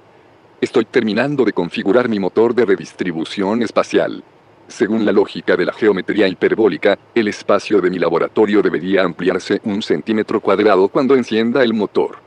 Estoy 0.60 0.86
terminando 0.86 1.46
de 1.46 1.54
configurar 1.54 2.10
mi 2.10 2.18
motor 2.18 2.56
de 2.56 2.66
redistribución 2.66 3.62
espacial. 3.62 4.24
Según 4.68 5.06
la 5.06 5.12
lógica 5.12 5.56
de 5.56 5.66
la 5.66 5.74
geometría 5.74 6.28
hiperbólica, 6.28 6.98
el 7.14 7.28
espacio 7.28 7.80
de 7.80 7.92
mi 7.92 8.00
laboratorio 8.00 8.64
debería 8.64 9.04
ampliarse 9.04 9.62
un 9.66 9.84
centímetro 9.84 10.42
cuadrado 10.42 10.88
cuando 10.88 11.16
encienda 11.16 11.62
el 11.62 11.76
motor. 11.76 12.18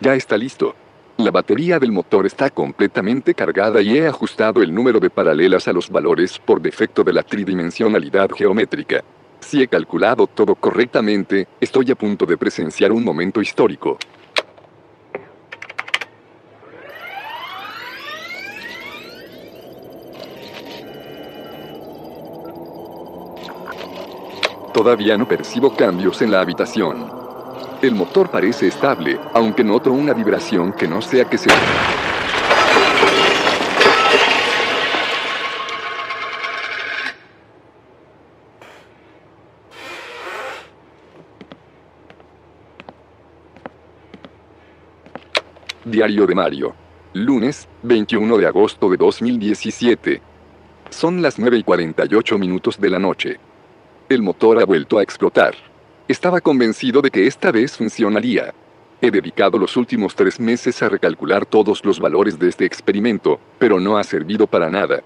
Ya 0.00 0.14
está 0.14 0.36
listo. 0.36 0.76
La 1.18 1.32
batería 1.32 1.80
del 1.80 1.90
motor 1.90 2.26
está 2.26 2.48
completamente 2.48 3.34
cargada 3.34 3.82
y 3.82 3.98
he 3.98 4.06
ajustado 4.06 4.62
el 4.62 4.72
número 4.72 5.00
de 5.00 5.10
paralelas 5.10 5.66
a 5.66 5.72
los 5.72 5.90
valores 5.90 6.38
por 6.38 6.62
defecto 6.62 7.02
de 7.02 7.12
la 7.12 7.24
tridimensionalidad 7.24 8.30
geométrica. 8.30 9.02
Si 9.40 9.60
he 9.60 9.66
calculado 9.66 10.28
todo 10.28 10.54
correctamente, 10.54 11.48
estoy 11.60 11.90
a 11.90 11.96
punto 11.96 12.24
de 12.24 12.36
presenciar 12.36 12.92
un 12.92 13.02
momento 13.02 13.42
histórico. 13.42 13.98
Todavía 24.72 25.18
no 25.18 25.26
percibo 25.26 25.74
cambios 25.74 26.22
en 26.22 26.30
la 26.30 26.40
habitación. 26.40 27.17
El 27.80 27.94
motor 27.94 28.28
parece 28.28 28.66
estable, 28.66 29.20
aunque 29.34 29.62
noto 29.62 29.92
una 29.92 30.12
vibración 30.12 30.72
que 30.72 30.88
no 30.88 31.00
sea 31.00 31.26
que 31.26 31.38
se... 31.38 31.48
Diario 45.84 46.26
de 46.26 46.34
Mario. 46.34 46.74
Lunes, 47.12 47.68
21 47.84 48.38
de 48.38 48.46
agosto 48.46 48.90
de 48.90 48.96
2017. 48.96 50.20
Son 50.90 51.22
las 51.22 51.38
9 51.38 51.58
y 51.58 51.62
48 51.62 52.38
minutos 52.38 52.80
de 52.80 52.90
la 52.90 52.98
noche. 52.98 53.38
El 54.08 54.22
motor 54.22 54.60
ha 54.60 54.64
vuelto 54.64 54.98
a 54.98 55.02
explotar. 55.04 55.67
Estaba 56.08 56.40
convencido 56.40 57.02
de 57.02 57.10
que 57.10 57.26
esta 57.26 57.52
vez 57.52 57.76
funcionaría. 57.76 58.54
He 59.02 59.10
dedicado 59.10 59.58
los 59.58 59.76
últimos 59.76 60.14
tres 60.14 60.40
meses 60.40 60.82
a 60.82 60.88
recalcular 60.88 61.44
todos 61.44 61.84
los 61.84 62.00
valores 62.00 62.38
de 62.38 62.48
este 62.48 62.64
experimento, 62.64 63.38
pero 63.58 63.78
no 63.78 63.98
ha 63.98 64.04
servido 64.04 64.46
para 64.46 64.70
nada. 64.70 65.02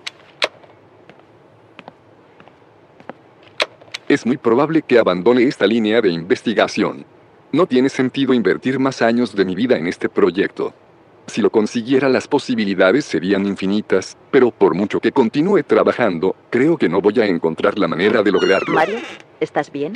Es 4.08 4.24
muy 4.24 4.36
probable 4.36 4.82
que 4.82 4.96
abandone 4.96 5.42
esta 5.42 5.66
línea 5.66 6.00
de 6.00 6.10
investigación. 6.10 7.04
No 7.50 7.66
tiene 7.66 7.88
sentido 7.88 8.32
invertir 8.32 8.78
más 8.78 9.02
años 9.02 9.34
de 9.34 9.44
mi 9.44 9.56
vida 9.56 9.76
en 9.76 9.88
este 9.88 10.08
proyecto. 10.08 10.72
Si 11.26 11.42
lo 11.42 11.50
consiguiera 11.50 12.08
las 12.08 12.28
posibilidades 12.28 13.04
serían 13.04 13.44
infinitas, 13.46 14.16
pero 14.30 14.52
por 14.52 14.74
mucho 14.74 15.00
que 15.00 15.10
continúe 15.10 15.64
trabajando, 15.64 16.36
creo 16.48 16.76
que 16.76 16.88
no 16.88 17.00
voy 17.00 17.18
a 17.18 17.26
encontrar 17.26 17.76
la 17.76 17.88
manera 17.88 18.22
de 18.22 18.30
lograrlo. 18.30 18.74
Mario, 18.74 18.98
¿estás 19.40 19.72
bien? 19.72 19.94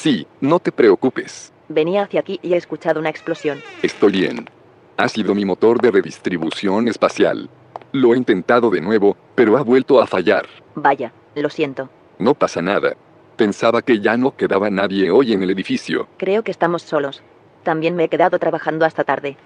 Sí, 0.00 0.26
no 0.40 0.60
te 0.60 0.72
preocupes. 0.72 1.52
Venía 1.68 2.04
hacia 2.04 2.20
aquí 2.20 2.40
y 2.42 2.54
he 2.54 2.56
escuchado 2.56 3.00
una 3.00 3.10
explosión. 3.10 3.60
Estoy 3.82 4.12
bien. 4.12 4.48
Ha 4.96 5.08
sido 5.08 5.34
mi 5.34 5.44
motor 5.44 5.78
de 5.78 5.90
redistribución 5.90 6.88
espacial. 6.88 7.50
Lo 7.92 8.14
he 8.14 8.16
intentado 8.16 8.70
de 8.70 8.80
nuevo, 8.80 9.14
pero 9.34 9.58
ha 9.58 9.62
vuelto 9.62 10.00
a 10.00 10.06
fallar. 10.06 10.46
Vaya, 10.74 11.12
lo 11.34 11.50
siento. 11.50 11.90
No 12.18 12.32
pasa 12.32 12.62
nada. 12.62 12.94
Pensaba 13.36 13.82
que 13.82 14.00
ya 14.00 14.16
no 14.16 14.34
quedaba 14.34 14.70
nadie 14.70 15.10
hoy 15.10 15.34
en 15.34 15.42
el 15.42 15.50
edificio. 15.50 16.08
Creo 16.16 16.44
que 16.44 16.50
estamos 16.50 16.80
solos. 16.80 17.22
También 17.62 17.94
me 17.94 18.04
he 18.04 18.08
quedado 18.08 18.38
trabajando 18.38 18.86
hasta 18.86 19.04
tarde. 19.04 19.36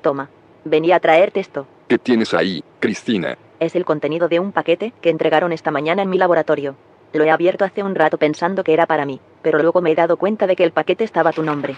Toma, 0.00 0.30
venía 0.64 0.96
a 0.96 1.00
traerte 1.00 1.40
esto. 1.40 1.66
¿Qué 1.88 1.98
tienes 1.98 2.32
ahí, 2.32 2.64
Cristina? 2.80 3.36
Es 3.60 3.76
el 3.76 3.84
contenido 3.84 4.28
de 4.28 4.40
un 4.40 4.50
paquete 4.50 4.94
que 5.02 5.10
entregaron 5.10 5.52
esta 5.52 5.70
mañana 5.70 6.00
en 6.00 6.08
mi 6.08 6.16
laboratorio. 6.16 6.74
Lo 7.14 7.22
he 7.22 7.30
abierto 7.30 7.64
hace 7.64 7.84
un 7.84 7.94
rato 7.94 8.18
pensando 8.18 8.64
que 8.64 8.72
era 8.72 8.86
para 8.86 9.06
mí, 9.06 9.20
pero 9.40 9.60
luego 9.60 9.80
me 9.80 9.92
he 9.92 9.94
dado 9.94 10.16
cuenta 10.16 10.48
de 10.48 10.56
que 10.56 10.64
el 10.64 10.72
paquete 10.72 11.04
estaba 11.04 11.30
a 11.30 11.32
tu 11.32 11.44
nombre. 11.44 11.76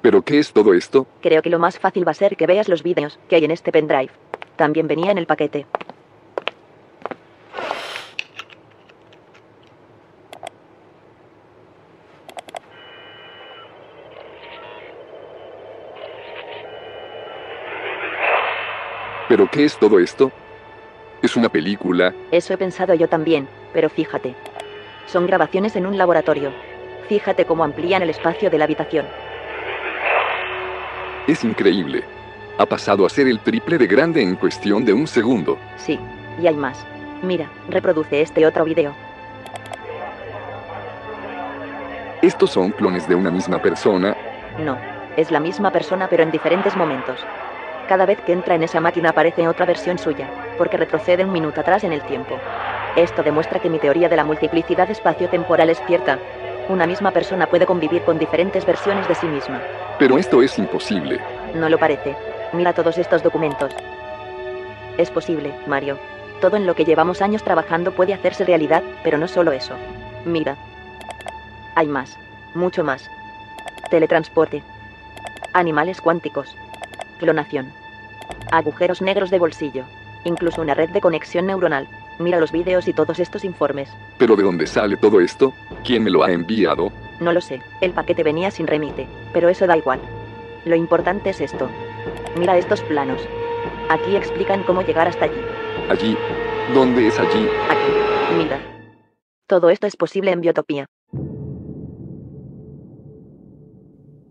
¿Pero 0.00 0.22
qué 0.22 0.38
es 0.38 0.50
todo 0.50 0.72
esto? 0.72 1.06
Creo 1.20 1.42
que 1.42 1.50
lo 1.50 1.58
más 1.58 1.78
fácil 1.78 2.06
va 2.08 2.12
a 2.12 2.14
ser 2.14 2.38
que 2.38 2.46
veas 2.46 2.70
los 2.70 2.82
vídeos 2.82 3.20
que 3.28 3.36
hay 3.36 3.44
en 3.44 3.50
este 3.50 3.70
pendrive. 3.70 4.10
También 4.56 4.88
venía 4.88 5.12
en 5.12 5.18
el 5.18 5.26
paquete. 5.26 5.66
¿Pero 19.32 19.48
qué 19.50 19.64
es 19.64 19.78
todo 19.78 19.98
esto? 19.98 20.30
¿Es 21.22 21.36
una 21.36 21.48
película? 21.48 22.12
Eso 22.30 22.52
he 22.52 22.58
pensado 22.58 22.92
yo 22.92 23.08
también, 23.08 23.48
pero 23.72 23.88
fíjate. 23.88 24.34
Son 25.06 25.26
grabaciones 25.26 25.74
en 25.74 25.86
un 25.86 25.96
laboratorio. 25.96 26.52
Fíjate 27.08 27.46
cómo 27.46 27.64
amplían 27.64 28.02
el 28.02 28.10
espacio 28.10 28.50
de 28.50 28.58
la 28.58 28.64
habitación. 28.64 29.06
Es 31.26 31.44
increíble. 31.44 32.04
Ha 32.58 32.66
pasado 32.66 33.06
a 33.06 33.08
ser 33.08 33.26
el 33.26 33.40
triple 33.40 33.78
de 33.78 33.86
grande 33.86 34.20
en 34.20 34.36
cuestión 34.36 34.84
de 34.84 34.92
un 34.92 35.06
segundo. 35.06 35.56
Sí, 35.78 35.98
y 36.38 36.46
hay 36.46 36.54
más. 36.54 36.84
Mira, 37.22 37.50
reproduce 37.70 38.20
este 38.20 38.44
otro 38.44 38.66
video. 38.66 38.94
¿Estos 42.20 42.50
son 42.50 42.70
clones 42.72 43.08
de 43.08 43.14
una 43.14 43.30
misma 43.30 43.62
persona? 43.62 44.14
No, 44.58 44.76
es 45.16 45.30
la 45.30 45.40
misma 45.40 45.70
persona 45.70 46.06
pero 46.10 46.22
en 46.22 46.30
diferentes 46.30 46.76
momentos. 46.76 47.24
Cada 47.88 48.06
vez 48.06 48.20
que 48.22 48.32
entra 48.32 48.54
en 48.54 48.62
esa 48.62 48.80
máquina 48.80 49.10
aparece 49.10 49.46
otra 49.48 49.66
versión 49.66 49.98
suya, 49.98 50.28
porque 50.56 50.76
retrocede 50.76 51.24
un 51.24 51.32
minuto 51.32 51.60
atrás 51.60 51.84
en 51.84 51.92
el 51.92 52.02
tiempo. 52.02 52.38
Esto 52.96 53.22
demuestra 53.22 53.58
que 53.58 53.70
mi 53.70 53.78
teoría 53.78 54.08
de 54.08 54.16
la 54.16 54.24
multiplicidad 54.24 54.90
espacio-temporal 54.90 55.70
es 55.70 55.82
cierta. 55.86 56.18
Una 56.68 56.86
misma 56.86 57.10
persona 57.10 57.46
puede 57.48 57.66
convivir 57.66 58.02
con 58.02 58.18
diferentes 58.18 58.64
versiones 58.64 59.08
de 59.08 59.14
sí 59.14 59.26
misma. 59.26 59.60
Pero 59.98 60.18
esto 60.18 60.42
es 60.42 60.58
imposible. 60.58 61.20
No 61.54 61.68
lo 61.68 61.78
parece. 61.78 62.14
Mira 62.52 62.72
todos 62.72 62.98
estos 62.98 63.22
documentos. 63.22 63.74
Es 64.98 65.10
posible, 65.10 65.52
Mario. 65.66 65.98
Todo 66.40 66.56
en 66.56 66.66
lo 66.66 66.74
que 66.74 66.84
llevamos 66.84 67.22
años 67.22 67.42
trabajando 67.42 67.92
puede 67.92 68.14
hacerse 68.14 68.44
realidad, 68.44 68.82
pero 69.02 69.16
no 69.16 69.26
solo 69.26 69.52
eso. 69.52 69.74
Mira. 70.24 70.56
Hay 71.74 71.86
más. 71.86 72.18
Mucho 72.54 72.84
más. 72.84 73.10
Teletransporte. 73.90 74.62
Animales 75.54 76.00
cuánticos. 76.00 76.56
Clonación. 77.22 77.72
Agujeros 78.50 79.00
negros 79.00 79.30
de 79.30 79.38
bolsillo. 79.38 79.84
Incluso 80.24 80.60
una 80.60 80.74
red 80.74 80.90
de 80.90 81.00
conexión 81.00 81.46
neuronal. 81.46 81.86
Mira 82.18 82.40
los 82.40 82.50
vídeos 82.50 82.88
y 82.88 82.92
todos 82.92 83.20
estos 83.20 83.44
informes. 83.44 83.88
¿Pero 84.18 84.34
de 84.34 84.42
dónde 84.42 84.66
sale 84.66 84.96
todo 84.96 85.20
esto? 85.20 85.52
¿Quién 85.84 86.02
me 86.02 86.10
lo 86.10 86.24
ha 86.24 86.32
enviado? 86.32 86.90
No 87.20 87.32
lo 87.32 87.40
sé. 87.40 87.62
El 87.80 87.92
paquete 87.92 88.24
venía 88.24 88.50
sin 88.50 88.66
remite. 88.66 89.06
Pero 89.32 89.48
eso 89.48 89.68
da 89.68 89.76
igual. 89.76 90.00
Lo 90.64 90.74
importante 90.74 91.30
es 91.30 91.40
esto. 91.40 91.68
Mira 92.36 92.58
estos 92.58 92.80
planos. 92.82 93.22
Aquí 93.88 94.16
explican 94.16 94.64
cómo 94.64 94.82
llegar 94.82 95.06
hasta 95.06 95.26
allí. 95.26 95.40
Allí. 95.88 96.16
¿Dónde 96.74 97.06
es 97.06 97.16
allí? 97.20 97.48
Aquí. 97.70 98.36
Mira. 98.36 98.58
Todo 99.46 99.70
esto 99.70 99.86
es 99.86 99.96
posible 99.96 100.32
en 100.32 100.40
Biotopía. 100.40 100.86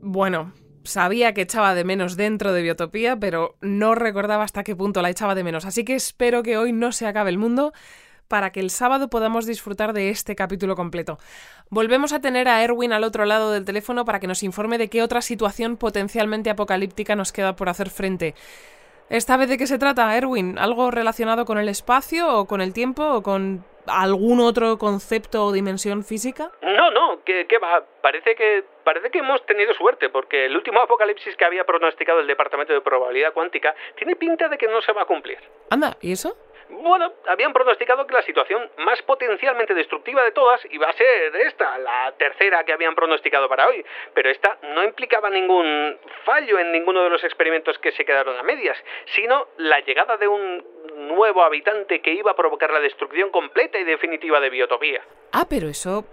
Bueno, 0.02 0.52
sabía 0.84 1.34
que 1.34 1.42
echaba 1.42 1.76
de 1.76 1.84
menos 1.84 2.16
dentro 2.16 2.54
de 2.54 2.62
Biotopía, 2.62 3.18
pero 3.18 3.56
no 3.62 3.96
recordaba 3.96 4.44
hasta 4.44 4.64
qué 4.64 4.76
punto 4.76 5.02
la 5.02 5.10
echaba 5.10 5.36
de 5.36 5.44
menos. 5.44 5.66
Así 5.66 5.84
que 5.84 5.96
espero 5.96 6.44
que 6.44 6.58
hoy 6.58 6.74
no 6.74 6.92
se 6.92 7.08
acabe 7.08 7.30
el 7.30 7.38
mundo 7.38 7.74
para 8.28 8.52
que 8.52 8.62
el 8.62 8.70
sábado 8.70 9.10
podamos 9.10 9.46
disfrutar 9.46 9.92
de 9.92 10.10
este 10.10 10.38
capítulo 10.38 10.78
completo. 10.78 11.20
Volvemos 11.70 12.14
a 12.14 12.22
tener 12.22 12.48
a 12.48 12.64
Erwin 12.64 12.94
al 12.94 13.04
otro 13.04 13.26
lado 13.26 13.52
del 13.52 13.66
teléfono 13.66 14.06
para 14.06 14.22
que 14.22 14.28
nos 14.28 14.42
informe 14.42 14.78
de 14.78 14.88
qué 14.88 15.04
otra 15.04 15.22
situación 15.22 15.76
potencialmente 15.76 16.50
apocalíptica 16.50 17.18
nos 17.18 17.34
queda 17.34 17.58
por 17.58 17.68
hacer 17.68 17.90
frente. 17.90 18.34
¿Esta 19.12 19.36
vez 19.36 19.50
de 19.50 19.58
qué 19.58 19.68
se 19.68 19.78
trata, 19.78 20.16
Erwin? 20.16 20.58
¿Algo 20.58 20.90
relacionado 20.90 21.44
con 21.44 21.58
el 21.58 21.68
espacio 21.68 22.34
o 22.34 22.48
con 22.48 22.62
el 22.62 22.74
tiempo 22.74 23.04
o 23.06 23.22
con 23.22 23.66
algún 23.86 24.40
otro 24.40 24.78
concepto 24.78 25.44
o 25.44 25.52
dimensión 25.52 26.06
física? 26.06 26.50
No, 26.62 26.92
no, 26.92 27.22
que, 27.26 27.46
va. 27.62 27.84
Parece 28.02 28.36
que, 28.36 28.64
parece 28.86 29.10
que 29.10 29.20
hemos 29.20 29.46
tenido 29.46 29.74
suerte, 29.74 30.08
porque 30.08 30.46
el 30.46 30.56
último 30.56 30.80
apocalipsis 30.80 31.36
que 31.36 31.44
había 31.44 31.66
pronosticado 31.66 32.22
el 32.22 32.28
Departamento 32.28 32.72
de 32.72 32.80
Probabilidad 32.80 33.34
Cuántica 33.34 33.76
tiene 33.98 34.16
pinta 34.16 34.48
de 34.48 34.58
que 34.58 34.68
no 34.68 34.82
se 34.82 34.94
va 34.94 35.02
a 35.02 35.06
cumplir. 35.06 35.40
Anda, 35.70 35.98
¿y 36.00 36.14
eso? 36.14 36.38
Bueno, 36.72 37.14
habían 37.28 37.54
pronosticado 37.54 38.08
que 38.08 38.14
la 38.14 38.22
situación 38.24 38.70
más 38.80 39.02
potencialmente 39.04 39.74
destructiva 39.74 40.24
de 40.24 40.32
todas 40.32 40.62
iba 40.72 40.88
a 40.88 40.94
ser 40.94 41.36
esta, 41.36 41.78
la 41.78 42.14
tercera 42.18 42.64
que 42.64 42.74
habían 42.74 42.96
pronosticado 42.96 43.48
para 43.48 43.68
hoy, 43.68 43.86
pero 44.14 44.30
esta 44.30 44.58
no 44.74 44.84
implicaba 44.84 45.30
ningún 45.30 45.98
fallo 46.26 46.60
en 46.60 46.72
ninguno 46.72 47.04
de 47.04 47.10
los 47.10 47.24
experimentos 47.24 47.78
que 47.80 47.92
se 47.92 48.06
quedaron 48.06 48.38
a 48.38 48.44
medias, 48.44 48.78
sino 49.16 49.48
la 49.58 49.80
llegada 49.82 50.18
de 50.18 50.28
un 50.28 50.66
nuevo 51.10 51.44
habitante 51.44 52.02
que 52.02 52.14
iba 52.14 52.32
a 52.32 52.36
provocar 52.36 52.72
la 52.72 52.80
destrucción 52.80 53.30
completa 53.30 53.78
y 53.78 53.84
definitiva 53.84 54.40
de 54.40 54.50
Biotopía. 54.50 55.02
Ah, 55.34 55.46
pero 55.50 55.68
eso 55.68 56.06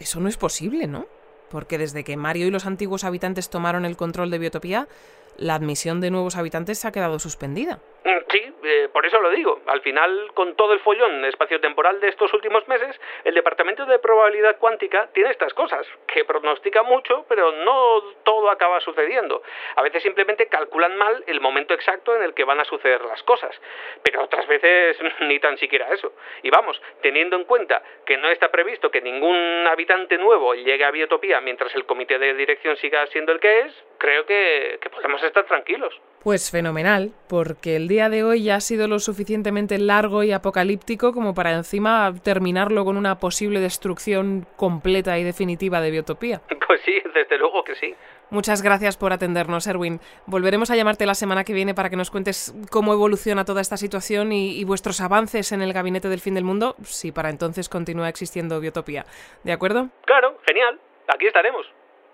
eso 0.00 0.18
no 0.18 0.28
es 0.28 0.38
posible, 0.38 0.86
¿no? 0.86 1.06
Porque 1.50 1.76
desde 1.76 2.04
que 2.04 2.16
Mario 2.16 2.46
y 2.46 2.50
los 2.50 2.66
antiguos 2.66 3.04
habitantes 3.04 3.50
tomaron 3.50 3.84
el 3.84 3.96
control 3.96 4.30
de 4.30 4.38
Biotopía, 4.38 4.88
la 5.36 5.54
admisión 5.54 6.00
de 6.00 6.10
nuevos 6.10 6.36
habitantes 6.36 6.84
ha 6.84 6.92
quedado 6.92 7.18
suspendida. 7.18 7.80
Mm, 8.02 8.16
sí, 8.30 8.54
eh, 8.64 8.88
por 8.92 9.04
eso 9.04 9.20
lo 9.20 9.28
digo. 9.30 9.60
Al 9.66 9.82
final, 9.82 10.30
con 10.32 10.56
todo 10.56 10.72
el 10.72 10.80
follón 10.80 11.22
espaciotemporal 11.26 12.00
de 12.00 12.08
estos 12.08 12.32
últimos 12.32 12.66
meses, 12.66 12.98
el 13.24 13.34
Departamento 13.34 13.84
de 13.84 13.98
Probabilidad 13.98 14.56
Cuántica 14.56 15.10
tiene 15.12 15.30
estas 15.30 15.52
cosas, 15.52 15.86
que 16.06 16.24
pronostica 16.24 16.82
mucho, 16.82 17.26
pero 17.28 17.52
no 17.52 18.02
todo 18.24 18.50
acaba 18.50 18.80
sucediendo. 18.80 19.42
A 19.76 19.82
veces 19.82 20.02
simplemente 20.02 20.46
calculan 20.46 20.96
mal 20.96 21.22
el 21.26 21.42
momento 21.42 21.74
exacto 21.74 22.16
en 22.16 22.22
el 22.22 22.32
que 22.32 22.44
van 22.44 22.60
a 22.60 22.64
suceder 22.64 23.02
las 23.04 23.22
cosas, 23.24 23.54
pero 24.02 24.22
otras 24.24 24.46
veces 24.46 24.96
ni 25.20 25.38
tan 25.38 25.58
siquiera 25.58 25.92
eso. 25.92 26.14
Y 26.42 26.48
vamos, 26.48 26.80
teniendo 27.02 27.36
en 27.36 27.44
cuenta 27.44 27.82
que 28.06 28.16
no 28.16 28.30
está 28.30 28.50
previsto 28.50 28.90
que 28.90 29.02
ningún 29.02 29.66
habitante 29.66 30.16
nuevo 30.16 30.54
llegue 30.54 30.84
a 30.84 30.90
Biotopía 30.90 31.42
mientras 31.42 31.74
el 31.74 31.84
comité 31.84 32.18
de 32.18 32.32
dirección 32.32 32.78
siga 32.78 33.06
siendo 33.08 33.32
el 33.32 33.40
que 33.40 33.60
es, 33.60 33.84
creo 33.98 34.24
que, 34.24 34.78
que 34.80 34.88
podemos 34.88 35.22
estar 35.22 35.44
tranquilos. 35.44 36.00
Pues 36.22 36.50
fenomenal, 36.50 37.12
porque 37.30 37.76
el 37.76 37.88
día 37.88 38.10
de 38.10 38.22
hoy 38.22 38.44
ya 38.44 38.56
ha 38.56 38.60
sido 38.60 38.86
lo 38.88 38.98
suficientemente 38.98 39.78
largo 39.78 40.22
y 40.22 40.32
apocalíptico 40.32 41.14
como 41.14 41.32
para 41.32 41.52
encima 41.52 42.12
terminarlo 42.22 42.84
con 42.84 42.98
una 42.98 43.18
posible 43.18 43.58
destrucción 43.58 44.46
completa 44.56 45.18
y 45.18 45.24
definitiva 45.24 45.80
de 45.80 45.90
Biotopía. 45.90 46.42
Pues 46.70 46.82
sí, 46.82 47.02
desde 47.12 47.36
luego 47.36 47.64
que 47.64 47.74
sí. 47.74 47.96
Muchas 48.30 48.62
gracias 48.62 48.96
por 48.96 49.12
atendernos, 49.12 49.66
Erwin. 49.66 49.98
Volveremos 50.26 50.70
a 50.70 50.76
llamarte 50.76 51.04
la 51.04 51.14
semana 51.14 51.42
que 51.42 51.52
viene 51.52 51.74
para 51.74 51.90
que 51.90 51.96
nos 51.96 52.12
cuentes 52.12 52.54
cómo 52.70 52.92
evoluciona 52.92 53.44
toda 53.44 53.60
esta 53.60 53.76
situación 53.76 54.30
y, 54.30 54.62
vuestros 54.62 55.00
avances 55.00 55.50
en 55.50 55.62
el 55.62 55.72
gabinete 55.72 56.08
del 56.08 56.20
fin 56.20 56.34
del 56.36 56.44
mundo, 56.44 56.76
si 56.82 57.10
para 57.10 57.28
entonces 57.28 57.68
continúa 57.68 58.08
existiendo 58.08 58.60
Biotopía. 58.60 59.04
¿De 59.42 59.50
acuerdo? 59.50 59.88
Claro, 60.04 60.38
genial. 60.46 60.78
Aquí 61.12 61.26
estaremos. 61.26 61.66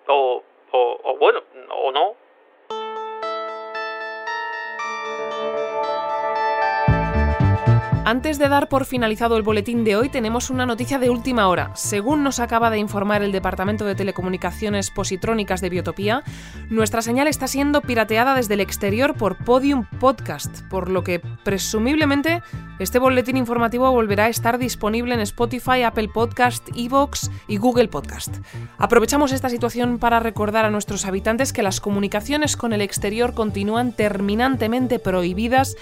O, 0.09 0.43
o, 0.73 1.01
o 1.05 1.19
bueno, 1.19 1.41
o 1.69 1.93
no. 1.93 2.26
Antes 8.09 8.39
de 8.39 8.49
dar 8.49 8.69
por 8.69 8.85
finalizado 8.85 9.37
el 9.37 9.43
boletín 9.43 9.83
de 9.83 9.97
hoy, 9.97 10.09
tenemos 10.09 10.49
una 10.49 10.65
noticia 10.65 11.01
de 11.01 11.11
última 11.11 11.49
hora. 11.49 11.73
Según 11.75 12.23
nos 12.23 12.39
acaba 12.39 12.71
de 12.71 12.79
informar 12.79 13.25
el 13.25 13.33
Departamento 13.33 13.85
de 13.85 13.97
Telecomunicaciones 13.97 14.93
Positrónicas 14.93 15.61
de 15.61 15.71
Biotopía, 15.71 16.23
nuestra 16.71 17.03
señal 17.03 17.27
está 17.27 17.49
siendo 17.49 17.81
pirateada 17.81 18.37
desde 18.37 18.55
el 18.55 18.61
exterior 18.61 19.15
por 19.15 19.37
Podium 19.39 19.87
Podcast, 19.99 20.63
por 20.69 20.89
lo 20.89 21.03
que 21.03 21.19
presumiblemente 21.19 22.45
este 22.79 23.01
boletín 23.01 23.37
informativo 23.39 23.91
volverá 23.91 24.27
a 24.27 24.29
estar 24.29 24.59
disponible 24.59 25.15
en 25.15 25.21
Spotify, 25.21 25.83
Apple 25.83 26.11
Podcast, 26.15 26.69
Evox 26.77 27.33
y 27.49 27.57
Google 27.57 27.89
Podcast. 27.89 28.37
Aprovechamos 28.79 29.33
esta 29.33 29.49
situación 29.49 29.99
para 29.99 30.21
recordar 30.21 30.65
a 30.65 30.71
nuestros 30.71 31.07
habitantes 31.07 31.53
que 31.53 31.65
las 31.65 31.81
comunicaciones 31.81 32.57
con 32.57 32.73
el 32.73 32.83
exterior 32.83 33.35
continúan 33.35 33.91
terminantemente 33.91 35.01
prohibidas 35.01 35.75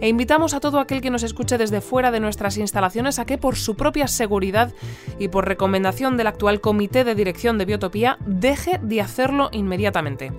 e 0.00 0.06
invitamos 0.08 0.54
a 0.54 0.60
todo 0.60 0.78
aquel 0.78 1.00
que 1.00 1.10
nos 1.10 1.24
escuche 1.24 1.58
desde 1.58 1.71
fuera 1.80 2.10
de 2.10 2.20
nuestras 2.20 2.58
instalaciones 2.58 3.18
a 3.18 3.24
que 3.24 3.38
por 3.38 3.56
su 3.56 3.74
propia 3.76 4.08
seguridad 4.08 4.72
y 5.18 5.28
por 5.28 5.46
recomendación 5.46 6.16
del 6.16 6.26
actual 6.26 6.60
comité 6.60 7.04
de 7.04 7.14
dirección 7.14 7.58
de 7.58 7.64
Biotopía 7.64 8.18
deje 8.26 8.78
de 8.82 9.00
hacerlo 9.00 9.48
inmediatamente. 9.52 10.32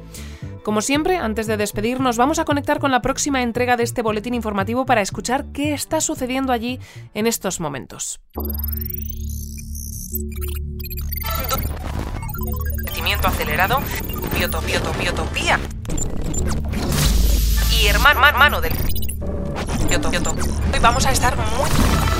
Como 0.63 0.81
siempre, 0.81 1.17
antes 1.17 1.45
de 1.47 1.57
despedirnos, 1.57 2.15
vamos 2.15 2.39
a 2.39 2.45
conectar 2.45 2.79
con 2.79 2.91
la 2.91 3.01
próxima 3.01 3.41
entrega 3.41 3.75
de 3.75 3.83
este 3.83 4.01
boletín 4.01 4.33
informativo 4.33 4.85
para 4.85 5.01
escuchar 5.01 5.45
qué 5.51 5.73
está 5.73 5.99
sucediendo 5.99 6.53
allí 6.53 6.79
en 7.13 7.27
estos 7.27 7.59
momentos. 7.59 8.21
Acelerado. 13.25 13.79
Y 17.71 17.87
hermano 17.87 18.61
del 18.61 18.73
Hoy 20.73 20.79
vamos 20.79 21.05
a 21.05 21.11
estar 21.11 21.35
muy... 21.35 21.69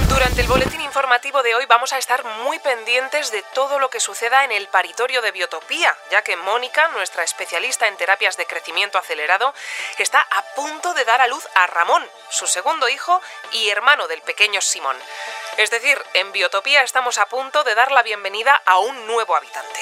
Durante 0.08 0.42
el 0.42 0.48
boletín 0.48 0.82
informativo 0.82 1.42
de 1.42 1.56
hoy 1.56 1.66
vamos 1.66 1.92
a 1.92 1.98
estar 1.98 2.24
muy 2.44 2.60
pendientes 2.60 3.32
de 3.32 3.44
todo 3.54 3.80
lo 3.80 3.90
que 3.90 4.00
suceda 4.00 4.44
en 4.44 4.52
el 4.52 4.68
paritorio 4.68 5.22
de 5.22 5.32
Biotopía, 5.32 5.98
ya 6.12 6.22
que 6.22 6.36
Mónica, 6.36 6.88
nuestra 6.90 7.24
especialista 7.24 7.88
en 7.88 7.98
terapias 7.98 8.38
de 8.38 8.46
crecimiento 8.46 9.00
acelerado, 9.00 9.54
está 9.98 10.20
a 10.20 10.44
punto 10.56 10.94
de 10.94 11.06
dar 11.06 11.22
a 11.22 11.28
luz 11.28 11.48
a 11.56 11.66
Ramón, 11.66 12.04
su 12.30 12.46
segundo 12.46 12.90
hijo 12.90 13.20
y 13.52 13.70
hermano 13.70 14.08
del 14.08 14.22
pequeño 14.22 14.62
Simón. 14.62 14.98
Es 15.58 15.72
decir, 15.72 16.00
en 16.14 16.32
Biotopía 16.32 16.84
estamos 16.84 17.18
a 17.18 17.26
punto 17.26 17.64
de 17.64 17.74
dar 17.74 17.92
la 17.92 18.04
bienvenida 18.04 18.62
a 18.66 18.78
un 18.78 19.08
nuevo 19.08 19.36
habitante. 19.36 19.80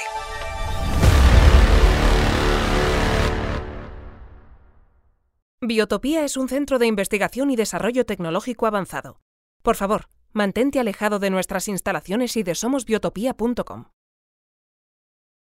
Biotopía 5.64 6.24
es 6.24 6.36
un 6.36 6.48
centro 6.48 6.80
de 6.80 6.88
investigación 6.88 7.52
y 7.52 7.54
desarrollo 7.54 8.04
tecnológico 8.04 8.66
avanzado. 8.66 9.20
Por 9.62 9.76
favor, 9.76 10.08
mantente 10.32 10.80
alejado 10.80 11.20
de 11.20 11.30
nuestras 11.30 11.68
instalaciones 11.68 12.36
y 12.36 12.42
de 12.42 12.56
somosbiotopía.com. 12.56 13.84